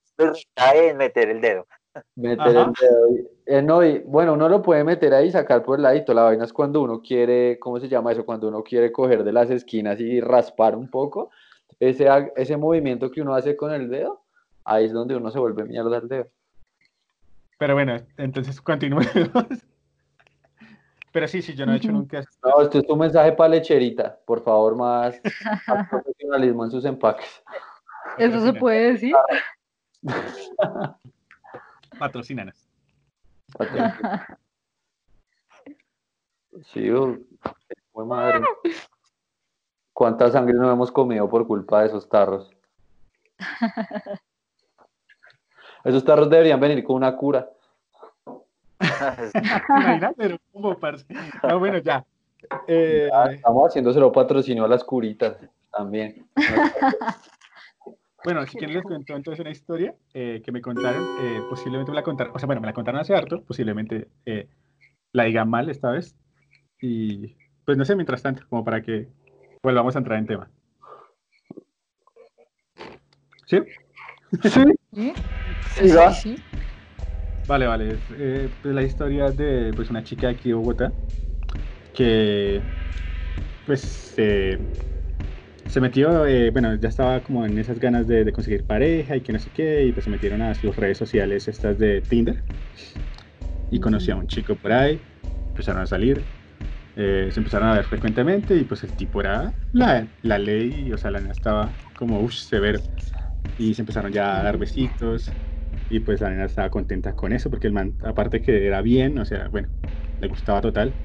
cae 0.55 0.89
en 0.91 0.97
meter 0.97 1.31
el 1.31 1.41
dedo. 1.41 1.65
Meter 2.17 2.41
Ajá. 2.59 2.61
el 2.63 2.73
dedo. 2.73 3.09
y- 3.11 3.29
eh, 3.47 3.63
no, 3.63 3.85
y, 3.85 4.01
bueno, 4.01 4.33
uno 4.33 4.49
lo 4.49 4.61
puede 4.61 4.83
meter 4.83 5.15
ahí 5.15 5.29
y 5.29 5.31
sacar 5.31 5.63
por 5.63 5.77
el 5.79 5.85
ladito. 5.85 6.13
La 6.13 6.25
vaina 6.25 6.45
es 6.45 6.53
cuando 6.53 6.83
uno 6.83 7.01
quiere, 7.01 7.61
¿cómo 7.61 7.79
se 7.79 7.89
llama 7.89 8.11
eso? 8.11 8.27
Cuando 8.27 8.49
uno 8.49 8.65
quiere 8.65 8.91
coger 8.91 9.23
de 9.23 9.33
las 9.33 9.51
esquinas 9.51 10.01
y 10.01 10.21
raspar 10.21 10.75
un 10.75 10.91
poco. 10.91 11.31
Ese, 11.81 12.09
ese 12.37 12.57
movimiento 12.57 13.11
que 13.11 13.21
uno 13.21 13.35
hace 13.35 13.57
con 13.57 13.73
el 13.73 13.91
dedo, 13.91 14.23
ahí 14.65 14.87
es 14.87 14.93
donde 14.93 15.17
uno 15.17 15.31
se 15.31 15.39
vuelve 15.39 15.65
mierda 15.65 15.99
el 15.99 16.09
dedo. 16.09 16.27
pero 17.59 17.75
bueno, 17.75 17.97
entonces 18.17 18.61
continuemos. 18.61 19.07
Pero 21.15 21.29
sí, 21.29 21.43
sí, 21.43 21.55
yo 21.55 21.65
no 21.65 21.73
he 21.73 21.77
hecho 21.77 21.93
nunca 21.93 22.19
eso. 22.19 22.31
No, 22.43 22.61
este 22.61 22.79
es 22.79 22.87
tu 22.89 22.97
mensaje 22.97 23.31
para 23.33 23.51
lecherita. 23.51 24.19
Por 24.27 24.43
favor, 24.43 24.75
más, 24.75 25.21
más 25.69 25.89
profesionalismo 25.89 26.65
en 26.65 26.71
sus 26.73 26.85
empaques. 26.85 27.41
¿Eso 28.19 28.41
se 28.41 28.53
puede 28.55 28.95
decir? 28.95 29.15
Patrocínanos. 32.01 32.69
Sí, 36.73 36.91
oh, 36.91 37.17
fue 37.93 38.05
madre. 38.05 38.45
¿Cuánta 39.95 40.31
sangre 40.31 40.55
no 40.55 40.71
hemos 40.71 40.93
comido 40.93 41.27
por 41.29 41.47
culpa 41.47 41.81
de 41.81 41.87
esos 41.87 42.09
tarros? 42.09 42.51
Esos 45.85 46.05
tarros 46.05 46.31
deberían 46.31 46.59
venir 46.59 46.83
con 46.83 46.97
una 46.97 47.15
cura. 47.15 47.49
Imagínate, 49.69 50.15
pero 50.17 50.39
¿cómo, 50.51 50.79
parce? 50.79 51.05
No, 51.43 51.59
bueno, 51.59 51.77
ya. 51.79 52.05
Eh, 52.67 53.11
Estamos 53.33 53.69
haciéndoselo 53.69 54.11
patrocinio 54.11 54.65
a 54.65 54.69
las 54.69 54.83
curitas 54.83 55.37
también. 55.71 56.27
Bueno, 58.25 58.47
si 58.47 58.57
quieren 58.57 58.77
les 58.77 58.83
cuento 58.83 59.15
entonces 59.15 59.39
una 59.39 59.51
historia 59.51 59.95
eh, 60.15 60.41
que 60.43 60.51
me 60.51 60.63
contaron, 60.63 61.03
eh, 61.21 61.43
posiblemente 61.51 61.91
me 61.91 61.97
la 61.97 62.03
contaron, 62.03 62.35
o 62.35 62.39
sea, 62.39 62.47
bueno, 62.47 62.63
me 62.63 62.67
la 62.67 62.73
contaron 62.73 63.03
hace 63.03 63.15
harto, 63.15 63.43
posiblemente 63.43 64.09
eh, 64.25 64.49
la 65.13 65.25
diga 65.25 65.45
mal 65.45 65.69
esta 65.69 65.91
vez. 65.91 66.17
Y 66.81 67.37
pues 67.67 67.77
no 67.77 67.85
sé, 67.85 67.95
mientras 67.95 68.23
tanto, 68.23 68.45
como 68.49 68.65
para 68.65 68.81
que 68.81 69.09
volvamos 69.65 69.97
a 69.97 69.99
entrar 69.99 70.19
en 70.19 70.27
tema. 70.27 70.49
¿Sí? 73.47 73.59
¿Sí? 74.43 74.65
Sí, 75.75 75.91
va. 75.91 76.13
sí. 76.13 76.37
Vale, 77.47 77.67
vale. 77.67 77.93
Es 77.93 78.01
eh, 78.17 78.51
pues, 78.63 78.75
la 78.75 78.83
historia 78.83 79.31
de 79.31 79.73
pues, 79.75 79.91
una 79.91 80.05
chica 80.05 80.29
de 80.29 80.35
aquí 80.35 80.51
de 80.51 80.55
Bogotá 80.55 80.93
que 81.95 82.63
pues 83.65 84.15
eh, 84.19 84.59
se 85.67 85.81
metió, 85.81 86.27
eh, 86.27 86.51
bueno, 86.51 86.75
ya 86.75 86.89
estaba 86.89 87.23
como 87.23 87.47
en 87.47 87.57
esas 87.59 87.79
ganas 87.79 88.07
de, 88.07 88.25
de 88.25 88.33
conseguir 88.33 88.65
pareja 88.65 89.17
y 89.17 89.23
que 89.23 89.33
no 89.33 89.39
sé 89.39 89.51
qué, 89.51 89.85
y 89.85 89.93
pues 89.93 90.05
se 90.05 90.11
metieron 90.11 90.43
a 90.43 90.55
sus 90.55 90.77
redes 90.77 90.99
sociales 90.99 91.49
estas 91.49 91.79
de 91.79 92.03
Tinder 92.03 92.43
y 93.71 93.81
conoció 93.81 94.15
a 94.15 94.19
un 94.19 94.27
chico 94.27 94.57
por 94.57 94.73
ahí, 94.73 95.01
empezaron 95.49 95.83
a 95.83 95.87
salir, 95.87 96.27
eh, 96.97 97.29
se 97.33 97.41
empezaron 97.41 97.69
a 97.69 97.75
ver 97.75 97.85
frecuentemente 97.87 98.57
y 98.57 98.65
pues 98.65 98.85
el 98.85 98.95
tipo 98.97 99.21
era 99.21 99.55
la, 99.73 100.13
la 100.23 100.39
ley, 100.39 100.93
o 100.93 100.99
sea, 100.99 101.11
la 101.11 101.21
nena 101.21 101.33
estaba 101.33 101.79
como 101.95 102.21
uff, 102.23 102.35
severo 102.35 102.81
y 103.57 103.75
se 103.75 103.83
empezaron 103.83 104.13
ya 104.13 104.41
a 104.41 104.43
dar 104.45 104.59
besitos 104.59 105.37
y 105.89 106.01
pues 106.01 106.21
la 106.21 106.31
nena 106.31 106.45
estaba 106.47 106.71
contenta 106.71 107.15
con 107.17 107.33
eso 107.33 107.51
porque 107.51 107.67
el 107.69 107.73
man, 107.75 107.97
aparte 108.03 108.41
que 108.43 108.67
era 108.67 108.83
bien, 108.83 109.19
o 109.19 109.25
sea, 109.25 109.49
bueno, 109.49 109.71
le 110.19 110.29
gustaba 110.29 110.61
total. 110.61 110.99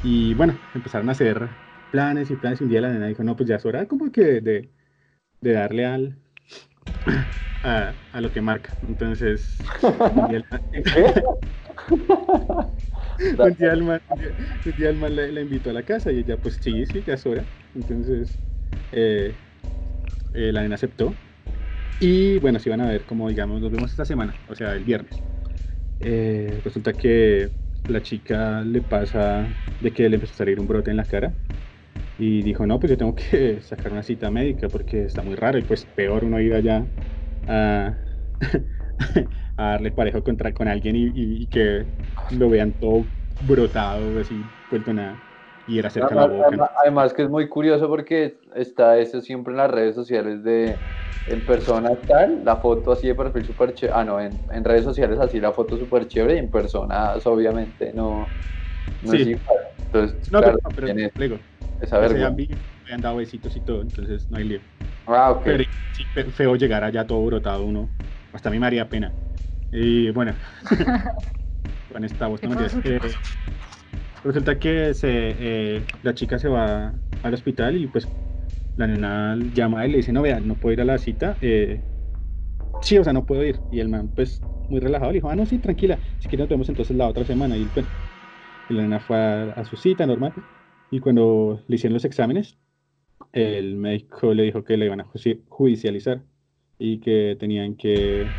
Y 0.00 0.34
bueno, 0.34 0.60
empezaron 0.74 1.08
a 1.08 1.12
hacer 1.12 1.56
planes 1.90 2.30
y 2.30 2.36
planes 2.36 2.60
y 2.60 2.64
un 2.64 2.70
día 2.70 2.80
la 2.80 2.92
nena 2.92 3.06
dijo, 3.06 3.24
no, 3.24 3.36
pues 3.36 3.48
ya 3.48 3.56
es 3.56 3.64
hora 3.66 3.86
como 3.88 4.10
que 4.12 4.40
de, 4.40 4.70
de 5.40 5.52
darle 5.52 5.86
al... 5.86 6.18
A, 7.62 7.96
a 8.12 8.20
lo 8.20 8.30
que 8.30 8.40
marca. 8.42 8.76
Entonces, 8.82 9.72
un 13.38 13.54
día 13.54 13.72
el 13.72 13.82
man- 13.82 14.02
un 14.64 14.72
día 14.74 14.90
el 14.90 14.96
man, 14.96 15.14
la, 15.16 15.26
la 15.28 15.40
invitó 15.40 15.70
a 15.70 15.72
la 15.72 15.84
casa 15.84 16.12
y 16.12 16.18
ella, 16.20 16.38
pues 16.40 16.58
sí, 16.60 16.86
sí, 16.86 17.02
ya 17.06 17.14
es 17.14 17.26
hora. 17.26 17.48
Entonces, 17.74 18.40
eh, 18.90 19.40
eh, 20.34 20.52
la 20.52 20.62
nena 20.62 20.76
aceptó. 20.76 21.20
Y 22.00 22.38
bueno, 22.38 22.60
se 22.60 22.70
iban 22.70 22.80
a 22.82 22.88
ver 22.88 23.06
como, 23.06 23.28
digamos, 23.28 23.60
nos 23.60 23.72
vemos 23.72 23.90
esta 23.90 24.04
semana, 24.06 24.38
o 24.46 24.54
sea, 24.56 24.74
el 24.74 24.84
viernes. 24.84 25.24
Eh, 26.00 26.60
resulta 26.64 26.96
que 26.96 27.54
la 27.86 28.02
chica 28.02 28.62
le 28.62 28.82
pasa 28.82 29.56
de 29.78 29.92
que 29.92 30.08
le 30.08 30.16
empezó 30.16 30.34
a 30.34 30.36
salir 30.38 30.60
un 30.60 30.66
brote 30.68 30.90
en 30.92 30.98
la 30.98 31.06
cara 31.06 31.36
y 32.16 32.42
dijo, 32.42 32.66
no, 32.66 32.80
pues 32.80 32.90
yo 32.90 32.98
tengo 32.98 33.14
que 33.14 33.60
sacar 33.62 33.92
una 33.92 34.02
cita 34.04 34.30
médica 34.30 34.70
porque 34.70 35.04
está 35.06 35.22
muy 35.22 35.36
raro 35.36 35.58
y 35.58 35.62
pues 35.64 35.86
peor 35.86 36.24
uno 36.24 36.40
ir 36.40 36.54
allá 36.54 36.90
a, 37.46 37.98
a 39.56 39.70
darle 39.70 39.92
parejo 39.92 40.22
contra, 40.22 40.52
con 40.52 40.68
alguien 40.68 40.96
y, 40.96 41.04
y- 41.06 41.42
y 41.42 41.46
que 41.46 41.86
lo 42.30 42.48
vean 42.50 42.72
todo 42.74 43.06
brotado, 43.40 44.18
así, 44.18 44.44
vuelto 44.68 44.92
nada, 44.92 45.20
y 45.66 45.78
era 45.78 45.90
cerca 45.90 46.08
de 46.10 46.14
la 46.16 46.20
Además, 46.22 46.36
boca. 46.36 46.48
además- 46.48 46.70
además 46.82 47.14
que 47.14 47.22
es 47.22 47.30
muy 47.30 47.48
curioso 47.48 47.88
porque 47.88 48.38
está 48.54 48.98
eso 48.98 49.20
siempre 49.20 49.52
en 49.52 49.58
las 49.58 49.70
redes 49.70 49.94
sociales 49.94 50.42
de 50.42 50.78
en 51.26 51.44
persona 51.46 51.88
tal, 52.06 52.44
la 52.44 52.56
foto 52.58 52.92
así 52.92 53.06
de 53.06 53.14
perfil 53.14 53.44
súper 53.44 53.72
chévere. 53.72 53.98
Ah, 53.98 54.04
no, 54.04 54.20
en, 54.20 54.38
en 54.50 54.64
redes 54.64 54.84
sociales 54.84 55.18
así 55.18 55.40
la 55.40 55.52
foto 55.52 55.78
súper 55.78 56.06
chévere 56.06 56.34
y 56.34 56.38
en 56.38 56.50
persona 56.50 57.12
pues, 57.14 57.26
obviamente 57.26 57.92
no, 57.94 58.30
no 59.00 59.10
Sí. 59.12 59.22
es 59.22 59.26
igual. 59.28 59.58
Entonces, 59.86 60.30
No, 60.30 60.40
claro, 60.40 60.58
pero, 60.62 60.74
pero 60.74 60.94
te 60.94 61.04
explico. 61.06 61.40
esa 61.80 61.98
vergüenza. 61.98 62.36
me 62.86 62.94
han 62.94 63.00
dado 63.00 63.16
besitos 63.16 63.56
y 63.56 63.60
todo, 63.62 63.80
entonces 63.80 64.30
no 64.30 64.36
hay 64.36 64.44
lío. 64.44 64.60
Ah, 65.06 65.30
ok. 65.30 65.44
Pero 65.44 65.64
sí, 65.92 66.04
fe- 66.12 66.30
feo 66.30 66.56
llegar 66.56 66.84
allá 66.84 67.06
todo 67.06 67.24
brotado 67.24 67.64
uno. 67.64 67.90
Hasta 68.32 68.48
a 68.48 68.52
mí 68.52 68.58
me 68.58 68.66
haría 68.66 68.88
pena. 68.88 69.14
Y 69.76 70.10
bueno, 70.12 70.36
con 71.92 72.04
esta 72.04 72.28
voz, 72.28 72.40
¿Qué 72.40 72.46
no 72.46 72.60
Eh? 72.60 72.98
Resulta 74.22 74.58
que 74.58 74.94
se, 74.94 75.08
eh, 75.10 75.86
la 76.02 76.14
chica 76.14 76.38
se 76.38 76.48
va 76.48 76.94
al 77.22 77.34
hospital 77.34 77.76
y 77.76 77.88
pues 77.88 78.08
la 78.76 78.86
nena 78.86 79.36
llama 79.52 79.84
y 79.86 79.90
le 79.90 79.96
dice, 79.98 80.12
no, 80.12 80.22
vea, 80.22 80.38
no 80.40 80.56
puedo 80.56 80.72
ir 80.74 80.80
a 80.80 80.84
la 80.84 80.96
cita. 80.98 81.36
eh, 81.40 81.82
sí, 82.82 82.98
o 82.98 83.04
sea, 83.04 83.12
no 83.12 83.26
puedo 83.26 83.44
ir. 83.44 83.60
Y 83.70 83.80
el 83.80 83.88
man, 83.88 84.08
pues, 84.14 84.42
muy 84.68 84.78
relajado, 84.80 85.10
le 85.10 85.16
dijo, 85.16 85.28
ah, 85.28 85.36
no, 85.36 85.44
sí, 85.44 85.58
tranquila, 85.58 85.98
si 86.18 86.28
quieres 86.28 86.44
nos 86.44 86.48
vemos 86.50 86.68
entonces 86.68 86.96
la 86.96 87.08
otra 87.08 87.24
semana. 87.24 87.56
Y 87.56 87.66
bueno, 87.66 87.90
y 88.68 88.74
la 88.74 88.82
nena 88.82 89.00
fue 89.00 89.16
a, 89.16 89.42
a 89.52 89.64
su 89.64 89.76
cita 89.76 90.06
normal. 90.06 90.34
Y 90.88 91.00
cuando 91.00 91.60
le 91.66 91.74
hicieron 91.76 91.94
los 91.94 92.04
exámenes, 92.04 92.58
el 93.32 93.76
médico 93.76 94.32
le 94.34 94.44
dijo 94.44 94.64
que 94.64 94.76
le 94.76 94.86
iban 94.86 95.00
a 95.00 95.10
judicializar 95.48 96.22
y 96.78 97.00
que 97.00 97.36
tenían 97.38 97.76
que, 97.76 98.32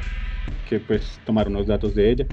que 0.64 0.80
pues, 0.80 1.22
tomar 1.24 1.48
unos 1.48 1.68
datos 1.68 1.96
de 1.96 2.12
ella. 2.12 2.30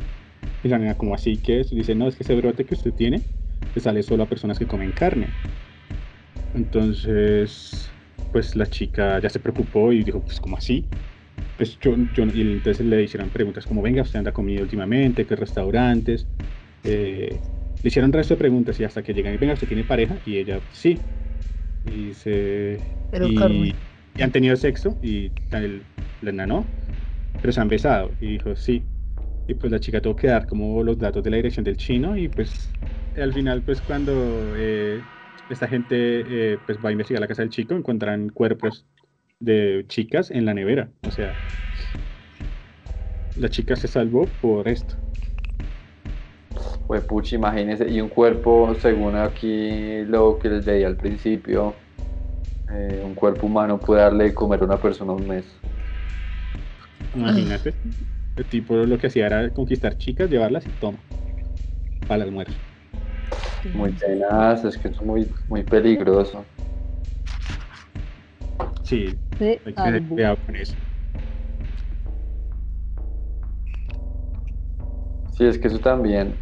Y 0.63 0.69
la 0.69 0.79
nena, 0.79 0.97
como 0.99 1.15
así 1.15 1.41
que 1.43 1.61
es, 1.61 1.71
dice, 1.71 1.95
no, 1.95 2.09
es 2.09 2.17
que 2.17 2.25
ese 2.25 2.35
brote 2.37 2.67
que 2.67 2.75
usted 2.75 2.95
tiene 2.95 3.27
le 3.75 3.83
sale 3.83 4.03
solo 4.05 4.25
a 4.25 4.29
personas 4.29 4.59
que 4.59 4.67
comen 4.69 4.93
carne. 4.93 5.37
Entonces, 6.53 7.97
pues 8.31 8.57
la 8.57 8.67
chica 8.67 9.21
ya 9.21 9.31
se 9.31 9.41
preocupó 9.41 9.93
y 9.93 10.05
dijo, 10.05 10.23
pues, 10.25 10.41
¿cómo 10.41 10.57
así? 10.57 10.93
Pues 11.57 11.79
yo, 11.81 11.97
yo, 12.13 12.25
y 12.33 12.43
entonces 12.43 12.87
le 12.87 13.03
hicieron 13.03 13.31
preguntas 13.33 13.67
como, 13.67 13.83
venga, 13.83 14.03
¿usted 14.03 14.19
anda 14.21 14.33
comido 14.33 14.63
últimamente? 14.65 15.27
¿Qué 15.27 15.37
restaurantes? 15.37 16.29
Eh, 16.85 17.43
le 17.83 17.89
hicieron 17.89 18.13
resto 18.13 18.35
de 18.35 18.39
preguntas 18.39 18.79
y 18.81 18.85
hasta 18.85 19.03
que 19.03 19.15
llegan 19.15 19.35
y 19.35 19.39
venga, 19.39 19.55
¿usted 19.55 19.69
tiene 19.69 19.85
pareja? 19.85 20.21
Y 20.25 20.39
ella, 20.39 20.65
sí. 20.71 21.09
Y 21.83 22.15
se... 22.15 22.87
Pero, 23.11 23.29
y, 23.29 23.81
y 24.17 24.23
han 24.23 24.33
tenido 24.33 24.57
sexo 24.57 24.99
y 25.03 25.35
el, 25.53 25.89
la 26.21 26.33
nena 26.33 26.47
no, 26.47 26.75
pero 27.43 27.53
se 27.55 27.61
han 27.62 27.68
besado. 27.68 28.16
Y 28.20 28.28
dijo, 28.34 28.57
sí. 28.57 28.90
Y 29.47 29.55
pues 29.57 29.72
la 29.72 29.80
chica 29.80 30.03
tuvo 30.03 30.16
que 30.16 30.28
dar 30.28 30.47
como 30.49 30.84
los 30.84 30.99
datos 30.99 31.22
de 31.24 31.30
la 31.30 31.36
dirección 31.38 31.64
del 31.64 31.76
chino 31.78 32.16
y 32.16 32.28
pues 32.30 32.76
al 33.16 33.34
final 33.34 33.64
pues 33.64 33.82
cuando 33.82 34.55
eh, 34.57 35.07
esta 35.49 35.68
gente 35.68 36.55
eh, 36.55 36.59
pues 36.61 36.78
va 36.80 36.90
a 36.90 36.93
investigar 36.93 37.20
la 37.22 37.28
casa 37.28 37.43
del 37.43 37.51
chico 37.51 37.74
encuentran 37.76 38.30
cuerpos 38.30 38.86
de 39.40 39.84
chicas 39.88 40.30
en 40.32 40.47
la 40.47 40.55
nevera. 40.55 40.93
O 41.03 41.11
sea, 41.12 41.38
la 43.34 43.51
chica 43.51 43.76
se 43.76 43.88
salvó 43.88 44.32
por 44.36 44.68
esto. 44.68 44.97
Pues 46.86 47.03
pucha, 47.05 47.36
imagínese, 47.36 47.88
y 47.88 48.01
un 48.01 48.09
cuerpo, 48.09 48.74
según 48.74 49.16
aquí 49.16 50.05
lo 50.05 50.38
que 50.38 50.49
les 50.51 50.66
leí 50.66 50.84
al 50.84 50.97
principio, 50.97 51.84
eh, 52.68 53.01
un 53.05 53.14
cuerpo 53.14 53.47
humano 53.49 53.82
puede 53.82 54.03
darle 54.03 54.24
de 54.26 54.34
comer 54.34 54.62
a 54.62 54.64
una 54.66 54.80
persona 54.80 55.12
un 55.14 55.26
mes. 55.28 55.64
Imagínate. 57.15 57.75
El 58.37 58.47
tipo 58.47 58.77
lo 58.77 58.99
que 58.99 59.09
hacía 59.09 59.27
era 59.27 59.53
conquistar 59.53 59.97
chicas, 59.99 60.31
llevarlas 60.31 60.67
y 60.67 60.71
toma. 60.73 61.03
Para 62.07 62.23
el 62.23 62.29
almuerzo. 62.29 62.59
Muy 63.65 63.95
tenaz, 63.95 64.65
es 64.65 64.77
que 64.79 64.89
es 64.89 65.01
muy, 65.03 65.31
muy 65.49 65.63
peligroso. 65.63 66.47
Sí, 68.83 69.19
Se 69.39 69.63
hay 69.65 69.75
que 69.75 69.83
tener 69.83 70.03
cuidado 70.09 70.37
con 70.45 70.57
eso. 70.57 70.77
Sí, 75.33 75.47
es 75.47 75.59
que 75.59 75.69
eso 75.69 75.81
también, 75.81 76.39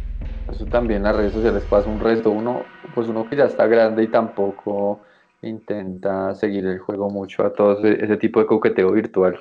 eso 0.47 0.67
también 0.67 1.03
las 1.03 1.15
redes 1.15 1.33
sociales 1.33 1.65
pasa 1.65 1.89
un 1.89 1.99
resto. 1.99 2.31
Uno, 2.31 2.65
pues 2.93 3.07
uno 3.07 3.25
que 3.25 3.35
ya 3.35 3.45
está 3.45 3.67
grande 3.67 4.03
y 4.03 4.07
tampoco 4.07 5.01
intenta 5.41 6.35
seguir 6.35 6.65
el 6.65 6.79
juego 6.79 7.09
mucho 7.09 7.45
a 7.45 7.53
todo 7.53 7.79
ese, 7.79 8.03
ese 8.03 8.17
tipo 8.17 8.39
de 8.39 8.45
coqueteo 8.47 8.91
virtual. 8.91 9.39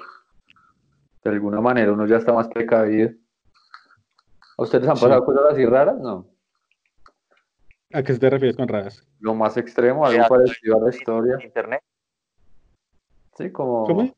De 1.23 1.31
alguna 1.31 1.61
manera 1.61 1.93
uno 1.93 2.07
ya 2.07 2.17
está 2.17 2.33
más 2.33 2.49
precavido. 2.49 3.11
¿A 4.57 4.63
ustedes 4.63 4.89
han 4.89 4.97
Sí. 4.97 5.03
pasado 5.05 5.25
cosas 5.25 5.45
así 5.53 5.67
raras? 5.67 5.99
No. 5.99 6.27
¿A 7.93 8.03
qué 8.03 8.15
te 8.15 8.31
refieres 8.31 8.57
con 8.57 8.69
raras? 8.69 9.05
Lo 9.19 9.35
más 9.35 9.57
extremo, 9.57 10.07
algo 10.07 10.27
parecido 10.29 10.77
a 10.77 10.81
la 10.85 10.91
historia. 10.91 11.39
Internet. 11.43 11.83
Sí, 13.37 13.51
como 13.51 13.85
¿Cómo? 13.87 14.15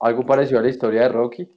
algo 0.00 0.26
parecido 0.26 0.58
a 0.58 0.62
la 0.62 0.68
historia 0.68 1.02
de 1.02 1.08
Rocky. 1.10 1.48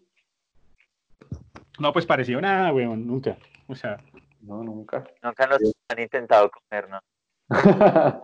No, 1.80 1.92
pues 1.94 2.06
parecido 2.06 2.40
nada, 2.42 2.72
weón, 2.74 3.06
nunca. 3.08 3.38
O 3.68 3.76
sea, 3.76 3.98
No, 4.42 4.64
nunca. 4.64 5.04
Nunca 5.24 5.48
nos 5.48 5.60
han 5.90 6.00
intentado 6.00 6.50
comer, 6.50 6.88
¿no? 6.90 7.00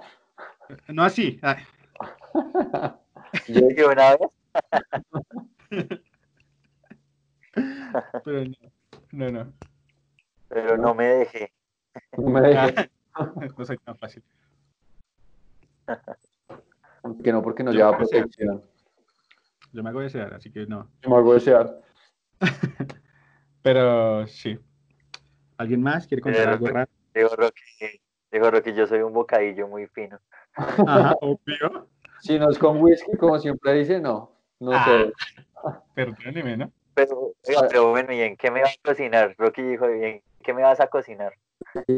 no 0.90 1.04
así. 1.04 1.40
Yo- 3.48 3.68
Y 3.76 3.82
una 3.82 4.16
vez, 4.16 4.30
pero 8.24 8.44
no, 8.46 8.56
no, 9.12 9.32
no. 9.32 9.54
pero 10.48 10.78
no 10.78 10.94
me 10.96 11.06
dejé. 11.06 11.52
me 12.18 12.42
dejé. 12.42 12.90
No 13.58 13.64
soy 13.64 13.78
tan 13.78 13.96
fácil. 13.96 14.24
que 17.24 17.32
no, 17.32 17.44
porque 17.44 17.64
no 17.64 17.72
Yo 17.72 17.78
lleva 17.78 17.92
que 17.92 17.98
protección. 17.98 18.64
Yo 19.72 19.84
me 19.84 19.90
hago 19.90 20.00
desear, 20.02 20.34
así 20.34 20.52
que 20.52 20.66
no. 20.66 20.90
Yo 21.04 21.10
me 21.12 21.18
hago 21.18 21.34
desear. 21.36 21.80
Pero 23.62 24.26
sí. 24.26 24.58
¿Alguien 25.58 25.84
más 25.84 26.08
quiere 26.08 26.22
contar 26.24 26.50
algo 26.50 26.68
raro? 26.68 26.90
Digo, 27.14 27.30
Rocky, 27.36 28.02
digo, 28.32 28.50
Rocky, 28.50 28.74
yo 28.74 28.88
soy 28.88 29.02
un 29.02 29.14
bocadillo 29.14 29.68
muy 29.68 29.86
fino. 29.88 30.20
Ajá, 30.56 31.16
obvio. 31.22 31.88
Si 32.20 32.40
no 32.40 32.50
es 32.50 32.58
con 32.58 32.82
whisky, 32.82 33.16
como 33.18 33.38
siempre 33.38 33.74
dice, 33.74 34.00
no. 34.00 34.32
No 34.60 34.72
Ah. 34.74 34.86
sé. 34.86 35.14
Perdóneme, 35.94 36.58
¿no? 36.58 36.72
Pero, 36.96 37.34
oiga, 37.48 37.68
pero 37.70 37.90
bueno, 37.92 38.14
¿y 38.14 38.22
en 38.22 38.38
qué 38.38 38.52
me 38.52 38.62
vas 38.62 38.76
a 38.78 38.88
cocinar? 38.88 39.36
Rocky 39.38 39.62
dijo, 39.62 39.94
¿y 39.94 40.04
en 40.04 40.24
qué 40.44 40.54
me 40.54 40.62
vas 40.62 40.80
a 40.80 40.88
cocinar? 40.88 41.34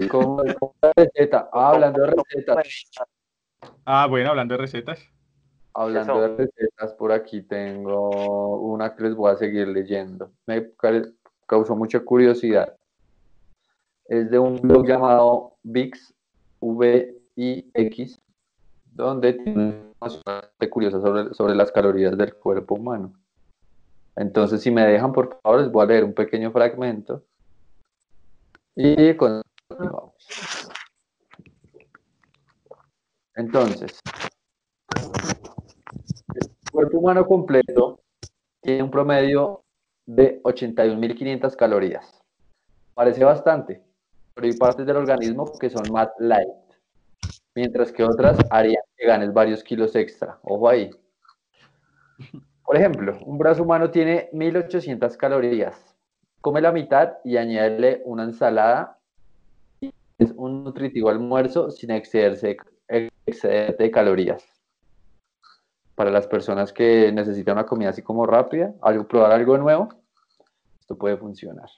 Como 0.09 0.37
como 0.59 0.75
la 0.81 0.93
receta. 0.95 1.49
Ah, 1.51 1.69
hablando 1.71 2.01
de 2.01 2.11
recetas. 2.11 2.67
Ah, 3.85 4.07
bueno, 4.07 4.29
hablando 4.29 4.55
de 4.55 4.61
recetas. 4.61 5.03
Hablando 5.73 6.21
de 6.21 6.37
recetas, 6.37 6.93
por 6.93 7.11
aquí 7.11 7.41
tengo 7.41 8.57
una 8.61 8.95
que 8.95 9.03
les 9.03 9.15
voy 9.15 9.31
a 9.31 9.35
seguir 9.35 9.67
leyendo. 9.67 10.31
Me 10.45 10.73
ca- 10.75 11.01
causó 11.45 11.75
mucha 11.75 11.99
curiosidad. 11.99 12.77
Es 14.07 14.29
de 14.29 14.39
un 14.39 14.61
blog 14.61 14.87
llamado 14.87 15.57
VIX, 15.63 16.13
V-I-X, 16.61 18.21
donde 18.85 19.33
tiene 19.33 19.51
información 19.51 20.21
bastante 20.25 20.69
curiosa 20.69 21.01
sobre, 21.01 21.33
sobre 21.33 21.55
las 21.55 21.71
calorías 21.71 22.17
del 22.17 22.35
cuerpo 22.35 22.75
humano. 22.75 23.13
Entonces, 24.15 24.61
si 24.61 24.71
me 24.71 24.85
dejan, 24.85 25.11
por 25.11 25.39
favor, 25.41 25.61
les 25.61 25.71
voy 25.71 25.83
a 25.83 25.87
leer 25.87 26.03
un 26.03 26.13
pequeño 26.13 26.51
fragmento. 26.51 27.23
Y 28.75 29.15
continuamos. 29.15 30.15
Entonces, 33.35 33.99
el 36.33 36.49
cuerpo 36.71 36.99
humano 36.99 37.25
completo 37.25 38.01
tiene 38.61 38.83
un 38.83 38.91
promedio 38.91 39.63
de 40.05 40.41
81.500 40.43 41.55
calorías. 41.55 42.21
Parece 42.93 43.23
bastante, 43.25 43.83
pero 44.33 44.47
hay 44.47 44.53
partes 44.53 44.85
del 44.85 44.95
organismo 44.95 45.51
que 45.59 45.69
son 45.69 45.91
más 45.91 46.09
light, 46.19 46.47
mientras 47.53 47.91
que 47.91 48.03
otras 48.03 48.37
harían 48.49 48.83
que 48.95 49.05
ganes 49.05 49.33
varios 49.33 49.63
kilos 49.63 49.95
extra. 49.95 50.39
Ojo 50.43 50.69
ahí. 50.69 50.89
Por 52.65 52.77
ejemplo, 52.77 53.17
un 53.25 53.37
brazo 53.37 53.63
humano 53.63 53.91
tiene 53.91 54.29
1.800 54.33 55.15
calorías. 55.17 55.95
Come 56.41 56.61
la 56.61 56.71
mitad 56.71 57.13
y 57.23 57.37
añádele 57.37 58.01
una 58.05 58.23
ensalada. 58.23 58.99
Es 60.17 60.31
un 60.35 60.63
nutritivo 60.63 61.09
almuerzo 61.09 61.69
sin 61.71 61.91
excederse, 61.91 62.57
excederte 63.25 63.83
de 63.83 63.91
calorías 63.91 64.55
para 65.95 66.11
las 66.11 66.27
personas 66.27 66.73
que 66.73 67.11
necesitan 67.11 67.53
una 67.53 67.65
comida 67.65 67.89
así 67.89 68.01
como 68.01 68.25
rápida, 68.25 68.73
algo, 68.81 69.07
probar 69.07 69.31
algo 69.31 69.57
nuevo, 69.57 69.89
esto 70.79 70.97
puede 70.97 71.17
funcionar. 71.17 71.69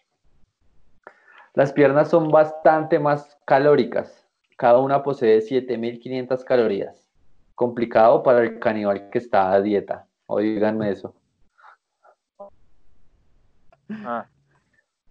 Las 1.54 1.72
piernas 1.72 2.10
son 2.10 2.30
bastante 2.30 3.00
más 3.00 3.38
calóricas. 3.46 4.28
Cada 4.58 4.80
una 4.80 5.04
posee 5.04 5.42
7500 5.42 6.44
calorías. 6.44 7.10
Complicado 7.56 8.22
para 8.22 8.42
el 8.42 8.60
caníbal 8.60 9.10
que 9.10 9.20
está 9.20 9.52
a 9.52 9.62
dieta. 9.62 10.07
Oíganme 10.28 10.92
eso. 10.92 11.16
Ah, 13.90 14.28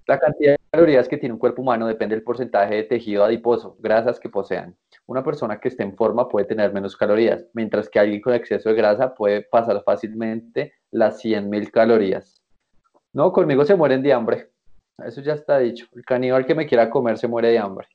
La 0.06 0.18
cantidad 0.18 0.52
de 0.52 0.58
calorías 0.70 1.08
que 1.08 1.16
tiene 1.16 1.32
un 1.32 1.38
cuerpo 1.38 1.62
humano 1.62 1.86
depende 1.86 2.14
del 2.14 2.22
porcentaje 2.22 2.74
de 2.74 2.84
tejido 2.84 3.24
adiposo, 3.24 3.76
grasas 3.80 4.20
que 4.20 4.28
posean. 4.28 4.76
Una 5.06 5.24
persona 5.24 5.58
que 5.58 5.68
esté 5.68 5.82
en 5.82 5.96
forma 5.96 6.28
puede 6.28 6.46
tener 6.46 6.72
menos 6.72 6.96
calorías, 6.96 7.46
mientras 7.54 7.88
que 7.88 7.98
alguien 7.98 8.20
con 8.20 8.34
exceso 8.34 8.68
de 8.68 8.74
grasa 8.74 9.14
puede 9.14 9.42
pasar 9.42 9.82
fácilmente 9.84 10.74
las 10.90 11.24
100.000 11.24 11.70
calorías. 11.70 12.42
No, 13.12 13.32
conmigo 13.32 13.64
se 13.64 13.74
mueren 13.74 14.02
de 14.02 14.12
hambre. 14.12 14.50
Eso 14.98 15.22
ya 15.22 15.32
está 15.32 15.58
dicho. 15.58 15.86
El 15.94 16.04
caníbal 16.04 16.44
que 16.44 16.54
me 16.54 16.66
quiera 16.66 16.90
comer 16.90 17.16
se 17.18 17.28
muere 17.28 17.48
de 17.48 17.58
hambre. 17.58 17.88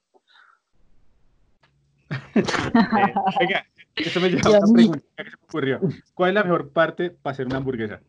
Eh, 2.36 2.43
Oiga, 3.39 3.65
eso 3.96 4.20
me 4.20 4.30
lleva 4.30 4.58
a 4.58 4.60
una 4.60 4.74
pregunta 4.74 5.00
que 5.18 5.24
se 5.32 5.38
me 5.38 5.44
ocurrió. 5.44 5.80
¿Cuál 6.14 6.30
es 6.30 6.36
la 6.36 6.44
mejor 6.44 6.70
parte 6.72 7.10
para 7.12 7.34
hacer 7.34 7.46
una 7.46 7.58
hamburguesa? 7.58 8.00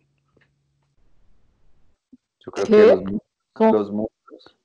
Yo 2.44 2.52
creo 2.52 2.66
¿Qué? 2.66 2.72
que 2.72 2.86
los, 3.66 3.72
los 3.72 3.90
muslos. 3.92 4.56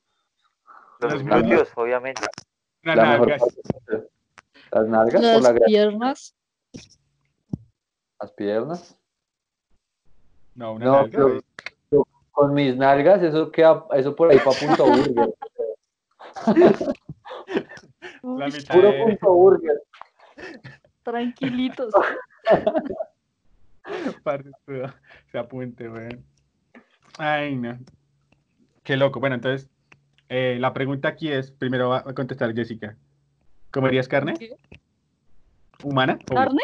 Los 0.99 1.23
glúteos, 1.23 1.69
obviamente. 1.75 2.21
Las 2.83 2.95
La 2.95 3.03
nalgas. 3.17 3.39
parte. 3.41 4.07
Las 4.71 4.87
nalgas 4.87 5.23
o 5.23 5.39
la 5.41 5.53
piernas. 5.65 6.35
Las 8.19 8.31
piernas. 8.33 8.95
No, 10.55 10.73
una 10.73 10.85
No, 10.85 10.91
nalga. 11.03 11.11
pero- 11.11 11.41
yo- 11.91 12.07
con 12.31 12.53
mis 12.53 12.75
nalgas, 12.75 13.21
eso 13.23 13.51
queda, 13.51 13.85
eso 13.93 14.15
por 14.15 14.31
ahí 14.31 14.39
para 14.39 14.57
punto 14.59 14.85
burger. 14.85 15.33
La 18.23 18.47
mitad 18.47 18.75
Puro 18.75 18.91
de- 18.91 19.03
punto 19.03 19.33
burger. 19.33 19.81
Tranquilitos. 21.07 21.93
Se 25.31 25.37
apunte, 25.37 25.87
weón. 25.87 26.25
Ay, 27.17 27.55
no. 27.55 27.79
Qué 28.83 28.97
loco. 28.97 29.21
Bueno, 29.21 29.35
entonces, 29.35 29.69
eh, 30.27 30.57
la 30.59 30.73
pregunta 30.73 31.07
aquí 31.07 31.31
es, 31.31 31.51
primero 31.51 31.87
va 31.87 31.99
a 31.99 32.13
contestar 32.13 32.53
Jessica. 32.53 32.97
¿Comerías 33.71 34.09
carne? 34.09 34.33
¿Qué? 34.37 34.57
¿Humana? 35.81 36.19
¿Carne? 36.25 36.63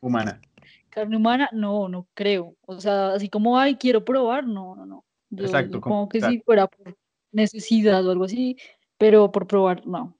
Humana. 0.00 0.40
¿Carne 0.88 1.18
humana? 1.18 1.50
No, 1.52 1.90
no 1.90 2.06
creo. 2.14 2.54
O 2.64 2.80
sea, 2.80 3.12
así 3.12 3.28
como, 3.28 3.58
ay, 3.58 3.76
quiero 3.76 4.02
probar, 4.02 4.46
no, 4.46 4.74
no, 4.76 4.86
no. 4.86 5.04
Yo 5.28 5.44
Exacto, 5.44 5.78
como- 5.82 6.06
supongo 6.06 6.08
que 6.08 6.22
si 6.22 6.40
fuera 6.40 6.68
por 6.68 6.96
necesidad 7.32 8.06
o 8.06 8.12
algo 8.12 8.24
así, 8.24 8.56
pero 8.96 9.30
por 9.30 9.46
probar, 9.46 9.86
no. 9.86 10.16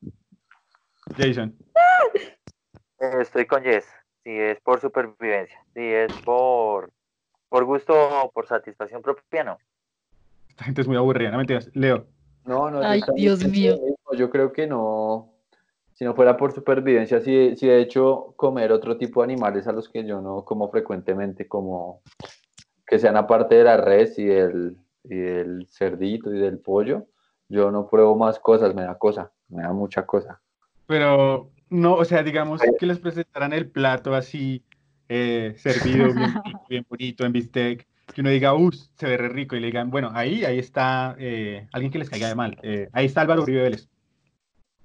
Jason. 1.17 1.57
Estoy 2.99 3.47
con 3.47 3.63
Jess. 3.63 3.87
Si 4.25 4.31
es 4.31 4.61
por 4.61 4.81
supervivencia, 4.81 5.59
si 5.73 5.81
es 5.81 6.13
por, 6.25 6.91
por 7.49 7.65
gusto 7.65 7.95
o 7.95 8.31
por 8.31 8.47
satisfacción 8.47 9.03
propia, 9.03 9.45
no. 9.45 9.59
Esta 10.49 10.65
gente 10.65 10.81
es 10.81 10.89
muy 10.89 10.97
aburrida, 10.97 11.31
no 11.31 11.39
mentiras. 11.39 11.71
Leo. 11.75 12.07
No, 12.45 12.71
no, 12.71 12.83
yo 12.83 12.89
Ay, 12.89 13.03
Dios 13.15 13.47
mío. 13.47 13.79
Yo 14.17 14.31
creo 14.31 14.53
que 14.53 14.67
no. 14.67 15.33
Si 15.95 16.05
no 16.05 16.15
fuera 16.15 16.37
por 16.37 16.53
supervivencia, 16.53 17.21
sí, 17.21 17.57
sí 17.57 17.69
he 17.69 17.81
hecho 17.81 18.33
comer 18.37 18.73
otro 18.73 18.97
tipo 18.97 19.21
de 19.21 19.25
animales 19.25 19.67
a 19.67 19.73
los 19.73 19.89
que 19.89 20.05
yo 20.05 20.21
no 20.21 20.45
como 20.45 20.71
frecuentemente, 20.71 21.49
como 21.49 22.03
que 22.87 22.99
sean 22.99 23.17
aparte 23.17 23.57
de 23.57 23.65
la 23.65 23.77
res 23.77 24.19
y 24.19 24.25
del, 24.25 24.77
y 25.05 25.17
del 25.17 25.67
cerdito 25.69 26.33
y 26.33 26.39
del 26.39 26.59
pollo. 26.59 27.07
Yo 27.49 27.71
no 27.71 27.89
pruebo 27.89 28.17
más 28.17 28.39
cosas, 28.39 28.75
me 28.75 28.83
da 28.83 28.97
cosa, 28.97 29.33
me 29.49 29.63
da 29.63 29.73
mucha 29.73 30.07
cosa. 30.07 30.41
Pero 30.87 31.51
no, 31.71 31.95
o 31.95 32.05
sea, 32.05 32.23
digamos 32.23 32.61
que 32.79 32.87
les 32.87 32.99
presentaran 32.99 33.53
el 33.53 33.69
plato 33.69 34.15
así, 34.15 34.63
eh, 35.09 35.55
servido 35.57 36.13
bien, 36.13 36.35
rico, 36.45 36.61
bien 36.69 36.87
bonito, 36.89 37.25
en 37.25 37.33
bistec, 37.33 37.87
que 38.15 38.21
uno 38.21 38.31
diga, 38.31 38.55
uff, 38.55 38.75
se 38.97 39.07
ve 39.07 39.17
re 39.17 39.29
rico, 39.29 39.57
y 39.57 39.61
le 39.61 39.67
digan, 39.67 39.91
bueno, 39.91 40.11
ahí, 40.15 40.45
ahí 40.45 40.59
está 40.59 41.15
eh, 41.19 41.69
alguien 41.73 41.93
que 41.93 41.99
les 41.99 42.11
caiga 42.11 42.29
de 42.29 42.35
mal, 42.35 42.59
eh, 42.63 42.89
ahí 42.93 43.07
está 43.07 43.21
Álvaro 43.23 43.43
Uribe 43.43 43.63
Vélez. 43.63 43.89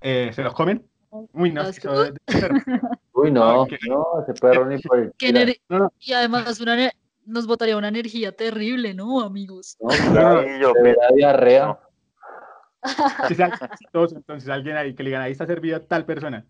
Eh, 0.01 0.31
¿Se 0.33 0.43
los 0.43 0.53
comen? 0.53 0.85
Uy, 1.33 1.51
no, 1.51 1.63
ser- 1.71 2.13
Uy, 3.13 3.31
no, 3.31 3.65
que- 3.67 3.77
no, 3.87 4.05
ese 4.21 4.33
perro 4.33 4.65
ni 4.65 4.77
por 4.79 4.99
el 4.99 5.13
Qué 5.17 5.27
tira. 5.27 5.41
ener- 5.43 5.61
No, 5.69 5.79
no. 5.79 5.93
Y 5.99 6.13
además 6.13 6.59
una 6.59 6.91
nos 7.25 7.47
botaría 7.47 7.77
una 7.77 7.87
energía 7.87 8.35
terrible, 8.35 8.93
¿no, 8.93 9.21
amigos? 9.21 9.77
No, 9.79 9.89
claro, 10.11 10.43
Y 10.43 10.59
yo, 10.59 10.73
de 10.73 10.81
verdad, 10.81 11.07
diarrea. 11.15 11.79
Entonces 13.29 14.49
alguien 14.49 14.75
ahí 14.75 14.93
que 14.93 15.03
le 15.03 15.09
digan, 15.09 15.21
ahí 15.21 15.31
está 15.31 15.45
servida 15.45 15.79
tal 15.79 16.05
persona. 16.05 16.45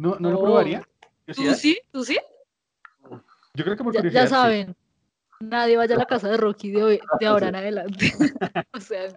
¿No, 0.00 0.16
no 0.18 0.30
lo 0.30 0.36
No. 0.38 0.42
probaría? 0.44 0.80
¿Tú 0.80 1.34
¿Curiosidad? 1.34 1.54
sí? 1.56 1.78
¿Tú 1.92 2.04
sí? 2.04 2.18
Yo 3.52 3.64
creo 3.64 3.76
que 3.76 3.84
por 3.84 3.92
Ya, 3.92 3.98
curiosidad. 4.00 4.22
ya 4.22 4.28
saben. 4.28 4.76
Nadie 5.40 5.76
vaya 5.76 5.94
a 5.94 5.98
la 5.98 6.06
casa 6.06 6.28
de 6.28 6.36
Rocky 6.38 6.70
de, 6.70 6.82
hoy- 6.82 7.00
de 7.20 7.26
ahora 7.26 7.48
en 7.48 7.56
adelante. 7.56 8.12
o 8.72 8.80
sea, 8.80 9.08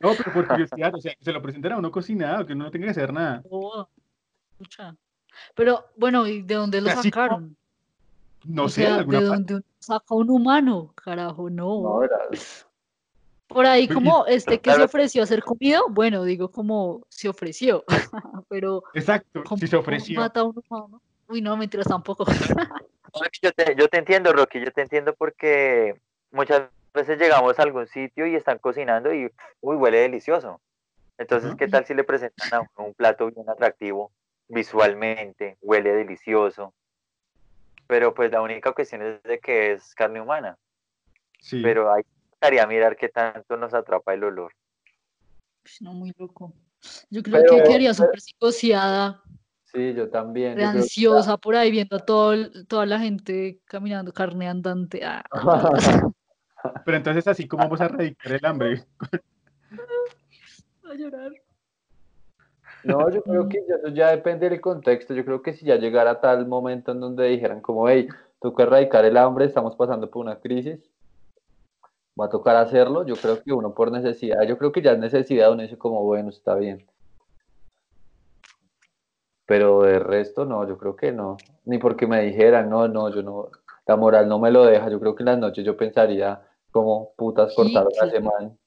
No, 0.00 0.12
pero 0.16 0.32
por 0.32 0.48
curiosidad, 0.48 0.92
o 0.94 1.00
sea, 1.00 1.14
que 1.14 1.24
se 1.24 1.32
lo 1.32 1.40
presenten 1.40 1.72
a 1.72 1.78
uno 1.78 1.90
cocinado, 1.92 2.44
que 2.44 2.52
uno 2.52 2.64
no 2.64 2.70
tenga 2.72 2.86
que 2.86 2.90
hacer 2.90 3.12
nada. 3.12 3.42
no, 3.50 3.88
escucha. 4.58 4.96
Pero 5.54 5.84
bueno, 5.96 6.26
¿y 6.26 6.42
de 6.42 6.54
dónde 6.56 6.80
lo 6.80 6.90
Así 6.90 7.10
como- 7.12 7.24
sacaron? 7.24 7.56
No 8.44 8.64
o 8.64 8.68
sé, 8.68 8.82
sea, 8.82 8.96
alguna 8.96 9.20
¿de 9.20 9.24
dónde 9.26 9.54
uno 9.54 9.64
saca 9.78 10.14
un 10.16 10.30
humano? 10.30 10.92
Carajo, 10.96 11.48
no. 11.48 11.82
No, 11.82 12.00
Por 13.54 13.66
ahí 13.66 13.86
como 13.86 14.26
este 14.26 14.60
que 14.60 14.72
se 14.72 14.82
ofreció 14.82 15.22
a 15.22 15.26
ser 15.26 15.42
comido, 15.42 15.84
bueno, 15.88 16.24
digo 16.24 16.50
como 16.50 17.06
se 17.08 17.28
ofreció, 17.28 17.84
pero 18.48 18.82
Exacto, 18.94 19.44
¿cómo 19.44 19.60
si 19.60 19.68
se 19.68 19.76
ofreció. 19.76 20.20
mata 20.20 20.40
a 20.40 20.44
un 20.44 20.60
humano? 20.68 21.00
Uy, 21.28 21.40
no, 21.40 21.56
mentiras 21.56 21.86
tampoco. 21.86 22.26
Yo 23.40 23.52
te, 23.52 23.76
yo 23.76 23.88
te 23.88 23.98
entiendo, 23.98 24.32
Rocky, 24.32 24.60
yo 24.60 24.72
te 24.72 24.82
entiendo 24.82 25.14
porque 25.14 26.00
muchas 26.32 26.68
veces 26.92 27.16
llegamos 27.16 27.56
a 27.58 27.62
algún 27.62 27.86
sitio 27.86 28.26
y 28.26 28.34
están 28.34 28.58
cocinando 28.58 29.14
y, 29.14 29.30
uy, 29.60 29.76
huele 29.76 29.98
delicioso. 29.98 30.60
Entonces. 31.16 31.54
¿qué 31.56 31.68
tal 31.68 31.86
si 31.86 31.94
le 31.94 32.02
presentan 32.02 32.52
a 32.52 32.60
uno 32.60 32.88
un 32.88 32.94
plato 32.94 33.30
bien 33.30 33.48
atractivo 33.48 34.10
visualmente, 34.48 35.58
huele 35.60 35.92
delicioso? 35.92 36.74
Pero 37.86 38.14
pues 38.14 38.32
la 38.32 38.42
única 38.42 38.72
cuestión 38.72 39.02
es 39.02 39.22
de 39.22 39.38
que 39.38 39.72
es 39.72 39.94
carne 39.94 40.20
humana. 40.20 40.58
Sí. 41.38 41.62
Pero 41.62 41.92
ahí 41.92 42.02
estaría 42.44 42.66
mirar 42.66 42.96
qué 42.96 43.08
tanto 43.08 43.56
nos 43.56 43.72
atrapa 43.72 44.12
el 44.12 44.24
olor. 44.24 44.52
No, 45.80 45.94
muy 45.94 46.12
loco. 46.18 46.52
Yo 47.08 47.22
creo 47.22 47.40
Pero- 47.42 47.56
que 47.56 47.62
quedaría 47.62 47.94
súper 47.94 48.20
psicoseada, 48.20 49.22
Sí, 49.64 49.94
yo 49.94 50.10
también. 50.10 50.52
yo 50.52 50.58
que- 50.58 50.64
ansiosa 50.64 51.36
por 51.38 51.56
ahí 51.56 51.70
viendo 51.70 51.96
a 51.96 52.00
todo, 52.00 52.34
toda 52.68 52.84
la 52.86 52.98
gente 53.00 53.60
caminando, 53.64 54.12
carne 54.12 54.46
andante. 54.48 55.00
ah. 55.04 55.24
Pero 56.84 56.96
entonces 56.96 57.26
así 57.28 57.48
como 57.48 57.64
vamos 57.64 57.80
a 57.80 57.86
erradicar 57.86 58.32
el 58.32 58.44
hambre. 58.44 58.84
a 60.84 60.94
llorar. 60.94 61.32
No, 62.84 63.08
yo 63.10 63.22
creo 63.22 63.48
que 63.48 63.58
eso 63.58 63.88
ya 63.88 64.10
depende 64.10 64.48
del 64.50 64.60
contexto. 64.60 65.14
Yo 65.14 65.24
creo 65.24 65.40
que 65.42 65.54
si 65.54 65.64
ya 65.64 65.76
llegara 65.76 66.20
tal 66.20 66.46
momento 66.46 66.92
en 66.92 67.00
donde 67.00 67.26
dijeran 67.28 67.62
como, 67.62 67.88
hey, 67.88 68.06
toca 68.40 68.64
erradicar 68.64 69.04
el 69.06 69.16
hambre, 69.16 69.46
estamos 69.46 69.74
pasando 69.76 70.10
por 70.10 70.22
una 70.24 70.38
crisis, 70.38 70.90
va 72.20 72.26
a 72.26 72.30
tocar 72.30 72.56
hacerlo. 72.56 73.04
Yo 73.06 73.16
creo 73.16 73.42
que 73.42 73.52
uno 73.52 73.74
por 73.74 73.90
necesidad, 73.90 74.42
yo 74.42 74.58
creo 74.58 74.72
que 74.72 74.82
ya 74.82 74.92
es 74.92 74.98
necesidad, 74.98 75.52
uno 75.52 75.62
dice 75.62 75.78
como, 75.78 76.02
bueno, 76.02 76.30
está 76.30 76.54
bien. 76.54 76.86
Pero 79.46 79.82
de 79.82 79.98
resto, 79.98 80.44
no, 80.44 80.66
yo 80.66 80.78
creo 80.78 80.96
que 80.96 81.12
no. 81.12 81.36
Ni 81.64 81.78
porque 81.78 82.06
me 82.06 82.22
dijeran, 82.22 82.70
no, 82.70 82.88
no, 82.88 83.10
yo 83.10 83.22
no, 83.22 83.50
la 83.86 83.96
moral 83.96 84.28
no 84.28 84.38
me 84.38 84.50
lo 84.50 84.64
deja. 84.64 84.88
Yo 84.88 84.98
creo 85.00 85.14
que 85.14 85.22
en 85.22 85.26
las 85.26 85.38
noches 85.38 85.64
yo 85.64 85.76
pensaría 85.76 86.40
como 86.70 87.12
putas 87.16 87.50
Sí, 87.50 87.56
cortaron 87.56 87.88
a 87.88 87.90
claro. 87.90 88.08
ese 88.08 88.20
man. 88.20 88.58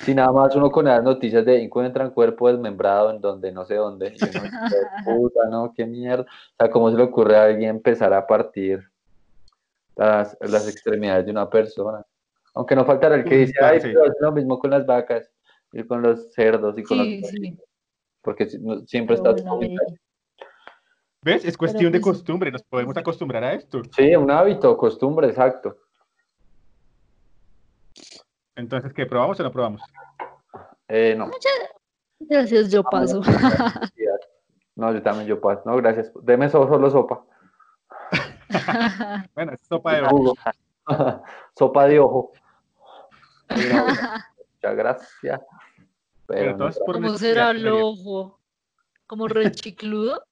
Si 0.00 0.14
nada 0.14 0.30
más 0.32 0.54
uno 0.54 0.70
con 0.70 0.84
las 0.86 1.02
noticias 1.02 1.44
de 1.44 1.62
encuentran 1.62 2.10
cuerpo 2.10 2.48
desmembrado 2.48 3.10
en 3.10 3.20
donde 3.20 3.50
no 3.52 3.64
sé 3.64 3.76
dónde. 3.76 4.08
y 4.08 4.22
uno 4.22 4.42
dice, 4.42 4.76
puta, 5.04 5.48
no, 5.50 5.72
qué 5.74 5.86
mierda. 5.86 6.24
O 6.24 6.56
sea, 6.58 6.70
¿cómo 6.70 6.90
se 6.90 6.96
le 6.96 7.02
ocurre 7.02 7.36
a 7.36 7.44
alguien 7.44 7.70
empezar 7.70 8.12
a 8.12 8.26
partir 8.26 8.82
las, 9.94 10.36
las 10.40 10.68
extremidades 10.68 11.24
de 11.26 11.30
una 11.30 11.48
persona? 11.48 12.04
Aunque 12.56 12.74
no 12.74 12.84
faltará 12.84 13.14
el 13.16 13.24
que 13.24 13.36
dice, 13.36 13.52
ay, 13.62 13.78
parce. 13.78 13.88
pero 13.92 14.06
es 14.06 14.14
lo 14.18 14.32
mismo 14.32 14.58
con 14.58 14.70
las 14.70 14.84
vacas 14.86 15.30
y 15.72 15.84
con 15.84 16.00
los 16.02 16.32
cerdos 16.32 16.76
y 16.78 16.82
con 16.82 16.98
Sí, 16.98 17.20
los... 17.20 17.30
sí. 17.30 17.58
Porque 18.22 18.46
siempre 18.48 19.16
pero 19.18 19.36
está... 19.36 19.52
bueno, 19.54 19.74
¿Ves? 21.22 21.44
Es 21.44 21.56
cuestión 21.56 21.92
de 21.92 22.00
pues- 22.00 22.16
costumbre, 22.16 22.50
nos 22.50 22.62
podemos 22.62 22.96
acostumbrar 22.96 23.44
a 23.44 23.52
esto. 23.52 23.82
Sí, 23.94 24.16
un 24.16 24.30
hábito, 24.30 24.76
costumbre, 24.76 25.28
exacto. 25.28 25.76
Entonces, 28.54 28.92
¿qué? 28.94 29.04
¿Probamos 29.06 29.38
o 29.38 29.42
no 29.42 29.52
probamos? 29.52 29.82
Eh, 30.88 31.14
no. 31.16 31.30
Gracias, 32.20 32.70
yo 32.70 32.82
paso. 32.82 33.20
No, 34.74 34.92
yo 34.92 35.02
también, 35.02 35.26
yo 35.26 35.40
paso. 35.40 35.62
No, 35.66 35.76
gracias. 35.76 36.10
Deme 36.22 36.48
so- 36.48 36.66
solo 36.68 36.90
sopa. 36.90 37.22
Bueno, 39.34 39.52
es 39.52 39.60
sopa 39.66 39.94
de 39.96 40.06
Jugo. 40.06 40.34
sopa 41.58 41.86
de 41.86 41.98
ojo. 41.98 42.32
No, 43.48 43.54
muchas 44.54 44.76
gracias. 44.76 45.40
Pero 46.26 46.56
Pero 46.56 46.72
¿Cómo 46.84 47.18
será 47.18 47.50
el 47.50 47.68
ojo? 47.68 48.40
¿Como 49.06 49.28
rechicludo? 49.28 50.24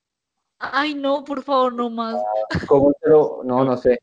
Ay, 0.59 0.95
no, 0.95 1.25
por 1.25 1.43
favor, 1.43 1.73
no 1.73 1.91
más. 1.91 2.17
¿cómo 2.67 2.93
se 3.01 3.09
lo- 3.09 3.43
No, 3.45 3.65
no 3.65 3.77
sé. 3.77 4.01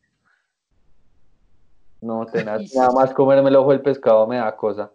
No, 2.00 2.26
tenaz, 2.26 2.60
Ay, 2.60 2.68
nada 2.74 2.90
más 2.92 3.12
comerme 3.14 3.48
el 3.48 3.56
ojo 3.56 3.70
del 3.70 3.82
pescado 3.82 4.26
me 4.26 4.36
da 4.36 4.56
cosa. 4.56 4.90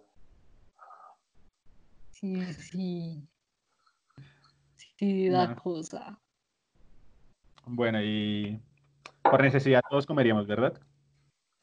Sí, 2.11 2.43
sí. 2.53 3.27
Sí, 4.97 5.29
da 5.29 5.47
No. 5.47 5.55
cosa. 5.61 6.19
Bueno, 7.65 8.01
y 8.01 8.59
por 9.21 9.41
necesidad 9.41 9.81
todos 9.89 10.05
comeríamos, 10.05 10.47
¿verdad? 10.47 10.79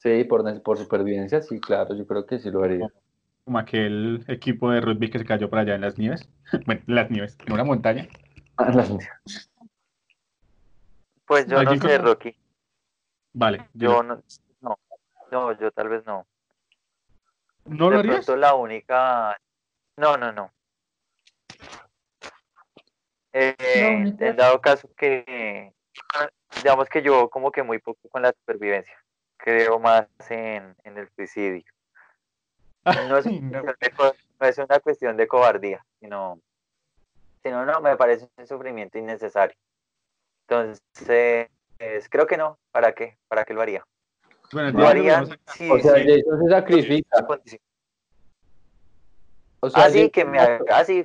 Sí, 0.04 0.22
por, 0.24 0.62
por 0.62 0.76
supervivencia, 0.76 1.40
sí, 1.40 1.58
claro, 1.58 1.94
yo 1.94 2.06
creo 2.06 2.26
que 2.26 2.38
sí 2.38 2.50
lo 2.50 2.62
haría. 2.62 2.92
Como 3.42 3.58
aquel 3.58 4.22
equipo 4.28 4.70
de 4.70 4.82
rugby 4.82 5.08
que 5.08 5.18
se 5.18 5.24
cayó 5.24 5.48
por 5.48 5.58
allá 5.58 5.76
en 5.76 5.80
las 5.80 5.96
nieves. 5.96 6.28
Bueno, 6.66 6.82
en 6.86 6.94
las 6.94 7.10
nieves, 7.10 7.38
en 7.46 7.52
una 7.54 7.64
montaña. 7.64 8.06
Pues 11.26 11.46
yo 11.46 11.54
no 11.54 11.60
¿Alguien 11.70 11.80
sé, 11.80 11.96
Rocky. 11.96 12.36
Vale, 13.32 13.70
Yo 13.72 14.02
no, 14.02 14.22
no, 14.60 14.78
no, 15.32 15.58
yo 15.58 15.70
tal 15.70 15.88
vez 15.88 16.04
no. 16.04 16.26
¿No 17.64 17.88
lo 17.88 17.92
de 17.92 17.98
harías? 18.00 18.26
pronto 18.26 18.36
la 18.36 18.54
única. 18.54 19.34
No, 19.96 20.18
no, 20.18 20.32
no. 20.32 20.52
Eh, 23.32 24.14
en 24.18 24.36
dado 24.36 24.60
caso 24.60 24.86
que, 24.94 25.72
digamos 26.56 26.90
que 26.90 27.00
yo 27.00 27.30
como 27.30 27.50
que 27.50 27.62
muy 27.62 27.78
poco 27.78 28.06
con 28.10 28.20
la 28.20 28.32
supervivencia, 28.32 28.94
creo 29.44 29.78
más 29.78 30.08
en, 30.30 30.74
en 30.84 30.96
el 30.96 31.08
suicidio. 31.10 31.62
No 32.86 33.18
es, 33.18 33.26
no. 33.26 33.32
una 33.32 33.60
cuestión 33.62 33.76
de 33.80 33.90
co- 33.90 34.14
no 34.40 34.46
es 34.46 34.58
una 34.58 34.80
cuestión 34.80 35.16
de 35.18 35.28
cobardía, 35.28 35.84
sino, 36.00 36.40
sino 37.42 37.66
no, 37.66 37.80
me 37.80 37.96
parece 37.96 38.26
un 38.38 38.46
sufrimiento 38.46 38.98
innecesario. 38.98 39.56
Entonces, 40.48 41.48
creo 42.10 42.26
que 42.26 42.38
no. 42.38 42.58
¿Para 42.72 42.92
qué? 42.92 43.18
¿Para 43.28 43.44
qué 43.44 43.52
lo 43.54 43.60
haría? 43.60 43.84
Bueno, 44.52 44.78
Lo 44.78 44.86
haría 44.88 45.20
O 45.22 45.26
sea, 45.26 45.36
si- 45.46 45.82
Jason 45.82 46.42
se 46.42 46.48
sacrifica. 46.50 47.26
O 49.60 49.70
sea, 49.70 49.84
Así 49.84 50.04
Ah, 50.06 50.10
que 50.10 50.24
me 50.24 50.38
haga, 50.38 50.60
así, 50.76 51.04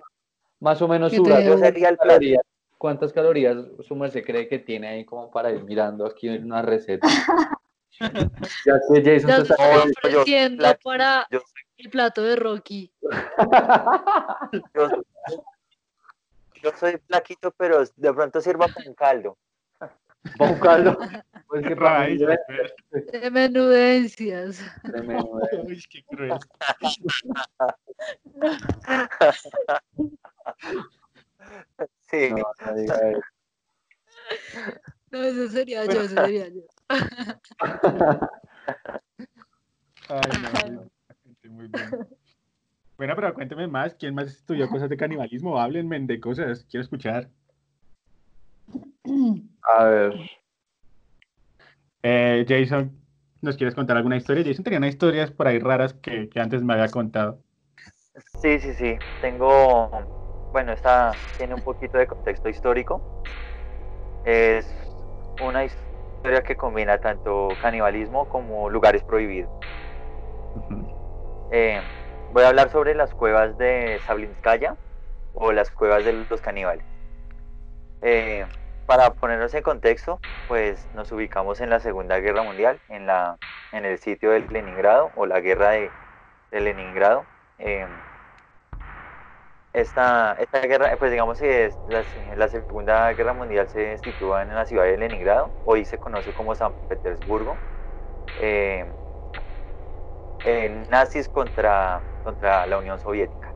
Más 0.62 0.82
o 0.82 0.88
menos 0.88 1.14
su 1.14 1.24
te 1.24 1.46
yo 1.46 1.58
sería 1.58 1.90
el 1.90 1.98
plato. 1.98 2.10
calorías, 2.10 2.44
¿Cuántas 2.78 3.12
calorías 3.14 3.58
su 3.82 3.96
merced 3.96 4.24
cree 4.24 4.48
que 4.48 4.60
tiene 4.60 4.88
ahí 4.88 5.06
como 5.06 5.30
para 5.32 5.52
ir 5.52 5.64
mirando 5.64 6.06
aquí 6.06 6.30
en 6.30 6.46
una 6.46 6.62
receta? 6.62 7.08
ya 8.00 8.74
Jason 9.04 9.46
se 9.46 9.54
ofreciendo 9.54 10.64
la- 10.64 10.76
para 10.78 11.28
yo- 11.32 11.42
el 11.78 11.90
plato 11.90 12.24
de 12.24 12.36
Rocky. 12.36 12.94
yo, 14.74 14.90
yo 16.62 16.72
soy 16.78 16.98
flaquito, 17.08 17.52
pero 17.52 17.84
de 17.96 18.14
pronto 18.14 18.42
sirva 18.42 18.68
un 18.86 18.94
caldo. 18.94 19.38
para 20.38 20.52
un 20.52 20.60
caldo. 20.60 20.98
Pues 21.48 21.66
que 21.66 21.76
para 21.76 22.08
mí 22.08 22.14
es 22.14 23.12
De 23.12 23.32
menudencias. 23.32 24.62
tremendo. 24.84 25.40
Uy, 25.64 25.82
qué 25.90 26.04
cruel. 26.04 26.38
Sí, 32.10 32.30
No, 32.32 32.44
no 32.66 32.76
diga 32.76 33.12
eso. 33.12 33.22
No, 35.12 35.24
eso 35.24 35.48
sería 35.50 35.86
yo, 35.86 36.02
eso 36.02 36.16
sería 36.16 36.48
yo. 36.50 36.62
Ay, 40.10 40.32
no, 40.42 40.90
sí, 41.42 41.50
muy 41.50 41.68
bien. 41.68 41.90
Bueno, 42.98 43.16
pero 43.16 43.34
cuénteme 43.34 43.68
más. 43.68 43.94
¿Quién 43.96 44.16
más 44.16 44.28
estudió 44.28 44.70
cosas 44.70 44.90
de 44.90 44.98
canibalismo? 44.98 45.60
Háblenme 45.60 46.00
de 46.02 46.20
cosas. 46.20 46.66
Quiero 46.70 46.84
escuchar. 46.84 47.30
A 49.64 49.84
ver, 49.86 50.14
Eh, 52.02 52.46
Jason, 52.48 52.92
¿nos 53.42 53.58
quieres 53.58 53.76
contar 53.76 53.98
alguna 53.98 54.18
historia? 54.18 54.44
Jason 54.46 54.64
tenía 54.64 54.80
unas 54.80 54.92
historias 54.92 55.32
por 55.32 55.48
ahí 55.48 55.60
raras 55.60 55.94
que, 55.94 56.30
que 56.30 56.40
antes 56.40 56.64
me 56.64 56.74
había 56.74 56.90
contado. 56.90 57.40
sí, 58.42 58.60
sí, 58.60 58.74
sí. 58.74 59.00
Tengo, 59.22 59.90
bueno, 60.52 60.72
esta 60.74 61.16
tiene 61.38 61.56
un 61.56 61.62
poquito 61.62 61.98
de 61.98 62.08
contexto 62.08 62.50
histórico. 62.50 63.02
Es 64.26 64.68
una 65.40 65.66
historia 65.66 65.89
que 66.22 66.56
combina 66.56 67.00
tanto 67.00 67.50
canibalismo 67.62 68.28
como 68.30 68.70
lugares 68.70 69.04
prohibidos. 69.04 69.50
Eh, 71.52 71.82
voy 72.34 72.44
a 72.44 72.50
hablar 72.50 72.70
sobre 72.70 72.94
las 72.94 73.14
cuevas 73.14 73.58
de 73.58 74.00
Sablinskaya 74.06 74.76
o 75.34 75.52
las 75.52 75.72
cuevas 75.72 76.06
de 76.06 76.14
los 76.14 76.42
caníbales. 76.42 76.86
Eh, 78.02 78.46
para 78.86 79.12
ponernos 79.12 79.54
en 79.54 79.64
contexto, 79.64 80.20
pues 80.48 80.88
nos 80.94 81.12
ubicamos 81.12 81.62
en 81.62 81.70
la 81.70 81.80
Segunda 81.80 82.20
Guerra 82.20 82.44
Mundial, 82.44 82.80
en, 82.90 83.06
la, 83.06 83.38
en 83.72 83.86
el 83.86 83.98
sitio 84.00 84.32
del 84.32 84.48
Leningrado 84.50 85.12
o 85.16 85.26
la 85.26 85.40
guerra 85.40 85.72
de, 85.72 85.90
de 86.52 86.60
Leningrado. 86.60 87.24
Eh, 87.60 87.86
esta, 89.74 90.34
esta 90.40 90.62
guerra, 90.62 90.96
pues 90.98 91.12
digamos 91.12 91.40
que 91.40 91.66
es 91.66 91.76
la, 91.90 92.04
la 92.36 92.48
Segunda 92.48 93.14
Guerra 93.14 93.34
Mundial 93.34 93.68
se 93.70 93.98
sitúa 94.00 94.42
en 94.44 94.54
la 94.56 94.66
ciudad 94.66 94.86
de 94.86 94.98
Leningrado, 94.98 95.52
hoy 95.66 95.86
se 95.86 95.98
conoce 96.00 96.34
como 96.34 96.56
San 96.56 96.74
Petersburgo. 96.88 97.56
Eh, 98.42 98.86
nazis 100.90 101.28
contra, 101.30 102.02
contra 102.24 102.66
la 102.66 102.78
Unión 102.78 103.00
Soviética. 103.00 103.54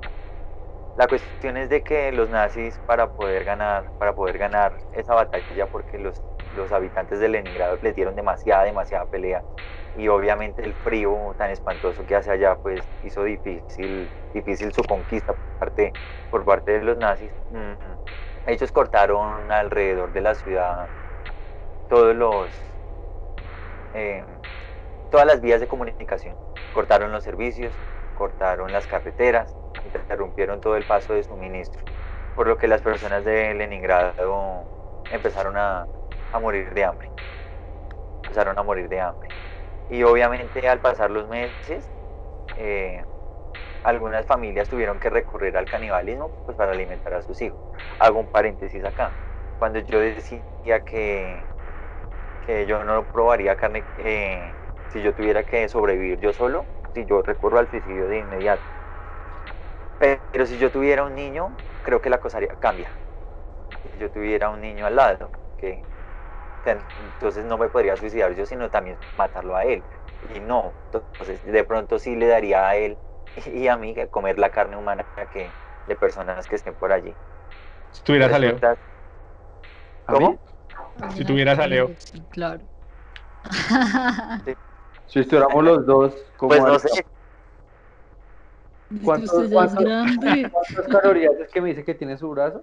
La 0.98 1.08
cuestión 1.08 1.58
es 1.58 1.70
de 1.70 1.84
que 1.84 2.12
los 2.12 2.30
nazis 2.30 2.80
para 2.86 3.08
poder 3.14 3.44
ganar, 3.46 3.92
para 3.98 4.14
poder 4.14 4.38
ganar 4.38 4.78
esa 4.94 5.16
batalla, 5.16 5.68
porque 5.72 5.98
los, 5.98 6.22
los 6.56 6.72
habitantes 6.72 7.20
de 7.20 7.30
Leningrado 7.30 7.78
les 7.82 7.96
dieron 7.96 8.16
demasiada, 8.16 8.64
demasiada 8.64 9.06
pelea 9.08 9.44
y 9.96 10.08
obviamente 10.10 10.64
el 10.64 10.76
frío 10.76 11.34
tan 11.38 11.52
espantoso 11.52 12.06
que 12.06 12.16
hace 12.16 12.32
allá, 12.32 12.58
pues 12.58 12.90
hizo 13.02 13.24
difícil, 13.24 14.12
difícil 14.34 14.74
su 14.74 14.86
conquista 14.86 15.34
por 15.34 15.46
parte, 15.60 15.98
por 16.30 16.46
parte 16.46 16.72
de 16.74 16.84
los 16.84 16.98
nazis. 16.98 17.34
Mm, 17.50 17.74
Ellos 18.46 18.72
cortaron 18.72 19.52
alrededor 19.52 20.12
de 20.14 20.22
la 20.22 20.36
ciudad 20.36 20.90
todos 21.88 22.16
los, 22.16 22.74
eh, 23.94 24.26
todas 25.10 25.28
las 25.28 25.42
vías 25.42 25.62
de 25.62 25.68
comunicación 25.68 26.38
cortaron 26.72 27.12
los 27.12 27.24
servicios, 27.24 27.82
cortaron 28.14 28.72
las 28.72 28.88
carreteras, 28.88 29.58
interrumpieron 29.84 30.62
todo 30.62 30.78
el 30.78 30.86
paso 30.86 31.14
de 31.14 31.24
suministro, 31.24 31.84
por 32.34 32.48
lo 32.48 32.58
que 32.58 32.68
las 32.68 32.82
personas 32.84 33.24
de 33.26 33.54
Leningrado 33.56 34.70
empezaron 35.10 35.58
a, 35.58 35.88
a 36.32 36.40
morir 36.40 36.74
de 36.74 36.86
hambre, 36.86 37.12
empezaron 38.24 38.58
a 38.60 38.64
morir 38.64 38.90
de 38.90 39.00
hambre. 39.02 39.30
Y 39.90 40.04
obviamente 40.04 40.68
al 40.68 40.80
pasar 40.80 41.12
los 41.12 41.28
meses, 41.28 41.88
eh, 42.58 43.04
algunas 43.84 44.26
familias 44.26 44.70
tuvieron 44.70 45.00
que 45.00 45.10
recurrir 45.10 45.58
al 45.58 45.68
canibalismo 45.68 46.32
pues, 46.46 46.58
para 46.58 46.72
alimentar 46.72 47.14
a 47.14 47.22
sus 47.22 47.42
hijos. 47.42 47.60
Hago 48.00 48.20
un 48.20 48.28
paréntesis 48.28 48.84
acá. 48.84 49.12
Cuando 49.60 49.80
yo 49.80 50.00
decía 50.00 50.42
que, 50.86 51.42
que 52.46 52.66
yo 52.66 52.84
no 52.84 53.04
probaría 53.04 53.56
carne 53.56 53.84
eh, 54.00 54.52
si 54.92 55.02
yo 55.02 55.14
tuviera 55.14 55.44
que 55.44 55.68
sobrevivir 55.68 56.20
yo 56.20 56.32
solo, 56.34 56.66
si 56.94 57.06
yo 57.06 57.22
recurro 57.22 57.60
al 57.60 57.70
suicidio 57.70 58.08
de 58.08 58.20
inmediato. 58.20 58.62
Pero 60.00 60.46
si 60.46 60.58
yo 60.58 60.70
tuviera 60.70 61.04
un 61.04 61.16
niño, 61.16 61.50
creo 61.82 62.02
que 62.02 62.10
la 62.10 62.20
cosa 62.20 62.40
cambia. 62.60 62.92
Si 63.92 64.00
yo 64.00 64.10
tuviera 64.12 64.50
un 64.50 64.62
niño 64.62 64.86
al 64.86 64.96
lado, 64.96 65.30
que 65.58 65.82
entonces 66.72 67.46
no 67.46 67.58
me 67.58 67.70
podría 67.70 67.96
suicidar 67.96 68.34
yo, 68.36 68.46
sino 68.46 68.70
también 68.70 68.98
matarlo 69.18 69.56
a 69.56 69.64
él. 69.64 69.84
Y 70.34 70.40
no, 70.40 70.74
entonces 70.92 71.44
de 71.44 71.64
pronto 71.64 72.00
sí 72.00 72.16
le 72.16 72.28
daría 72.28 72.68
a 72.68 72.76
él 72.76 72.98
y 73.54 73.68
a 73.68 73.78
mí 73.78 73.96
comer 74.10 74.40
la 74.40 74.50
carne 74.50 74.78
humana 74.78 75.06
que, 75.32 75.52
de 75.86 75.96
personas 75.96 76.48
que 76.48 76.56
estén 76.56 76.74
por 76.76 76.92
allí. 76.92 77.14
Si 77.92 78.04
tuvieras 78.04 78.34
a 78.34 78.40
Leo. 78.40 78.60
¿Cómo? 80.06 80.40
Si 81.16 81.26
tuvieras 81.26 81.60
a 81.60 81.68
Leo. 81.68 81.94
Sí, 81.98 82.24
claro. 82.30 82.62
si 85.08 85.20
estuviéramos 85.20 85.64
los 85.64 85.86
dos, 85.86 86.32
¿cómo 86.38 86.50
Pues 86.50 86.64
no 86.64 86.80
sé, 86.80 86.90
¿Cuántos- 89.04 89.50
cuántos-. 89.52 89.84
¿Cuántas 89.84 90.88
calorías 90.88 91.34
es 91.40 91.52
que 91.52 91.62
me 91.62 91.70
dice 91.70 91.84
que 91.84 91.96
tiene 91.96 92.18
su 92.18 92.30
brazo? 92.30 92.62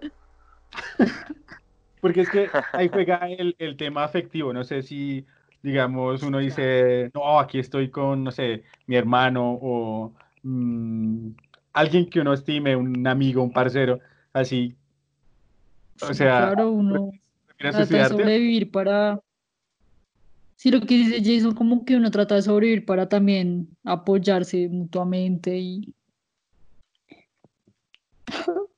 Porque 2.00 2.22
es 2.22 2.30
que 2.30 2.48
ahí 2.72 2.88
juega 2.88 3.28
el, 3.28 3.54
el 3.58 3.76
tema 3.76 4.04
afectivo. 4.04 4.52
No 4.52 4.64
sé 4.64 4.82
si, 4.82 5.26
digamos, 5.62 6.22
uno 6.22 6.38
dice, 6.38 7.10
no, 7.14 7.38
aquí 7.38 7.58
estoy 7.58 7.90
con, 7.90 8.24
no 8.24 8.30
sé, 8.30 8.64
mi 8.86 8.96
hermano 8.96 9.58
o 9.60 10.12
mm, 10.42 11.30
alguien 11.72 12.08
que 12.08 12.20
uno 12.20 12.32
estime, 12.32 12.76
un 12.76 13.06
amigo, 13.06 13.42
un 13.42 13.52
parcero, 13.52 14.00
así. 14.32 14.74
O 16.02 16.14
sea, 16.14 16.52
claro, 16.54 16.70
uno 16.70 17.12
¿prefieres 17.58 17.88
trata 17.88 18.02
de 18.02 18.08
sobrevivir 18.08 18.70
para. 18.70 19.20
Sí, 20.56 20.70
lo 20.70 20.80
que 20.80 20.94
dice 20.94 21.22
Jason, 21.24 21.54
como 21.54 21.84
que 21.84 21.96
uno 21.96 22.10
trata 22.10 22.34
de 22.34 22.42
sobrevivir 22.42 22.84
para 22.84 23.08
también 23.08 23.68
apoyarse 23.84 24.68
mutuamente 24.68 25.56
y. 25.56 25.94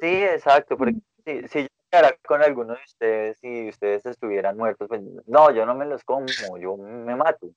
sí, 0.00 0.06
exacto, 0.06 0.76
porque 0.76 0.98
si, 1.24 1.48
si 1.48 1.60
yo 1.62 1.68
quedara 1.68 1.77
con 2.26 2.42
alguno 2.42 2.74
de 2.74 2.80
ustedes 2.84 3.38
y 3.42 3.68
ustedes 3.68 4.04
estuvieran 4.06 4.56
muertos, 4.56 4.88
pues 4.88 5.00
no, 5.26 5.50
yo 5.50 5.64
no 5.66 5.74
me 5.74 5.86
los 5.86 6.04
como, 6.04 6.58
yo 6.58 6.76
me 6.76 7.16
mato. 7.16 7.50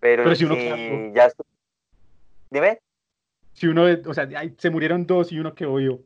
Pero, 0.00 0.24
Pero 0.24 0.34
si 0.34 0.44
uno 0.44 0.54
si 0.56 1.12
ya 1.14 1.28
estu- 1.28 1.44
Dime. 2.50 2.80
Si 3.52 3.66
uno, 3.66 3.84
o 4.06 4.14
sea, 4.14 4.28
se 4.56 4.70
murieron 4.70 5.06
dos 5.06 5.30
y 5.30 5.38
uno 5.38 5.54
quedó 5.54 5.74
vivo. 5.76 6.00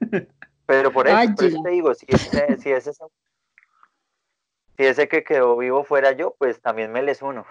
Pero 0.66 0.92
por 0.92 1.08
eso, 1.08 1.34
por 1.34 1.44
eso 1.44 1.62
te 1.62 1.70
digo, 1.70 1.94
si 1.94 2.06
ese, 2.08 2.56
si 2.58 2.70
ese, 2.70 2.92
si 2.94 4.84
ese 4.84 5.08
que 5.08 5.24
quedó 5.24 5.56
vivo 5.56 5.84
fuera 5.84 6.12
yo, 6.12 6.34
pues 6.38 6.60
también 6.62 6.92
me 6.92 7.02
les 7.02 7.20
uno. 7.20 7.44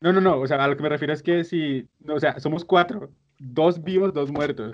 No, 0.00 0.12
no, 0.12 0.20
no, 0.20 0.38
o 0.38 0.46
sea, 0.46 0.62
a 0.62 0.68
lo 0.68 0.76
que 0.76 0.82
me 0.82 0.88
refiero 0.88 1.12
es 1.12 1.22
que 1.22 1.42
si, 1.44 1.88
no, 1.98 2.14
o 2.14 2.20
sea, 2.20 2.38
somos 2.38 2.64
cuatro, 2.64 3.10
dos 3.38 3.82
vivos, 3.82 4.12
dos 4.12 4.30
muertos. 4.30 4.72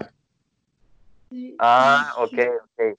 Ah, 1.59 2.15
ok, 2.19 2.39
ok. 2.65 2.99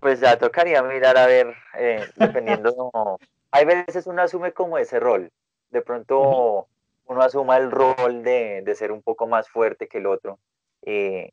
Pues 0.00 0.20
ya 0.20 0.38
tocaría 0.38 0.82
mirar 0.82 1.16
a 1.16 1.26
ver, 1.26 1.54
eh, 1.78 2.10
dependiendo. 2.16 3.18
Hay 3.50 3.64
veces 3.64 4.06
uno 4.06 4.22
asume 4.22 4.52
como 4.52 4.76
ese 4.78 5.00
rol. 5.00 5.30
De 5.70 5.80
pronto 5.82 6.66
uno 7.06 7.22
asuma 7.22 7.56
el 7.56 7.70
rol 7.70 8.22
de, 8.22 8.62
de 8.62 8.74
ser 8.74 8.92
un 8.92 9.02
poco 9.02 9.26
más 9.26 9.48
fuerte 9.48 9.88
que 9.88 9.98
el 9.98 10.06
otro. 10.06 10.38
Eh, 10.82 11.30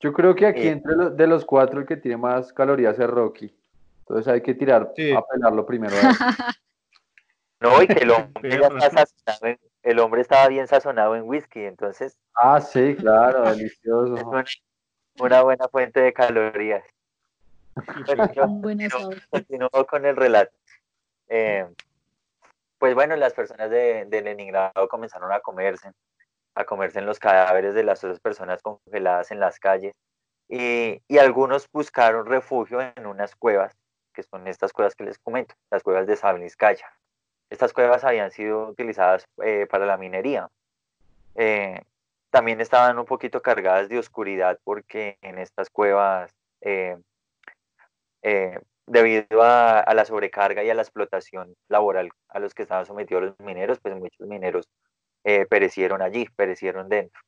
Yo 0.00 0.12
creo 0.12 0.34
que 0.34 0.46
aquí 0.46 0.62
Sí. 0.62 0.68
entre 0.68 0.94
los, 0.96 1.16
de 1.16 1.26
los 1.26 1.44
cuatro 1.44 1.80
el 1.80 1.86
que 1.86 1.96
tiene 1.96 2.16
más 2.16 2.52
calorías 2.52 2.98
es 2.98 3.06
Rocky. 3.08 3.54
Entonces 4.00 4.32
hay 4.32 4.40
que 4.42 4.54
tirar 4.54 4.92
Sí. 4.96 5.12
a 5.12 5.22
pelarlo 5.22 5.66
primero. 5.66 5.96
no, 7.60 7.82
y 7.82 7.86
que 7.86 8.02
el 8.04 8.10
hombre, 8.10 8.50
ya 8.50 8.66
está 8.68 8.90
sazonado 9.06 9.46
en- 9.46 9.60
el 9.82 9.98
hombre 10.00 10.20
estaba 10.20 10.48
bien 10.48 10.66
sazonado 10.66 11.14
en 11.16 11.22
whisky, 11.28 11.60
entonces 11.64 12.18
Ah, 12.34 12.60
sí, 12.60 12.96
claro, 12.96 13.50
es 13.50 13.56
delicioso. 13.58 14.32
Una, 15.20 15.42
buena 15.42 15.68
fuente 15.68 16.00
de 16.00 16.12
calorías. 16.12 16.84
Pero 18.06 18.32
yo- 18.32 18.44
asado. 18.44 19.10
Continúo 19.30 19.86
con 19.88 20.06
el 20.06 20.16
relato. 20.16 20.52
Eh, 21.28 21.66
pues 22.78 22.94
bueno, 22.94 23.16
las 23.16 23.32
personas 23.32 23.70
de, 23.70 24.04
de 24.06 24.22
Leningrado 24.22 24.88
comenzaron 24.88 25.32
a 25.32 25.40
comerse, 25.40 25.92
a 26.54 26.64
comerse 26.64 26.98
en 26.98 27.06
los 27.06 27.18
cadáveres 27.18 27.74
de 27.74 27.84
las 27.84 28.02
otras 28.04 28.20
personas 28.20 28.62
congeladas 28.62 29.30
en 29.30 29.40
las 29.40 29.58
calles 29.58 29.94
y, 30.48 31.02
y 31.08 31.18
algunos 31.18 31.68
buscaron 31.72 32.26
refugio 32.26 32.80
en 32.80 33.06
unas 33.06 33.34
cuevas, 33.34 33.74
que 34.12 34.22
son 34.22 34.46
estas 34.46 34.72
cuevas 34.72 34.94
que 34.94 35.04
les 35.04 35.18
comento, 35.18 35.54
las 35.70 35.82
cuevas 35.82 36.06
de 36.06 36.16
Sablinskaya. 36.16 36.90
Estas 37.50 37.72
cuevas 37.72 38.04
habían 38.04 38.30
sido 38.30 38.68
utilizadas 38.68 39.24
eh, 39.42 39.66
para 39.70 39.86
la 39.86 39.96
minería. 39.96 40.48
Eh, 41.34 41.80
también 42.36 42.60
estaban 42.60 42.98
un 42.98 43.06
poquito 43.06 43.40
cargadas 43.40 43.88
de 43.88 43.98
oscuridad 43.98 44.58
porque 44.62 45.16
en 45.22 45.38
estas 45.38 45.70
cuevas 45.70 46.30
eh, 46.60 46.98
eh, 48.20 48.60
debido 48.86 49.42
a, 49.42 49.90
la 49.94 50.04
sobrecarga 50.04 50.62
y 50.62 50.68
a 50.68 50.74
la 50.74 50.82
explotación 50.82 51.54
laboral 51.70 52.10
a 52.28 52.38
los 52.38 52.52
que 52.52 52.64
estaban 52.64 52.84
sometidos 52.84 53.22
los 53.22 53.40
mineros, 53.40 53.78
pues 53.80 53.96
muchos 53.96 54.26
mineros 54.28 54.68
eh, 55.24 55.46
perecieron 55.46 56.02
allí, 56.02 56.26
perecieron 56.36 56.90
dentro. 56.90 57.18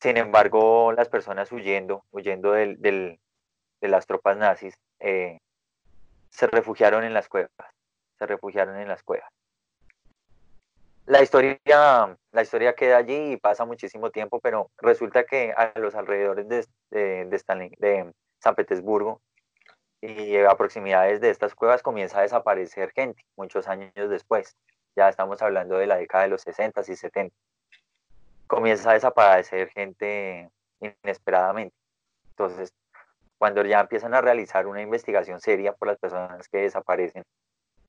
Sin 0.00 0.16
embargo, 0.16 0.92
las 0.92 1.10
personas 1.10 1.52
huyendo, 1.52 2.02
huyendo 2.10 2.52
del, 2.52 2.80
de 2.80 3.18
las 3.82 4.06
tropas 4.06 4.38
nazis, 4.38 4.74
se 4.98 6.46
refugiaron 6.46 7.04
en 7.04 7.12
las 7.12 7.28
cuevas, 7.28 7.50
se 8.18 8.24
refugiaron 8.24 8.80
en 8.80 8.88
las 8.88 9.02
cuevas. 9.02 9.28
La 11.06 11.22
historia, 11.22 11.60
la 12.32 12.42
historia 12.42 12.74
queda 12.74 12.96
allí 12.96 13.32
y 13.32 13.36
pasa 13.36 13.66
muchísimo 13.66 14.10
tiempo, 14.10 14.40
pero 14.40 14.70
resulta 14.78 15.24
que 15.24 15.52
a 15.52 15.78
los 15.78 15.94
alrededores 15.94 16.48
de, 16.48 16.66
de, 16.90 17.24
de 17.26 17.76
de 17.78 18.12
San 18.40 18.54
Petersburgo 18.54 19.20
y 20.00 20.36
a 20.36 20.54
proximidades 20.56 21.20
de 21.20 21.30
estas 21.30 21.54
cuevas 21.54 21.82
comienza 21.82 22.18
a 22.18 22.22
desaparecer 22.22 22.90
gente 22.92 23.22
muchos 23.36 23.68
años 23.68 23.92
después. 24.08 24.56
Ya 24.96 25.08
estamos 25.08 25.42
hablando 25.42 25.76
de 25.76 25.86
la 25.86 25.96
década 25.96 26.24
de 26.24 26.30
los 26.30 26.42
60 26.42 26.82
y 26.88 26.96
70. 26.96 27.36
Comienza 28.46 28.90
a 28.90 28.94
desaparecer 28.94 29.68
gente 29.70 30.50
inesperadamente. 30.80 31.74
Entonces, 32.30 32.72
cuando 33.38 33.62
ya 33.64 33.80
empiezan 33.80 34.14
a 34.14 34.20
realizar 34.20 34.66
una 34.66 34.80
investigación 34.80 35.40
seria 35.40 35.72
por 35.72 35.88
las 35.88 35.98
personas 35.98 36.48
que 36.48 36.58
desaparecen, 36.58 37.24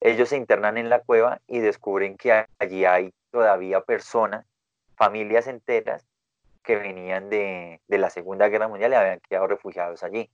ellos 0.05 0.29
se 0.29 0.37
internan 0.37 0.77
en 0.77 0.87
la 0.87 0.99
cueva 0.99 1.41
y 1.47 1.59
descubren 1.59 2.15
que 2.15 2.45
allí 2.59 2.85
hay 2.85 3.11
todavía 3.31 3.81
personas, 3.81 4.45
familias 4.95 5.47
enteras 5.47 6.05
que 6.61 6.75
venían 6.75 7.31
de, 7.31 7.81
la 7.87 8.11
Segunda 8.11 8.47
Guerra 8.47 8.67
Mundial 8.67 8.91
y 8.91 8.95
habían 8.95 9.19
quedado 9.21 9.47
refugiados 9.47 10.03
allí 10.03 10.29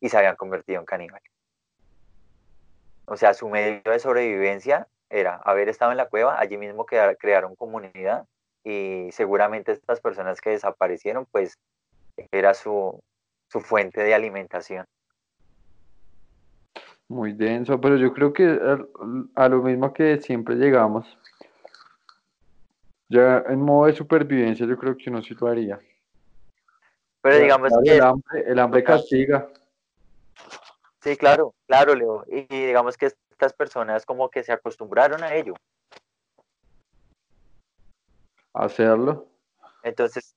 y 0.00 0.10
se 0.10 0.18
habían 0.18 0.36
convertido 0.36 0.80
en 0.80 0.84
caníbales. 0.84 1.32
O 3.06 3.16
sea, 3.16 3.32
su 3.32 3.48
medio 3.48 3.90
de 3.90 3.98
sobrevivencia 3.98 4.86
era 5.08 5.36
haber 5.36 5.70
estado 5.70 5.92
en 5.92 5.96
la 5.96 6.10
cueva, 6.10 6.38
allí 6.38 6.58
mismo 6.58 6.84
crearon 6.84 7.56
comunidad 7.56 8.26
y 8.64 9.08
seguramente 9.12 9.72
estas 9.72 10.00
personas 10.00 10.42
que 10.42 10.50
desaparecieron, 10.50 11.24
pues 11.24 11.58
era 12.32 12.52
su 12.52 13.00
fuente 13.48 14.02
de 14.02 14.14
alimentación. 14.14 14.84
Muy 17.08 17.32
denso, 17.32 17.80
pero 17.80 17.96
yo 17.96 18.12
creo 18.12 18.32
que 18.32 18.58
a, 19.34 19.48
lo 19.48 19.62
mismo 19.62 19.92
que 19.92 20.18
siempre 20.18 20.56
llegamos. 20.56 21.06
Ya 23.08 23.44
en 23.48 23.60
modo 23.60 23.86
de 23.86 23.92
supervivencia, 23.92 24.66
yo 24.66 24.76
creo 24.76 24.96
que 24.96 25.10
uno 25.10 25.22
sí 25.22 25.34
lo 25.38 25.46
haría. 25.46 25.78
Pero 27.22 27.38
digamos 27.38 27.68
Claro, 27.68 27.82
que 27.84 27.94
el 27.94 28.02
hambre, 28.02 28.44
el 28.46 28.58
hambre 28.58 28.84
castiga. 28.84 29.48
Sí, 31.00 31.16
claro, 31.16 31.54
claro, 31.68 31.94
Leo. 31.94 32.24
Y, 32.26 32.46
digamos 32.48 32.96
que 32.96 33.06
estas 33.06 33.52
personas 33.52 34.04
como 34.04 34.28
que 34.28 34.42
se 34.42 34.52
acostumbraron 34.52 35.22
a 35.22 35.34
ello. 35.34 35.54
Hacerlo. 38.52 39.28
Entonces, 39.84 40.34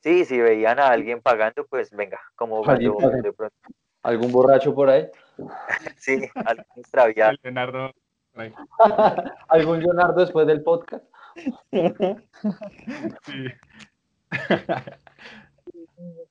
sí, 0.00 0.24
si 0.24 0.38
veían 0.38 0.78
a 0.78 0.88
alguien 0.88 1.20
pagando, 1.20 1.66
pues 1.66 1.90
venga, 1.90 2.20
como 2.36 2.62
cuando 2.62 2.94
pagando. 2.96 3.22
de 3.22 3.32
pronto, 3.32 3.56
¿Algún 4.02 4.30
borracho 4.30 4.74
por 4.74 4.90
ahí? 4.90 5.08
sí, 5.98 6.28
alguien 6.34 6.66
extraviado. 6.76 7.36
Leonardo. 7.42 7.92
¿Algún 9.48 9.80
Leonardo 9.80 10.20
después 10.20 10.46
del 10.46 10.62
podcast? 10.62 11.04
sí. 11.72 13.44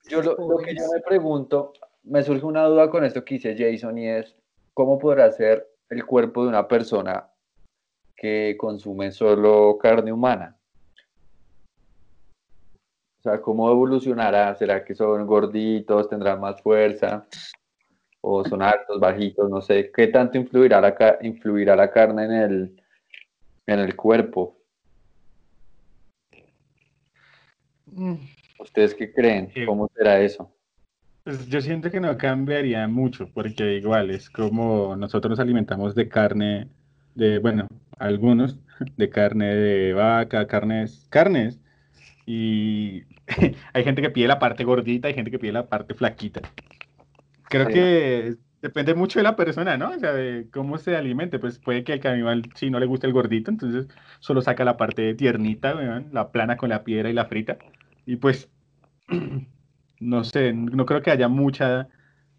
Yo 0.09 0.21
lo, 0.21 0.35
lo 0.35 0.57
que 0.57 0.75
yo 0.75 0.83
me 0.93 1.01
pregunto, 1.01 1.73
me 2.03 2.23
surge 2.23 2.45
una 2.45 2.65
duda 2.65 2.89
con 2.89 3.05
esto 3.05 3.23
que 3.23 3.35
dice 3.35 3.55
Jason 3.57 3.97
y 3.97 4.07
es, 4.07 4.35
¿cómo 4.73 4.97
podrá 4.99 5.31
ser 5.31 5.67
el 5.89 6.05
cuerpo 6.05 6.43
de 6.43 6.49
una 6.49 6.67
persona 6.67 7.27
que 8.15 8.55
consume 8.57 9.11
solo 9.11 9.77
carne 9.79 10.11
humana? 10.11 10.57
O 13.19 13.23
sea, 13.23 13.39
¿cómo 13.39 13.69
evolucionará? 13.69 14.55
¿Será 14.55 14.83
que 14.83 14.95
son 14.95 15.27
gorditos, 15.27 16.09
tendrán 16.09 16.39
más 16.39 16.59
fuerza? 16.61 17.27
¿O 18.21 18.43
son 18.45 18.61
altos, 18.63 18.99
bajitos? 18.99 19.49
No 19.49 19.61
sé. 19.61 19.91
¿Qué 19.95 20.07
tanto 20.07 20.37
influirá 20.37 20.81
la, 20.81 20.95
ca- 20.95 21.17
influirá 21.21 21.75
la 21.75 21.91
carne 21.91 22.25
en 22.25 22.31
el, 22.31 22.81
en 23.67 23.79
el 23.79 23.95
cuerpo? 23.95 24.57
Mm, 27.85 28.15
¿Ustedes 28.59 28.93
qué 28.95 29.11
creen? 29.13 29.51
Sí. 29.53 29.65
¿Cómo 29.65 29.89
será 29.95 30.19
eso? 30.21 30.51
Pues 31.23 31.47
yo 31.47 31.61
siento 31.61 31.91
que 31.91 31.99
no 31.99 32.17
cambiaría 32.17 32.87
mucho, 32.87 33.29
porque 33.33 33.75
igual 33.77 34.09
es 34.09 34.29
como 34.29 34.95
nosotros 34.95 35.29
nos 35.31 35.39
alimentamos 35.39 35.93
de 35.93 36.09
carne, 36.09 36.69
de, 37.15 37.37
bueno, 37.39 37.67
algunos, 37.99 38.59
de 38.97 39.09
carne 39.09 39.55
de 39.55 39.93
vaca, 39.93 40.47
carnes, 40.47 41.07
carnes, 41.09 41.59
y 42.25 43.03
hay 43.73 43.83
gente 43.83 44.01
que 44.01 44.11
pide 44.11 44.27
la 44.29 44.39
parte 44.39 44.63
gordita, 44.65 45.07
hay 45.09 45.15
gente 45.15 45.31
que 45.31 45.39
pide 45.39 45.53
la 45.53 45.69
parte 45.69 45.93
flaquita. 45.95 46.41
Creo 47.51 47.67
Sí. 47.67 47.73
que 47.73 48.35
depende 48.61 48.95
mucho 48.95 49.19
de 49.19 49.23
la 49.23 49.35
persona, 49.35 49.77
¿no? 49.77 49.89
O 49.91 49.99
sea, 49.99 50.13
de 50.13 50.47
cómo 50.51 50.77
se 50.77 50.95
alimente, 50.95 51.37
pues 51.37 51.59
puede 51.59 51.83
que 51.83 51.93
al 51.93 51.99
caníbal 51.99 52.43
si 52.55 52.69
no 52.69 52.79
le 52.79 52.85
gusta 52.85 53.07
el 53.07 53.13
gordito, 53.13 53.51
entonces 53.51 53.87
solo 54.19 54.41
saca 54.41 54.63
la 54.63 54.77
parte 54.77 55.13
tiernita, 55.15 55.75
weón, 55.75 56.09
la 56.13 56.31
plana 56.31 56.55
con 56.57 56.69
la 56.69 56.83
piedra 56.85 57.09
y 57.09 57.13
la 57.13 57.25
frita, 57.25 57.57
y 58.05 58.15
pues 58.17 58.49
no 59.99 60.23
sé, 60.23 60.53
no 60.53 60.85
creo 60.85 61.01
que 61.01 61.11
haya 61.11 61.27
mucha, 61.27 61.89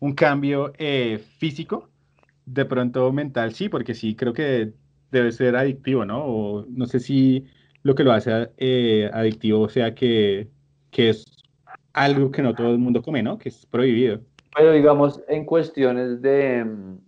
un 0.00 0.14
cambio 0.14 0.72
eh, 0.78 1.18
físico, 1.38 1.90
de 2.46 2.64
pronto 2.64 3.12
mental 3.12 3.54
sí, 3.54 3.68
porque 3.68 3.94
sí, 3.94 4.16
creo 4.16 4.32
que 4.32 4.72
debe 5.10 5.32
ser 5.32 5.56
adictivo, 5.56 6.04
¿no? 6.06 6.24
O 6.24 6.66
no 6.68 6.86
sé 6.86 7.00
si 7.00 7.46
lo 7.82 7.94
que 7.94 8.04
lo 8.04 8.12
hace 8.12 8.50
eh, 8.58 9.10
adictivo 9.12 9.68
sea 9.68 9.94
que, 9.94 10.50
que 10.90 11.10
es 11.10 11.24
algo 11.92 12.30
que 12.30 12.42
no 12.42 12.54
todo 12.54 12.72
el 12.72 12.78
mundo 12.78 13.02
come, 13.02 13.22
¿no? 13.22 13.38
Que 13.38 13.50
es 13.50 13.66
prohibido. 13.66 14.24
Pero 14.54 14.72
digamos, 14.72 15.22
en 15.28 15.44
cuestiones 15.44 16.20
de, 16.20 16.64
mm, 16.64 16.98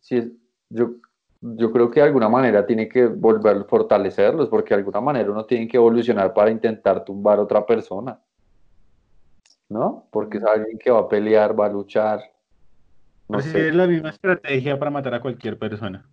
si 0.00 0.16
es- 0.16 0.30
yo, 0.68 0.92
yo 1.40 1.72
creo 1.72 1.90
que 1.90 2.00
de 2.00 2.06
alguna 2.06 2.28
manera 2.28 2.66
tiene 2.66 2.88
que 2.88 3.06
volver 3.06 3.56
a 3.56 3.64
fortalecerlos, 3.64 4.48
porque 4.48 4.74
de 4.74 4.80
alguna 4.80 5.00
manera 5.00 5.30
uno 5.30 5.44
tiene 5.46 5.66
que 5.68 5.76
evolucionar 5.76 6.34
para 6.34 6.50
intentar 6.50 7.04
tumbar 7.04 7.38
a 7.38 7.42
otra 7.42 7.64
persona, 7.64 8.20
¿no? 9.68 10.08
Porque 10.10 10.38
es 10.38 10.44
alguien 10.44 10.78
que 10.78 10.90
va 10.90 11.00
a 11.00 11.08
pelear, 11.08 11.58
va 11.58 11.66
a 11.66 11.70
luchar, 11.70 12.20
no 13.28 13.40
sé. 13.40 13.68
es 13.68 13.74
la 13.74 13.86
misma 13.86 14.10
estrategia 14.10 14.78
para 14.78 14.90
matar 14.90 15.14
a 15.14 15.20
cualquier 15.20 15.58
persona. 15.58 16.08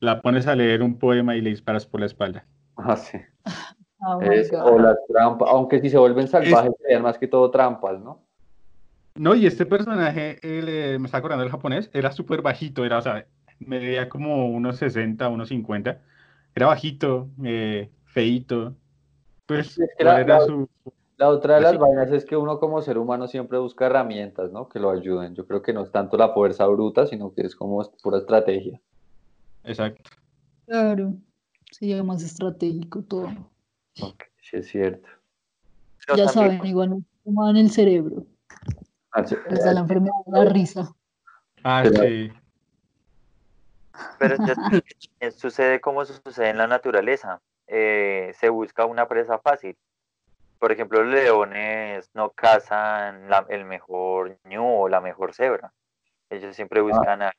La 0.00 0.20
pones 0.20 0.46
a 0.46 0.54
leer 0.54 0.82
un 0.82 0.98
poema 0.98 1.34
y 1.34 1.40
le 1.40 1.50
disparas 1.50 1.86
por 1.86 2.00
la 2.00 2.06
espalda. 2.06 2.46
Ah, 2.76 2.96
sí. 2.96 3.18
Oh 4.00 4.20
Es, 4.22 4.52
God. 4.52 4.60
o 4.60 4.78
las 4.78 4.96
trampas, 5.08 5.48
aunque 5.50 5.80
si 5.80 5.90
se 5.90 5.98
vuelven 5.98 6.28
salvajes 6.28 6.70
serían 6.80 7.02
más 7.02 7.18
que 7.18 7.26
todo 7.26 7.50
trampas, 7.50 7.98
¿no? 8.00 8.27
No, 9.18 9.34
y 9.34 9.46
este 9.46 9.66
personaje, 9.66 10.38
el, 10.42 10.68
eh, 10.68 10.98
me 10.98 11.06
está 11.06 11.18
acordando 11.18 11.44
el 11.44 11.50
japonés, 11.50 11.90
era 11.92 12.12
súper 12.12 12.40
bajito, 12.42 12.84
era, 12.84 12.98
o 12.98 13.02
sea, 13.02 13.26
medía 13.58 14.08
como 14.08 14.48
unos 14.48 14.76
60, 14.76 15.28
unos 15.28 15.48
50. 15.48 16.00
Era 16.54 16.66
bajito, 16.66 17.28
eh, 17.44 17.90
feíto. 18.06 18.74
Pues, 19.46 19.68
Sí, 19.72 19.82
es 19.82 19.88
que 19.96 20.04
¿cuál 20.04 20.14
la- 20.16 20.20
era 20.20 20.38
la- 20.40 20.46
su...? 20.46 20.68
La 21.16 21.30
otra 21.30 21.56
de 21.56 21.62
las 21.62 21.72
sí. 21.72 21.78
vainas 21.78 22.12
es 22.12 22.24
que 22.24 22.36
uno 22.36 22.60
como 22.60 22.80
ser 22.80 22.96
humano 22.96 23.26
siempre 23.26 23.58
busca 23.58 23.86
herramientas, 23.86 24.52
¿no? 24.52 24.68
Que 24.68 24.78
lo 24.78 24.90
ayuden. 24.90 25.34
Yo 25.34 25.48
creo 25.48 25.62
que 25.62 25.72
no 25.72 25.82
es 25.82 25.90
tanto 25.90 26.16
la 26.16 26.28
fuerza 26.32 26.64
bruta, 26.68 27.08
sino 27.08 27.34
que 27.34 27.40
es 27.42 27.56
como 27.56 27.82
pura 28.00 28.18
estrategia. 28.18 28.80
Exacto. 29.64 30.10
Claro, 30.66 31.14
sería 31.72 32.04
más 32.04 32.22
estratégico 32.22 33.02
todo. 33.02 33.30
Ok, 34.00 34.22
sí 34.40 34.58
es 34.58 34.68
cierto. 34.68 35.08
Ya 36.06 36.26
también- 36.26 36.28
saben, 36.28 36.66
igual 36.66 37.04
como 37.24 37.50
en 37.50 37.56
el 37.56 37.70
cerebro. 37.72 38.24
Ah, 39.12 39.24
sí, 39.24 39.36
la 39.48 39.80
enfermedad 39.80 40.12
de 40.26 40.44
la 40.44 40.50
risa. 40.50 40.92
Ah, 41.64 41.80
Pero- 41.84 42.02
sí. 42.02 42.32
Pero 44.18 44.36
también 44.36 44.82
sucede 45.36 45.80
como 45.80 46.04
sucede 46.04 46.50
en 46.50 46.58
la 46.58 46.66
naturaleza. 46.66 47.40
Eh, 47.66 48.32
se 48.38 48.48
busca 48.48 48.84
una 48.86 49.06
presa 49.08 49.38
fácil. 49.38 49.76
Por 50.58 50.72
ejemplo, 50.72 51.02
los 51.02 51.12
leones 51.12 52.10
no 52.14 52.30
cazan 52.30 53.28
la- 53.28 53.46
el 53.48 53.64
mejor 53.64 54.38
ñu 54.44 54.82
o 54.82 54.88
la 54.88 55.00
mejor 55.00 55.34
cebra. 55.34 55.72
Ellos 56.30 56.54
siempre 56.54 56.80
buscan 56.80 57.22
al, 57.22 57.32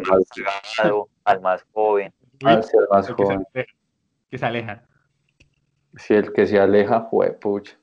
más 0.00 0.18
sí. 0.32 0.42
sagado, 0.76 1.08
al 1.24 1.40
más 1.40 1.64
joven. 1.72 2.12
Al 2.44 2.62
ser 2.62 2.80
más 2.90 3.10
joven. 3.10 3.44
Que 4.30 4.38
se 4.38 4.46
aleja. 4.46 4.84
Si 5.96 6.14
el 6.14 6.32
que 6.32 6.46
se 6.46 6.60
aleja 6.60 7.02
fue, 7.10 7.32
pucha. 7.32 7.76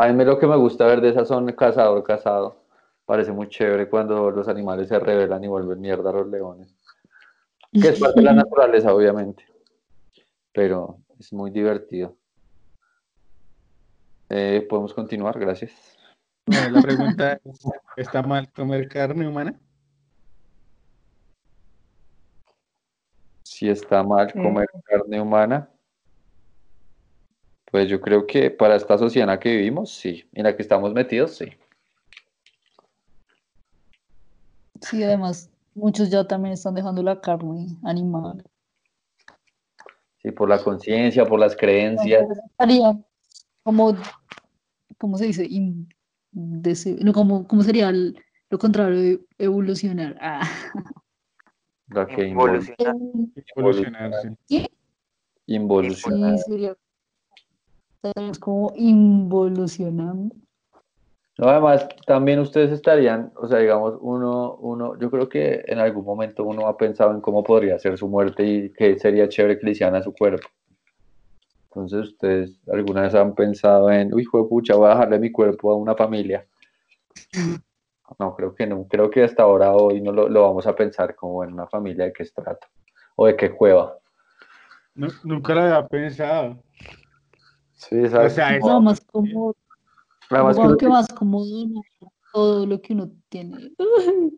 A 0.00 0.10
mí 0.10 0.24
lo 0.24 0.38
que 0.38 0.46
me 0.46 0.56
gusta 0.56 0.86
ver 0.86 1.02
de 1.02 1.10
esas 1.10 1.28
son 1.28 1.52
cazador 1.52 2.02
cazado. 2.02 2.64
Parece 3.04 3.32
muy 3.32 3.50
chévere 3.50 3.86
cuando 3.86 4.30
los 4.30 4.48
animales 4.48 4.88
se 4.88 4.98
rebelan 4.98 5.44
y 5.44 5.46
vuelven 5.46 5.78
mierda 5.78 6.08
a 6.08 6.14
los 6.14 6.26
leones. 6.26 6.74
Que 7.70 7.88
es 7.88 8.00
parte 8.00 8.20
de 8.20 8.24
la 8.24 8.32
naturaleza, 8.32 8.94
obviamente. 8.94 9.44
Pero 10.54 11.00
es 11.18 11.30
muy 11.34 11.50
divertido. 11.50 12.16
Eh, 14.30 14.66
Podemos 14.70 14.94
continuar, 14.94 15.38
gracias. 15.38 15.70
Bueno, 16.46 16.70
la 16.70 16.80
pregunta 16.80 17.38
es, 17.44 17.60
¿está 17.98 18.22
mal 18.22 18.50
comer 18.52 18.88
carne 18.88 19.28
humana? 19.28 19.60
Si 23.42 23.68
está 23.68 24.02
mal 24.02 24.32
comer 24.32 24.66
carne 24.82 25.20
humana, 25.20 25.68
pues 27.70 27.88
yo 27.88 28.00
creo 28.00 28.26
que 28.26 28.50
para 28.50 28.76
esta 28.76 28.98
sociedad 28.98 29.24
en 29.28 29.34
la 29.34 29.40
que 29.40 29.50
vivimos, 29.56 29.90
sí. 29.92 30.24
En 30.32 30.44
la 30.44 30.56
que 30.56 30.62
estamos 30.62 30.92
metidos, 30.92 31.36
sí. 31.36 31.46
Sí, 34.80 35.02
además, 35.02 35.50
muchos 35.74 36.10
ya 36.10 36.26
también 36.26 36.54
están 36.54 36.74
dejando 36.74 37.02
la 37.02 37.20
carne 37.20 37.68
animal. 37.84 38.42
Sí, 40.22 40.30
por 40.32 40.48
la 40.48 40.58
conciencia, 40.62 41.24
por 41.24 41.38
las 41.38 41.56
creencias. 41.56 42.26
Haría 42.58 42.98
como, 43.62 43.94
¿cómo 44.98 45.16
se 45.16 45.26
dice? 45.26 45.48
No, 46.32 47.12
como, 47.12 47.46
¿cómo 47.46 47.62
sería 47.62 47.88
el- 47.88 48.18
lo 48.50 48.58
contrario 48.58 49.00
de 49.00 49.20
evolucionar? 49.38 50.16
Ah. 50.20 50.40
La 51.88 52.06
que 52.06 52.28
invol- 52.28 52.30
Involucionar. 52.30 52.96
Evolucionar, 53.56 54.12
sí. 54.46 54.66
involuciona. 55.46 56.36
Sí, 56.36 56.44
sería 56.44 56.76
es 58.02 58.38
como 58.38 58.72
involucionando. 58.76 60.34
No, 61.38 61.48
además, 61.48 61.88
también 62.06 62.38
ustedes 62.38 62.70
estarían, 62.70 63.32
o 63.36 63.48
sea, 63.48 63.58
digamos, 63.58 63.94
uno, 64.00 64.56
uno, 64.56 64.98
yo 64.98 65.10
creo 65.10 65.28
que 65.28 65.62
en 65.66 65.78
algún 65.78 66.04
momento 66.04 66.44
uno 66.44 66.66
ha 66.66 66.76
pensado 66.76 67.12
en 67.12 67.20
cómo 67.22 67.42
podría 67.42 67.78
ser 67.78 67.96
su 67.96 68.08
muerte 68.08 68.44
y 68.44 68.72
que 68.72 68.98
sería 68.98 69.28
chévere 69.28 69.58
que 69.58 69.64
le 69.64 69.72
hicieran 69.72 69.94
a 69.94 70.02
su 70.02 70.12
cuerpo. 70.12 70.48
Entonces, 71.70 72.08
ustedes 72.08 72.60
alguna 72.70 73.02
vez 73.02 73.14
han 73.14 73.34
pensado 73.34 73.90
en, 73.90 74.12
uy, 74.12 74.22
hijo 74.22 74.42
de 74.42 74.48
pucha, 74.48 74.74
voy 74.74 74.88
a 74.88 74.94
dejarle 74.94 75.18
mi 75.18 75.30
cuerpo 75.30 75.70
a 75.70 75.76
una 75.76 75.94
familia. 75.94 76.46
No, 78.18 78.34
creo 78.34 78.54
que 78.54 78.66
no. 78.66 78.86
Creo 78.88 79.08
que 79.08 79.22
hasta 79.22 79.44
ahora 79.44 79.72
hoy 79.72 80.00
no 80.00 80.12
lo, 80.12 80.28
lo 80.28 80.42
vamos 80.42 80.66
a 80.66 80.74
pensar 80.74 81.14
como 81.14 81.44
en 81.44 81.52
una 81.52 81.68
familia 81.68 82.06
de 82.06 82.12
qué 82.12 82.24
estrato 82.24 82.66
o 83.16 83.26
de 83.26 83.36
qué 83.36 83.50
cueva. 83.50 83.96
Nu- 84.94 85.12
nunca 85.24 85.54
lo 85.54 85.60
había 85.62 85.86
pensado. 85.86 86.62
Sí, 87.80 87.98
O 88.04 88.08
sea, 88.28 88.56
es- 88.56 88.64
No, 88.64 88.80
más 88.82 89.00
como, 89.00 89.54
Además 90.28 90.58
que 90.58 90.76
que 90.76 90.88
más 90.88 91.08
como 91.08 91.44
donar 91.44 91.82
todo 92.32 92.66
lo 92.66 92.80
que 92.80 92.92
uno 92.92 93.10
tiene. 93.28 93.72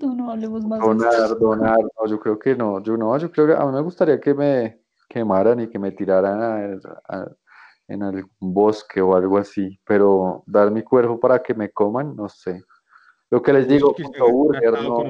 No, 0.00 0.30
hablemos 0.30 0.64
más 0.64 0.80
de 0.80 0.86
eso. 0.86 0.94
Donar, 0.94 1.38
donar, 1.38 1.78
no, 1.80 2.06
yo 2.06 2.18
creo 2.20 2.38
que 2.38 2.54
no, 2.56 2.82
yo 2.82 2.96
no, 2.96 3.16
yo 3.18 3.30
creo 3.30 3.46
que 3.48 3.52
a 3.54 3.64
mí 3.66 3.72
me 3.72 3.82
gustaría 3.82 4.20
que 4.20 4.32
me 4.34 4.80
quemaran 5.08 5.60
y 5.60 5.68
que 5.68 5.78
me 5.78 5.90
tiraran 5.92 6.40
a- 6.40 6.78
a- 7.08 7.30
en 7.88 8.02
algún 8.02 8.30
bosque 8.38 9.00
o 9.00 9.14
algo 9.14 9.36
así, 9.38 9.78
pero 9.84 10.42
dar 10.46 10.70
mi 10.70 10.82
cuerpo 10.82 11.18
para 11.20 11.42
que 11.42 11.52
me 11.54 11.70
coman, 11.70 12.14
no 12.16 12.28
sé. 12.28 12.62
Lo 13.30 13.42
que 13.42 13.52
les 13.52 13.68
digo, 13.68 13.94
que 13.94 14.02
burger, 14.20 14.72
no, 14.72 15.04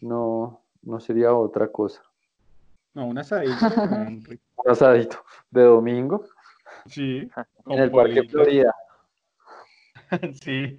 no, 0.00 0.62
no 0.82 1.00
sería 1.00 1.34
otra 1.34 1.68
cosa. 1.68 2.02
No, 2.94 3.06
un 3.06 3.18
asadito. 3.18 3.66
Un 3.82 4.70
asadito 4.70 5.16
de 5.50 5.62
domingo 5.62 6.24
Sí. 6.86 7.30
en 7.66 7.78
el 7.78 7.90
Parque. 7.90 8.22
Florida. 8.28 8.74
Sí. 10.42 10.76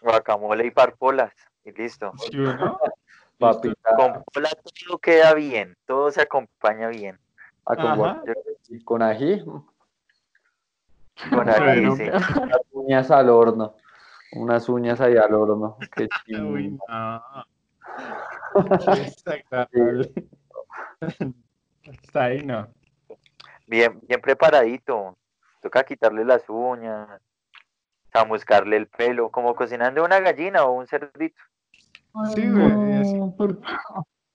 Guacamole 0.00 0.66
y 0.66 0.70
parpolas. 0.70 1.32
Y 1.64 1.72
listo. 1.72 2.12
Sí. 2.18 2.30
Papita, 3.38 3.90
Con 3.96 4.24
pola 4.32 4.48
todo 4.88 4.98
queda 4.98 5.34
bien. 5.34 5.76
Todo 5.84 6.10
se 6.10 6.22
acompaña 6.22 6.88
bien. 6.88 7.18
a 7.66 7.76
con, 7.76 7.86
Ajá. 7.86 8.22
ají, 8.22 8.82
Con 8.84 9.02
ají, 9.02 9.44
Bueno. 11.30 11.96
sí. 11.96 12.04
unas 12.04 12.60
uñas 12.72 13.10
al 13.10 13.28
horno, 13.28 13.74
unas 14.32 14.68
uñas 14.70 15.00
ahí 15.02 15.16
al 15.18 15.34
horno. 15.34 15.76
Qué 15.94 16.08
Uy, 16.40 16.62
chimba. 16.78 17.46
no. 18.54 18.68
Qué. 19.70 20.12
Está 22.02 22.24
ahí, 22.24 22.42
no. 22.42 22.68
Bien, 23.66 23.98
bien 24.02 24.20
preparadito. 24.20 25.16
Toca 25.60 25.84
quitarle 25.84 26.24
las 26.24 26.48
uñas, 26.48 27.20
chamuscarle 28.12 28.76
el 28.76 28.86
pelo, 28.86 29.30
como 29.30 29.54
cocinando 29.54 30.04
una 30.04 30.20
gallina 30.20 30.64
o 30.64 30.72
un 30.72 30.86
cerdito. 30.86 31.40
Sí, 32.34 32.48
güey, 32.48 32.94
así. 32.94 33.18
¿por? 33.36 33.60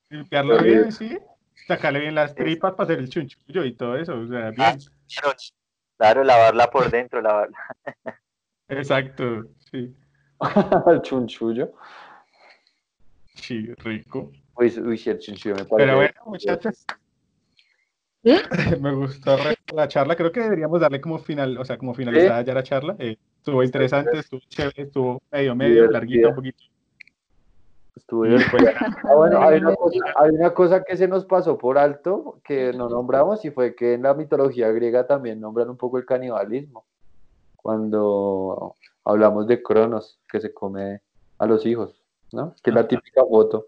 Limpiarlo 0.09 0.61
bien, 0.61 0.91
sí. 0.91 1.17
Sacarle 1.67 2.01
bien 2.01 2.15
las 2.15 2.36
tripas 2.36 2.73
para 2.73 2.84
hacer 2.84 2.99
el 2.99 3.09
chunchullo 3.09 3.63
y 3.63 3.73
todo 3.73 3.95
eso. 3.95 4.19
O 4.19 4.27
sea, 4.27 4.47
Ah, 4.47 4.51
bien. 4.51 4.79
Claro, 5.07 5.36
Claro, 5.97 6.23
lavarla 6.23 6.69
por 6.69 6.89
dentro, 6.89 7.21
lavarla. 7.21 7.57
Exacto. 8.67 9.45
Sí. 9.71 9.95
El 10.88 11.01
chunchullo. 11.03 11.73
Sí, 13.36 13.73
rico. 13.75 14.32
Uy, 14.55 14.73
uy, 14.79 14.97
sí, 14.97 15.09
el 15.11 15.19
chunchullo 15.19 15.55
me 15.55 15.65
parece. 15.65 15.75
Pero 15.77 15.95
bueno, 15.95 16.21
muchachos. 16.25 16.86
¿Eh? 18.24 18.39
Me 18.82 18.93
gustó 18.93 19.36
la 19.74 19.88
charla. 19.88 20.15
Creo 20.15 20.32
que 20.32 20.41
deberíamos 20.41 20.80
darle 20.80 21.01
como 21.01 21.17
final, 21.19 21.57
o 21.57 21.65
sea, 21.65 21.78
como 21.78 21.93
finalizada 21.93 22.41
ya 22.41 22.53
la 22.53 22.63
charla. 22.63 22.95
Eh, 22.99 23.17
estuvo 23.38 23.63
interesante, 23.63 24.19
estuvo 24.19 24.41
chévere, 24.47 24.84
estuvo 24.84 25.22
medio, 25.32 25.55
medio, 25.55 25.89
larguita 25.89 26.30
un 26.30 26.36
poquito. 26.36 26.63
Estuvo 27.95 28.22
pues, 28.22 28.76
Ah, 29.03 29.15
bueno, 29.15 29.41
hay 29.41 29.59
una, 29.59 29.76
cosa, 29.76 29.99
hay 30.17 30.30
una 30.32 30.53
cosa 30.53 30.84
que 30.84 30.97
se 30.97 31.07
nos 31.07 31.26
pasó 31.26 31.57
por 31.57 31.78
alto 31.78 32.39
que 32.43 32.74
no 32.74 32.89
nombramos 32.89 33.43
y 33.43 33.51
fue 33.51 33.76
que 33.76 33.93
en 33.93 34.03
la 34.03 34.13
mitología 34.13 34.72
griega 34.72 35.07
también 35.07 35.39
nombran 35.39 35.69
un 35.69 35.78
poco 35.78 35.97
el 35.97 36.05
canibalismo. 36.05 36.86
Cuando 37.55 38.76
hablamos 39.03 39.47
de 39.47 39.61
Cronos, 39.61 40.19
que 40.32 40.39
se 40.39 40.53
come 40.53 41.01
a 41.38 41.45
los 41.45 41.65
hijos, 41.65 42.01
¿no? 42.32 42.55
Que 42.63 42.69
es 42.72 42.76
la 42.76 42.88
típica 42.88 43.24
foto. 43.24 43.67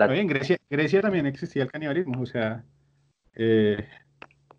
La- 0.00 0.06
Oye, 0.06 0.22
en 0.22 0.28
Grecia, 0.28 0.56
Grecia 0.70 1.02
también 1.02 1.26
existía 1.26 1.62
el 1.62 1.70
canibalismo, 1.70 2.22
o 2.22 2.24
sea, 2.24 2.64
eh, 3.34 3.86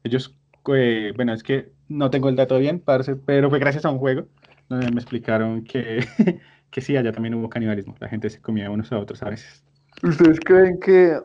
ellos, 0.04 0.38
eh, 0.76 1.14
bueno, 1.16 1.34
es 1.34 1.42
que 1.42 1.72
no 1.88 2.12
tengo 2.12 2.30
el 2.30 2.36
dato 2.36 2.60
bien, 2.60 2.80
parce, 2.80 3.16
pero 3.16 3.50
fue 3.50 3.58
gracias 3.58 3.84
a 3.86 3.90
un 3.90 3.98
juego 3.98 4.28
donde 4.70 4.92
me 4.92 5.02
explicaron 5.02 5.64
que, 5.64 6.06
que 6.70 6.82
sí, 6.82 6.96
allá 6.96 7.12
también 7.12 7.34
hubo 7.34 7.50
canibalismo, 7.50 7.96
la 8.00 8.08
gente 8.08 8.30
se 8.30 8.40
comía 8.40 8.70
unos 8.70 8.92
a 8.92 9.00
otros 9.00 9.24
a 9.24 9.32
veces. 9.32 9.64
¿Ustedes 10.04 10.40
creen 10.42 10.80
que, 10.80 11.20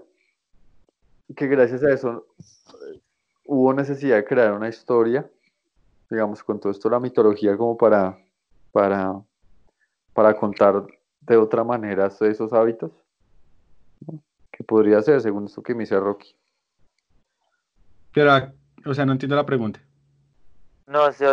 que 1.37 1.47
gracias 1.47 1.85
a 1.85 1.93
eso 1.93 2.27
eh, 2.39 3.01
hubo 3.45 3.75
necesidad 3.75 4.17
de 4.17 4.25
crear 4.25 4.55
una 4.55 4.71
historia, 4.71 5.31
digamos, 6.09 6.43
con 6.43 6.59
todo 6.59 6.73
esto 6.73 6.89
la 6.89 7.01
mitología 7.01 7.55
como 7.59 7.77
para, 7.77 8.19
para, 8.73 9.23
para 10.15 10.35
contar 10.35 10.87
de 11.21 11.37
otra 11.37 11.65
manera 11.65 12.07
esos 12.07 12.55
hábitos? 12.55 13.06
¿No? 14.07 14.23
Que 14.51 14.65
podría 14.65 15.01
ser, 15.03 15.21
según 15.21 15.45
esto 15.47 15.63
que 15.63 15.75
me 15.75 15.81
dice 15.81 15.99
Rocky. 15.99 16.35
Pero, 18.13 18.33
o 18.87 18.95
sea, 18.95 19.05
no 19.05 19.13
entiendo 19.13 19.37
la 19.37 19.45
pregunta. 19.47 19.81
No, 20.87 21.13
sí, 21.13 21.25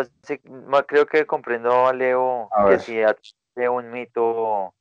creo 0.86 1.06
que 1.06 1.26
comprendo 1.26 1.86
a 1.86 1.92
Leo 1.92 2.48
A 2.52 2.68
que 2.68 2.78
si 2.80 2.96
de 3.54 3.68
un 3.68 3.90
mito 3.92 4.74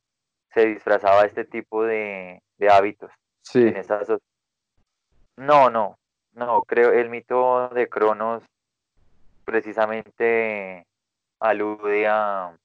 se 0.53 0.65
disfrazaba 0.65 1.25
este 1.25 1.45
tipo 1.45 1.83
de, 1.83 2.41
de 2.57 2.69
hábitos 2.69 3.11
Sí, 3.43 3.61
en 3.67 3.77
esta 3.77 4.03
so- 4.03 4.19
No, 5.37 5.69
no, 5.69 5.97
no, 6.33 6.63
creo 6.63 6.91
el 6.91 7.09
mito 7.09 7.69
de 7.69 7.87
Cronos 7.87 8.43
precisamente 9.45 10.87
alude 11.39 12.07
a, 12.07 12.57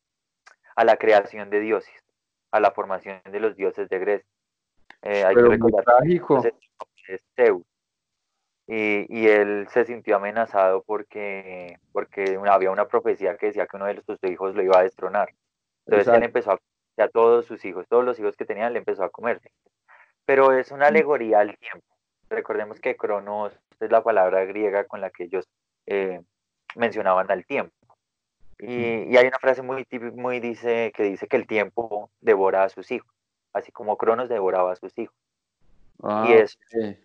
a 0.77 0.85
la 0.85 0.97
creación 0.97 1.51
de 1.51 1.61
dioses, 1.61 2.03
a 2.53 2.61
la 2.61 2.71
formación 2.71 3.21
de 3.31 3.41
los 3.41 3.57
dioses 3.57 3.89
de 3.89 3.99
Grecia. 3.99 4.29
Eh, 5.03 5.25
hay 5.25 5.35
que 5.35 5.43
pero 5.43 5.47
muy 5.47 5.57
recordar 5.57 5.85
trágico. 5.85 6.43
que 6.43 7.15
es 7.15 7.23
Zeus. 7.37 7.63
Y, 8.67 9.07
y 9.09 9.29
él 9.29 9.67
se 9.71 9.85
sintió 9.87 10.17
amenazado 10.17 10.83
porque, 10.83 11.79
porque 11.93 12.39
había 12.51 12.71
una 12.71 12.87
profecía 12.87 13.37
que 13.37 13.47
decía 13.47 13.67
que 13.67 13.77
uno 13.77 13.87
de 13.87 14.03
sus 14.03 14.23
hijos 14.25 14.55
lo 14.55 14.63
iba 14.63 14.79
a 14.79 14.83
destronar. 14.83 15.31
Entonces 15.87 16.09
él 16.09 16.15
Exacto. 16.23 16.25
empezó 16.27 16.53
a 16.53 16.59
a 17.03 17.09
todos 17.09 17.47
sus 17.47 17.65
hijos, 17.65 17.87
todos 17.89 18.05
los 18.05 18.19
hijos 18.19 18.37
que 18.37 18.45
tenía, 18.45 18.67
él 18.67 18.77
empezó 18.77 19.05
a 19.05 19.11
comerse. 19.11 19.51
Pero 20.25 20.53
es 20.53 20.71
una 20.71 20.89
alegoría 20.89 21.41
al 21.41 21.57
tiempo. 21.57 21.87
Recordemos 22.29 22.81
que 22.81 22.97
Cronos 22.97 23.59
es 23.81 23.91
la 23.91 24.03
palabra 24.03 24.45
griega 24.45 24.85
con 24.85 25.01
la 25.01 25.11
que 25.11 25.25
ellos 25.25 25.49
eh, 25.87 26.21
mencionaban 26.77 27.31
al 27.31 27.47
tiempo. 27.47 27.73
Y, 28.59 29.05
y 29.05 29.17
hay 29.17 29.27
una 29.29 29.39
frase 29.39 29.63
muy 29.63 29.87
muy 30.15 30.41
dice, 30.41 30.93
que 30.95 31.05
dice 31.05 31.29
que 31.29 31.37
el 31.37 31.47
tiempo 31.47 32.11
devora 32.21 32.65
a 32.65 32.69
sus 32.69 32.91
hijos, 32.91 33.09
así 33.53 33.73
como 33.73 33.97
Cronos 33.97 34.29
devoraba 34.29 34.73
a 34.73 34.77
sus 34.77 34.97
hijos. 34.99 35.17
Ah, 36.03 36.27
y 36.29 36.33
es 36.33 36.57
ok. 36.57 36.97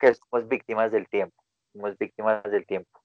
que 0.00 0.14
somos 0.14 0.48
víctimas 0.48 0.90
del 0.92 1.08
tiempo, 1.08 1.42
somos 1.72 1.96
víctimas 1.98 2.42
del 2.44 2.66
tiempo. 2.66 3.00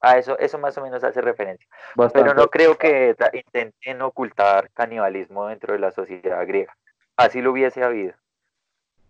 A 0.00 0.18
eso, 0.18 0.36
eso 0.38 0.58
más 0.58 0.76
o 0.78 0.82
menos 0.82 1.04
hace 1.04 1.20
referencia. 1.20 1.66
Pero 2.12 2.34
no 2.34 2.48
creo 2.48 2.76
que 2.76 3.14
intenten 3.32 4.02
ocultar 4.02 4.68
canibalismo 4.72 5.46
dentro 5.46 5.74
de 5.74 5.78
la 5.78 5.92
sociedad 5.92 6.44
griega. 6.46 6.76
Así 7.16 7.40
lo 7.40 7.52
hubiese 7.52 7.84
habido. 7.84 8.14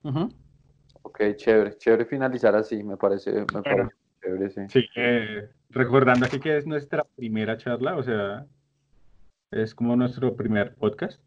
Ujú. 0.03 0.29
Ok, 1.03 1.21
chévere, 1.37 1.77
chévere 1.79 2.05
finalizar 2.05 2.55
así, 2.55 2.83
me 2.83 2.97
parece, 2.97 3.33
me 3.33 3.47
Claro. 3.47 3.63
parece 3.63 3.97
chévere, 4.21 4.51
sí. 4.51 4.61
Sí, 4.69 4.89
eh, 4.97 5.49
recordando 5.71 6.27
aquí 6.27 6.39
que 6.39 6.59
es 6.59 6.67
nuestra 6.67 7.05
primera 7.05 7.57
charla, 7.57 7.97
o 7.97 8.03
sea, 8.03 8.47
es 9.51 9.75
como 9.75 9.97
nuestro 9.97 10.37
primer 10.37 10.75
podcast. 10.75 11.21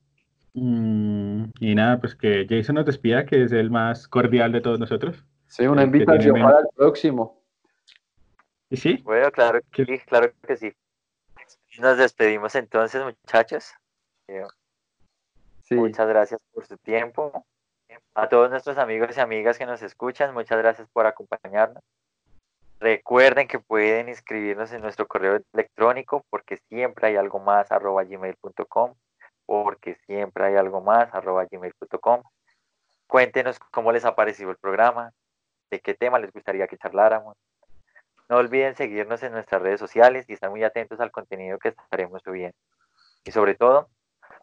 Mm, 0.56 1.52
y 1.60 1.76
nada, 1.76 2.00
pues 2.00 2.16
que 2.16 2.48
Jason 2.50 2.76
nos 2.76 2.86
despida, 2.86 3.26
que 3.26 3.44
es 3.44 3.52
el 3.52 3.70
más 3.70 4.08
cordial 4.08 4.54
de 4.54 4.62
todos 4.62 4.80
nosotros. 4.80 5.24
Sí, 5.48 5.68
una 5.68 5.84
invitación 5.84 6.42
para 6.42 6.60
el 6.60 6.68
próximo. 6.76 7.44
Y 8.70 8.78
sí, 8.78 9.02
Bueno, 9.04 9.32
claro 9.32 9.60
que 9.72 9.86
sí, 9.86 10.00
claro 10.00 10.32
que 10.48 10.58
sí. 10.58 10.74
Nos 11.80 11.98
despedimos 11.98 12.56
entonces, 12.56 13.04
muchachos. 13.04 13.74
Sí, 15.64 15.76
Muchas 15.76 16.08
gracias 16.08 16.40
por 16.54 16.66
su 16.66 16.78
tiempo. 16.78 17.46
A 18.14 18.30
todos 18.30 18.50
nuestros 18.50 18.78
amigos 18.78 19.18
y 19.18 19.20
amigas 19.20 19.58
que 19.58 19.66
nos 19.66 19.82
escuchan, 19.82 20.34
muchas 20.34 20.58
gracias 20.58 20.88
por 20.94 21.06
acompañarnos. 21.06 21.84
Recuerden 22.80 23.48
que 23.48 23.60
pueden 23.60 24.08
inscribirnos 24.10 24.72
en 24.72 24.82
nuestro 24.82 25.06
correo 25.08 25.42
electrónico 25.54 26.26
porque 26.30 26.58
siempre 26.70 27.08
hay 27.08 27.16
algo 27.18 27.40
más 27.40 27.72
arroba 27.72 28.04
gmail.com 28.04 28.94
porque 29.46 29.96
siempre 30.06 30.46
hay 30.46 30.56
algo 30.56 30.82
más 30.82 31.14
arroba 31.14 31.46
gmail.com. 31.46 32.24
Cuéntenos 33.08 33.60
cómo 33.72 33.92
les 33.92 34.06
ha 34.06 34.16
parecido 34.16 34.52
el 34.52 34.58
programa, 34.58 35.12
de 35.70 35.80
qué 35.80 35.94
tema 35.94 36.20
les 36.20 36.32
gustaría 36.32 36.68
que 36.68 36.78
charláramos. 36.78 37.36
No 38.28 38.38
olviden 38.38 38.76
seguirnos 38.76 39.22
en 39.24 39.34
nuestras 39.34 39.62
redes 39.62 39.80
sociales 39.80 40.26
y 40.28 40.34
estar 40.34 40.50
muy 40.50 40.64
atentos 40.64 41.00
al 41.00 41.12
contenido 41.12 41.60
que 41.60 41.70
estaremos 41.70 42.22
subiendo. 42.24 42.58
Y 43.24 43.32
sobre 43.32 43.56
todo, 43.56 43.90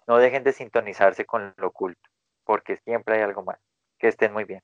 no 0.07 0.19
dejen 0.19 0.45
de 0.45 0.53
sintonizarse 0.53 1.25
con 1.25 1.55
lo 1.57 1.69
oculto, 1.69 2.09
porque 2.45 2.77
siempre 2.79 3.17
hay 3.17 3.23
algo 3.23 3.43
más. 3.43 3.59
Que 3.99 4.09
estén 4.09 4.33
muy 4.33 4.45
bien. 4.45 4.63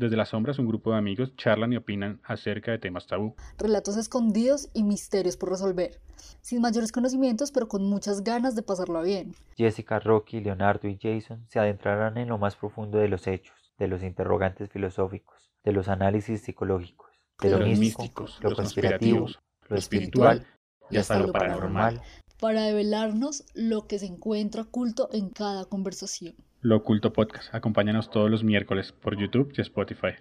Desde 0.00 0.16
las 0.16 0.30
sombras 0.30 0.58
un 0.58 0.66
grupo 0.66 0.90
de 0.90 0.98
amigos 0.98 1.36
charlan 1.36 1.72
y 1.72 1.76
opinan 1.76 2.20
acerca 2.24 2.72
de 2.72 2.78
temas 2.78 3.06
tabú. 3.06 3.34
relatos 3.58 3.96
escondidos 3.98 4.70
y 4.72 4.82
misterios 4.82 5.36
por 5.36 5.50
resolver, 5.50 6.00
sin 6.40 6.62
mayores 6.62 6.90
conocimientos 6.90 7.52
pero 7.52 7.68
con 7.68 7.84
muchas 7.84 8.24
ganas 8.24 8.56
de 8.56 8.62
pasarlo 8.62 9.02
bien. 9.02 9.34
Jessica, 9.56 10.00
Rocky, 10.00 10.40
Leonardo 10.40 10.88
y 10.88 10.98
Jason 11.00 11.44
se 11.48 11.58
adentrarán 11.58 12.16
en 12.16 12.28
lo 12.28 12.38
más 12.38 12.56
profundo 12.56 12.98
de 12.98 13.08
los 13.08 13.26
hechos, 13.26 13.54
de 13.78 13.88
los 13.88 14.02
interrogantes 14.02 14.70
filosóficos, 14.70 15.52
de 15.64 15.72
los 15.72 15.88
análisis 15.88 16.40
psicológicos, 16.40 17.10
de 17.40 17.50
De 17.50 17.54
lo 17.54 17.60
los 17.60 17.78
místico, 17.78 18.02
místicos, 18.02 18.38
lo 18.42 18.48
los 18.50 18.58
conspirativo, 18.58 19.20
conspirativos, 19.20 19.68
lo 19.68 19.76
espiritual 19.76 20.46
y 20.88 20.96
hasta 20.96 21.18
lo 21.18 21.30
paranormal. 21.30 22.00
para 22.40 22.62
develarnos 22.62 23.44
lo 23.54 23.86
que 23.86 23.98
se 23.98 24.06
encuentra 24.06 24.62
oculto 24.62 25.10
en 25.12 25.28
cada 25.28 25.66
conversación. 25.66 26.34
Lo 26.62 26.76
Oculto 26.76 27.14
Podcast. 27.14 27.54
Acompáñanos 27.54 28.10
todos 28.10 28.30
los 28.30 28.44
miércoles 28.44 28.92
por 28.92 29.16
YouTube 29.16 29.50
y 29.56 29.62
Spotify. 29.62 30.16